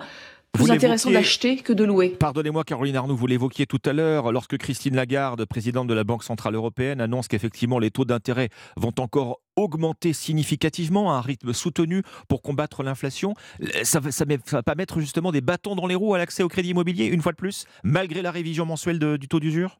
[0.52, 2.09] plus intéressant d'acheter que de louer.
[2.18, 6.24] Pardonnez-moi, Caroline Arnoux, vous l'évoquiez tout à l'heure, lorsque Christine Lagarde, présidente de la Banque
[6.24, 8.48] Centrale Européenne, annonce qu'effectivement les taux d'intérêt
[8.78, 13.35] vont encore augmenter significativement à un rythme soutenu pour combattre l'inflation.
[13.82, 16.48] Ça va, ça va pas mettre justement des bâtons dans les roues à l'accès au
[16.48, 19.78] crédit immobilier, une fois de plus, malgré la révision mensuelle de- du taux d'usure?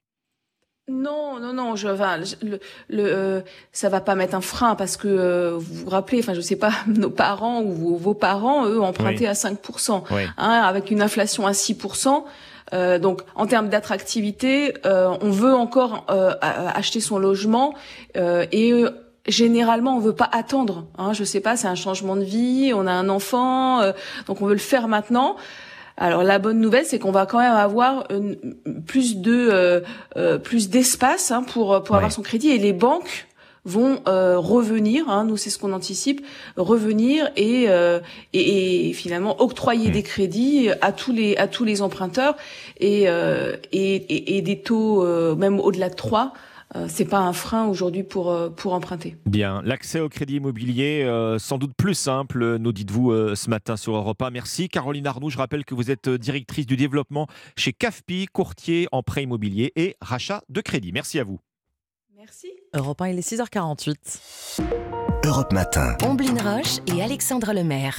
[0.89, 3.41] Non, non, non, je, enfin, le, le, euh,
[3.73, 6.55] ça va pas mettre un frein parce que euh, vous vous rappelez, enfin, je sais
[6.55, 9.27] pas, nos parents ou vos, vos parents, eux, empruntaient Oui.
[9.27, 10.23] à 5%, Oui.
[10.39, 12.23] hein, avec une inflation à 6%.
[12.73, 17.75] Euh, donc, en termes d'attractivité, euh, on veut encore euh, acheter son logement
[18.17, 18.91] euh, et euh,
[19.27, 20.85] généralement, on veut pas attendre.
[20.99, 23.93] Hein, je sais pas, c'est un changement de vie, on a un enfant, euh,
[24.27, 25.35] donc on veut le faire maintenant.
[25.97, 28.37] Alors la bonne nouvelle, c'est qu'on va quand même avoir une-
[28.87, 29.81] plus de euh,
[30.17, 32.51] euh, plus d'espace hein, pour pour avoir son crédit.
[32.51, 33.27] Et les banques
[33.65, 36.25] vont euh, revenir, hein, nous c'est ce qu'on anticipe,
[36.57, 37.99] revenir et, euh,
[38.33, 42.37] et, et finalement octroyer des crédits à tous les à tous les emprunteurs.
[42.79, 46.39] Et euh, et, et, des taux euh, même au-delà de 3 euh,
[46.89, 49.17] c'est pas un frein aujourd'hui pour euh, pour emprunter.
[49.27, 53.77] Bien, l'accès au crédit immobilier, euh, sans doute plus simple, nous dites-vous euh, ce matin
[53.77, 54.31] sur Europe 1.
[54.31, 57.27] Merci Caroline Arnoux, je rappelle que vous êtes euh, directrice du développement
[57.57, 60.93] chez CAFPI, courtier en prêt immobilier et rachat de crédit.
[60.93, 61.41] Merci à vous.
[62.17, 62.49] Merci.
[62.75, 64.61] Europe 1, il est 6h48.
[65.25, 65.97] Europe Matin.
[66.03, 67.99] Omblin Roche et Alexandre Lemaire.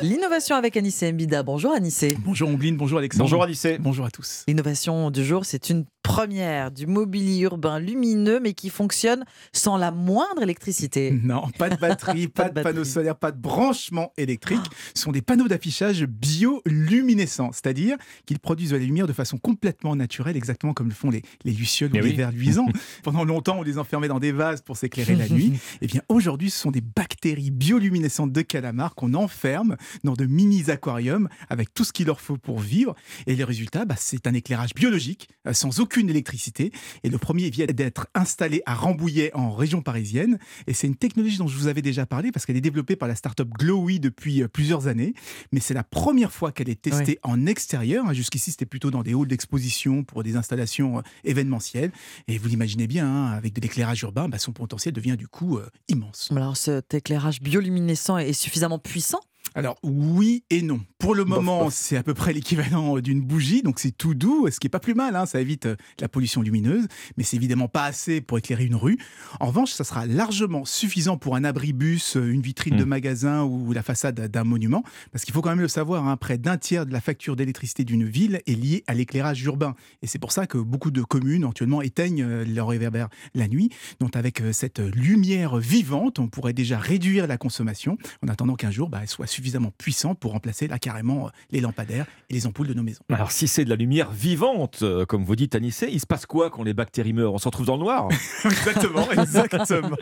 [0.00, 1.42] L'innovation avec Anissé Mbida.
[1.42, 2.16] Bonjour Anissé.
[2.20, 3.24] Bonjour Ombline, bonjour Alexandre.
[3.24, 3.78] Bonjour Anissé.
[3.78, 4.44] Bonjour à tous.
[4.46, 9.90] L'innovation du jour, c'est une première du mobilier urbain lumineux, mais qui fonctionne sans la
[9.90, 11.14] moindre électricité.
[11.28, 14.64] Non, pas de batterie, pas, de, panneaux solaires, pas de branchement électrique.
[14.94, 19.94] Ce sont des panneaux d'affichage bioluminescents, c'est-à-dire qu'ils produisent de la lumière de façon complètement
[19.94, 22.10] naturelle, exactement comme le font les, les lucioles Mais ou oui.
[22.10, 22.68] les vers luisants.
[23.02, 25.52] Pendant longtemps, on les enfermait dans des vases pour s'éclairer la nuit.
[25.82, 31.28] Eh bien, aujourd'hui, ce sont des bactéries bioluminescentes de calamar qu'on enferme dans de mini-aquariums
[31.50, 32.94] avec tout ce qu'il leur faut pour vivre.
[33.26, 36.70] Et le résultat, bah, c'est un éclairage biologique euh, sans aucune électricité.
[37.02, 40.38] Et le premier vient d'être installé à Rambouillet en région parisienne.
[40.66, 43.08] Et c'est une technologie dont je vous avais déjà parlé parce qu'elle est développée par
[43.08, 45.14] la start-up Glowy depuis euh, plusieurs années.
[45.52, 48.06] Mais c'est la première fois qu'elle est testée en extérieur.
[48.06, 48.12] hein.
[48.12, 51.92] Jusqu'ici, c'était plutôt dans des halls d'exposition pour des installations euh, événementielles.
[52.28, 55.58] Et vous l'imaginez bien, hein, avec de l'éclairage urbain, bah, son potentiel devient du coup
[55.58, 56.30] euh, immense.
[56.34, 59.20] Alors cet éclairage bioluminescent est suffisamment puissant
[59.54, 60.80] Alors oui et non.
[60.98, 64.48] Pour le moment, c'est à peu près l'équivalent euh, d'une bougie, donc c'est tout doux,
[64.50, 67.36] ce qui est pas plus mal, hein, ça évite euh, la pollution lumineuse, mais c'est
[67.36, 68.98] évidemment pas assez pour éclairer une rue.
[69.40, 73.72] En revanche, ça sera largement suffisant pour un abribus, euh, une vitrine de magasin ou
[73.72, 76.84] la façade d'un monument, parce qu'il faut quand même le savoir, hein, près d'un tiers
[76.84, 80.46] de la facture d'électricité d'une ville est liée à l'éclairage urbain, et c'est pour ça
[80.46, 83.70] que beaucoup de communes actuellement éteignent leurs réverbères la nuit.
[84.00, 88.88] Donc avec cette lumière vivante, on pourrait déjà réduire la consommation en attendant qu'un jour,
[88.88, 92.68] bah, elle soit suffisamment puissante pour remplacer là carrément euh, les lampadaires et les ampoules
[92.68, 93.02] de nos maisons.
[93.10, 96.26] Alors si c'est de la lumière vivante, euh, comme vous dites Anissé, il se passe
[96.26, 97.32] quoi quand les bactéries meurent?
[97.32, 98.08] On se retrouve dans le noir?
[98.44, 99.96] Exactement, exactement.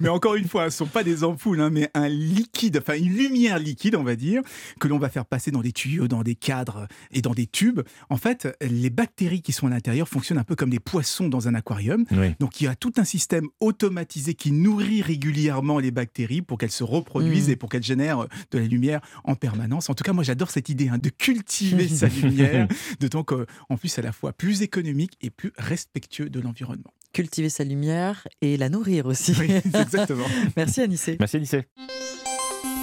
[0.00, 2.96] mais encore une fois, ce ne sont pas des ampoules, hein, mais un liquide, enfin
[2.96, 4.42] une lumière liquide, on va dire,
[4.78, 7.80] que l'on va faire passer dans des tuyaux, dans des cadres et dans des tubes.
[8.08, 11.48] En fait, les bactéries qui sont à l'intérieur fonctionnent un peu comme des poissons dans
[11.48, 12.04] un aquarium.
[12.12, 12.34] Oui.
[12.38, 16.70] Donc il y a tout un système automatisé qui nourrit régulièrement les bactéries pour qu'elles
[16.70, 17.50] se reproduisent Mm.
[17.50, 19.90] et pour qu'elles génèrent euh, de la lumière en permanence.
[19.90, 22.68] En tout cas, moi j'adore cette idée hein, de cultiver sa lumière,
[23.00, 26.92] d'autant qu'en plus à la fois plus économique et plus respectueux de l'environnement.
[27.12, 29.34] Cultiver sa lumière et la nourrir aussi.
[29.38, 30.26] Oui, exactement.
[30.56, 31.16] Merci Anissé.
[31.18, 31.66] Merci Anissé.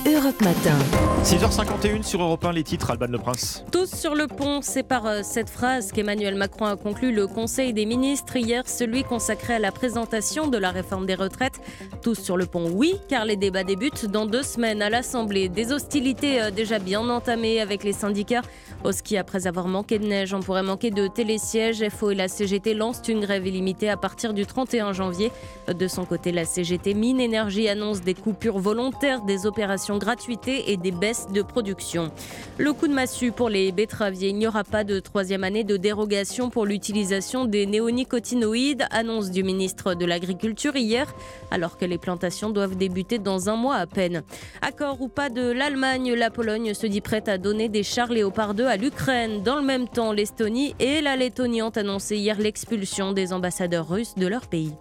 [0.06, 0.78] Europe Matin.
[1.24, 3.64] 6h51 sur Europe 1, les titres, Alban Le Prince.
[3.72, 7.72] Tous sur le pont, c'est par euh, cette phrase qu'Emmanuel Macron a conclu le Conseil
[7.72, 11.62] des ministres hier, celui consacré à la présentation de la réforme des retraites.
[12.02, 15.48] Tous sur le pont, oui, car les débats débutent dans deux semaines à l'Assemblée.
[15.48, 18.42] Des hostilités euh, déjà bien entamées avec les syndicats.
[18.84, 21.82] Au ski, après avoir manqué de neige, on pourrait manquer de télésièges.
[21.88, 25.32] FO et la CGT lancent une grève illimitée à partir du 31 janvier.
[25.74, 30.78] De son côté, la CGT Mine Énergie annonce des coupures volontaires des opérations gratuité et
[30.78, 32.12] des baisses de production.
[32.58, 34.30] Le coup de massue pour les betteraviers.
[34.30, 39.44] Il n'y aura pas de troisième année de dérogation pour l'utilisation des néonicotinoïdes, annonce du
[39.44, 41.14] ministre de l'Agriculture hier,
[41.52, 44.24] alors que les plantations doivent débuter dans un mois à peine.
[44.62, 48.54] Accord ou pas de l'Allemagne, la Pologne se dit prête à donner des chars Léopard
[48.54, 49.44] 2 à l'Ukraine.
[49.44, 54.16] Dans le même temps, l'Estonie et la Lettonie ont annoncé hier l'expulsion des ambassadeurs russes
[54.16, 54.74] de leur pays.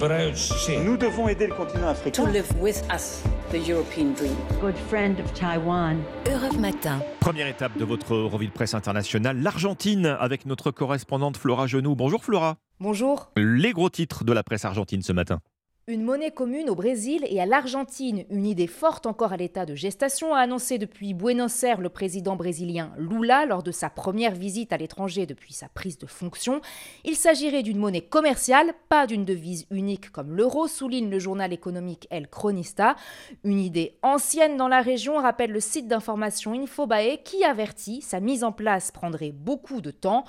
[0.00, 2.24] Nous devons aider le continent africain.
[2.24, 4.36] to live with us the European dream.
[4.60, 5.96] Good friend of Taiwan.
[6.24, 7.00] Europe Matin.
[7.18, 11.96] Première étape de votre revue de presse internationale, l'Argentine, avec notre correspondante Flora Genoux.
[11.96, 12.58] Bonjour Flora.
[12.78, 13.32] Bonjour.
[13.36, 15.40] Les gros titres de la presse argentine ce matin.
[15.90, 19.74] Une monnaie commune au Brésil et à l'Argentine, une idée forte encore à l'état de
[19.74, 24.74] gestation, a annoncé depuis Buenos Aires le président brésilien Lula lors de sa première visite
[24.74, 26.60] à l'étranger depuis sa prise de fonction.
[27.06, 32.06] Il s'agirait d'une monnaie commerciale, pas d'une devise unique comme l'euro, souligne le journal économique
[32.10, 32.94] El Cronista.
[33.42, 38.44] Une idée ancienne dans la région, rappelle le site d'information Infobae qui avertit sa mise
[38.44, 40.24] en place prendrait beaucoup de temps.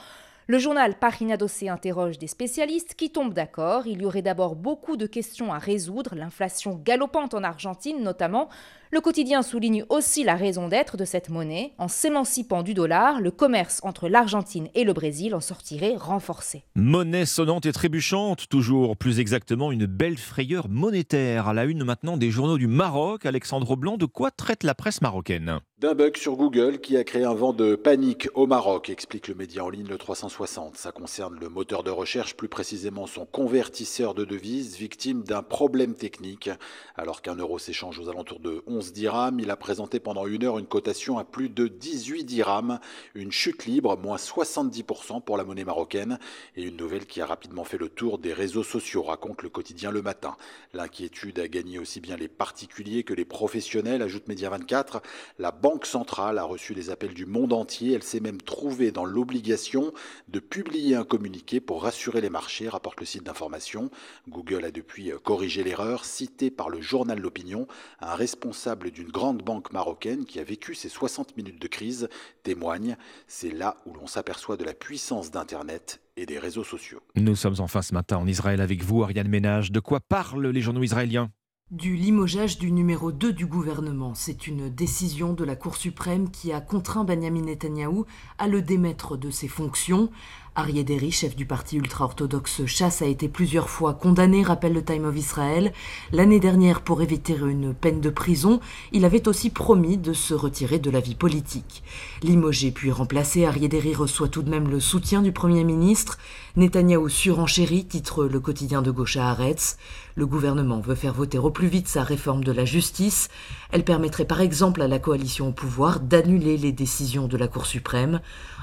[0.50, 0.96] Le journal
[1.38, 3.86] Dossier interroge des spécialistes qui tombent d'accord.
[3.86, 8.50] Il y aurait d'abord beaucoup de questions à résoudre, l'inflation galopante en Argentine notamment,
[8.92, 11.74] le quotidien souligne aussi la raison d'être de cette monnaie.
[11.78, 16.64] En s'émancipant du dollar, le commerce entre l'Argentine et le Brésil en sortirait renforcé.
[16.76, 21.48] Monnaie sonnante et trébuchante, toujours plus exactement une belle frayeur monétaire.
[21.48, 25.02] À la une maintenant des journaux du Maroc, Alexandre Blanc, de quoi traite la presse
[25.02, 25.60] marocaine?
[25.78, 29.36] D'un bug sur Google qui a créé un vent de panique au Maroc, explique le
[29.36, 30.76] média en ligne le 360.
[30.76, 35.94] Ça concerne le moteur de recherche, plus précisément son convertisseur de devises, victime d'un problème
[35.94, 36.50] technique.
[36.98, 39.40] Alors qu'un euro s'échange aux alentours de 11 11 dirhams.
[39.42, 42.80] Il a présenté pendant une heure une cotation à plus de 18 dirhams,
[43.14, 46.18] une chute libre, moins 70% pour la monnaie marocaine,
[46.56, 49.92] et une nouvelle qui a rapidement fait le tour des réseaux sociaux, raconte le quotidien
[49.92, 50.38] Le Matin.
[50.74, 55.02] L'inquiétude a gagné aussi bien les particuliers que les professionnels, ajoute Média 24.
[55.40, 57.94] La Banque centrale a reçu les appels du monde entier.
[57.94, 59.92] Elle s'est même trouvée dans l'obligation
[60.30, 63.92] de publier un communiqué pour rassurer les marchés, rapporte le site d'information.
[64.30, 67.68] Google a depuis corrigé l'erreur, citée par le journal L'Opinion.
[68.00, 72.10] Un responsable d'une grande banque marocaine qui a vécu ces 60 minutes de crise
[72.44, 72.98] témoigne.
[73.28, 77.02] C'est là où l'on s'aperçoit de la puissance d'Internet et des réseaux sociaux.
[77.16, 79.72] Nous sommes enfin ce matin en Israël avec vous, Ariane Ménage.
[79.72, 81.30] De quoi parlent les journaux israéliens?
[81.72, 84.16] Du limogeage du numéro 2 du gouvernement.
[84.16, 88.08] C'est une décision de la Cour suprême qui a contraint Benjamin Netanyahou
[88.40, 90.10] à le démettre de ses fonctions.
[90.56, 95.16] Arié chef du parti ultra-orthodoxe Chasse, a été plusieurs fois condamné, rappelle le Time of
[95.16, 95.72] Israel.
[96.12, 98.60] L'année dernière, pour éviter une peine de prison,
[98.92, 101.84] il avait aussi promis de se retirer de la vie politique.
[102.24, 106.18] Limogé puis remplacé, Arié reçoit tout de même le soutien du Premier ministre.
[106.56, 109.78] Netanyahou surenchérit, titre le quotidien de gauche à Haaretz.
[110.16, 113.30] Le gouvernement veut faire voter au plus vite sa réforme de la justice.
[113.72, 117.66] Elle permettrait par exemple à la coalition au pouvoir d'annuler les décisions de la Cour
[117.66, 118.20] suprême.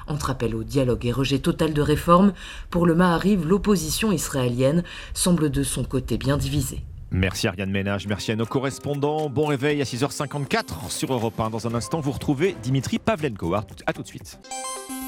[0.07, 2.33] Entre appel au dialogue et rejet total de réforme,
[2.69, 6.81] pour le Mahariv, l'opposition israélienne semble de son côté bien divisée.
[7.11, 9.29] Merci Ariane Ménage, merci à nos correspondants.
[9.29, 11.49] Bon réveil à 6h54 sur Europe 1.
[11.49, 13.53] Dans un instant, vous retrouvez Dimitri Pavlenko.
[13.53, 14.39] A tout de suite.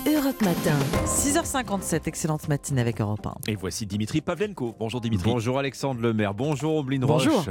[0.08, 0.78] Europe Matin.
[1.06, 3.52] 6h57, excellente matinée avec Europe 1.
[3.52, 4.76] Et voici Dimitri Pavlenko.
[4.80, 5.30] Bonjour Dimitri.
[5.30, 6.34] Bonjour Alexandre Lemaire.
[6.34, 7.44] Bonjour Ombline Bonjour.
[7.44, 7.50] Roche.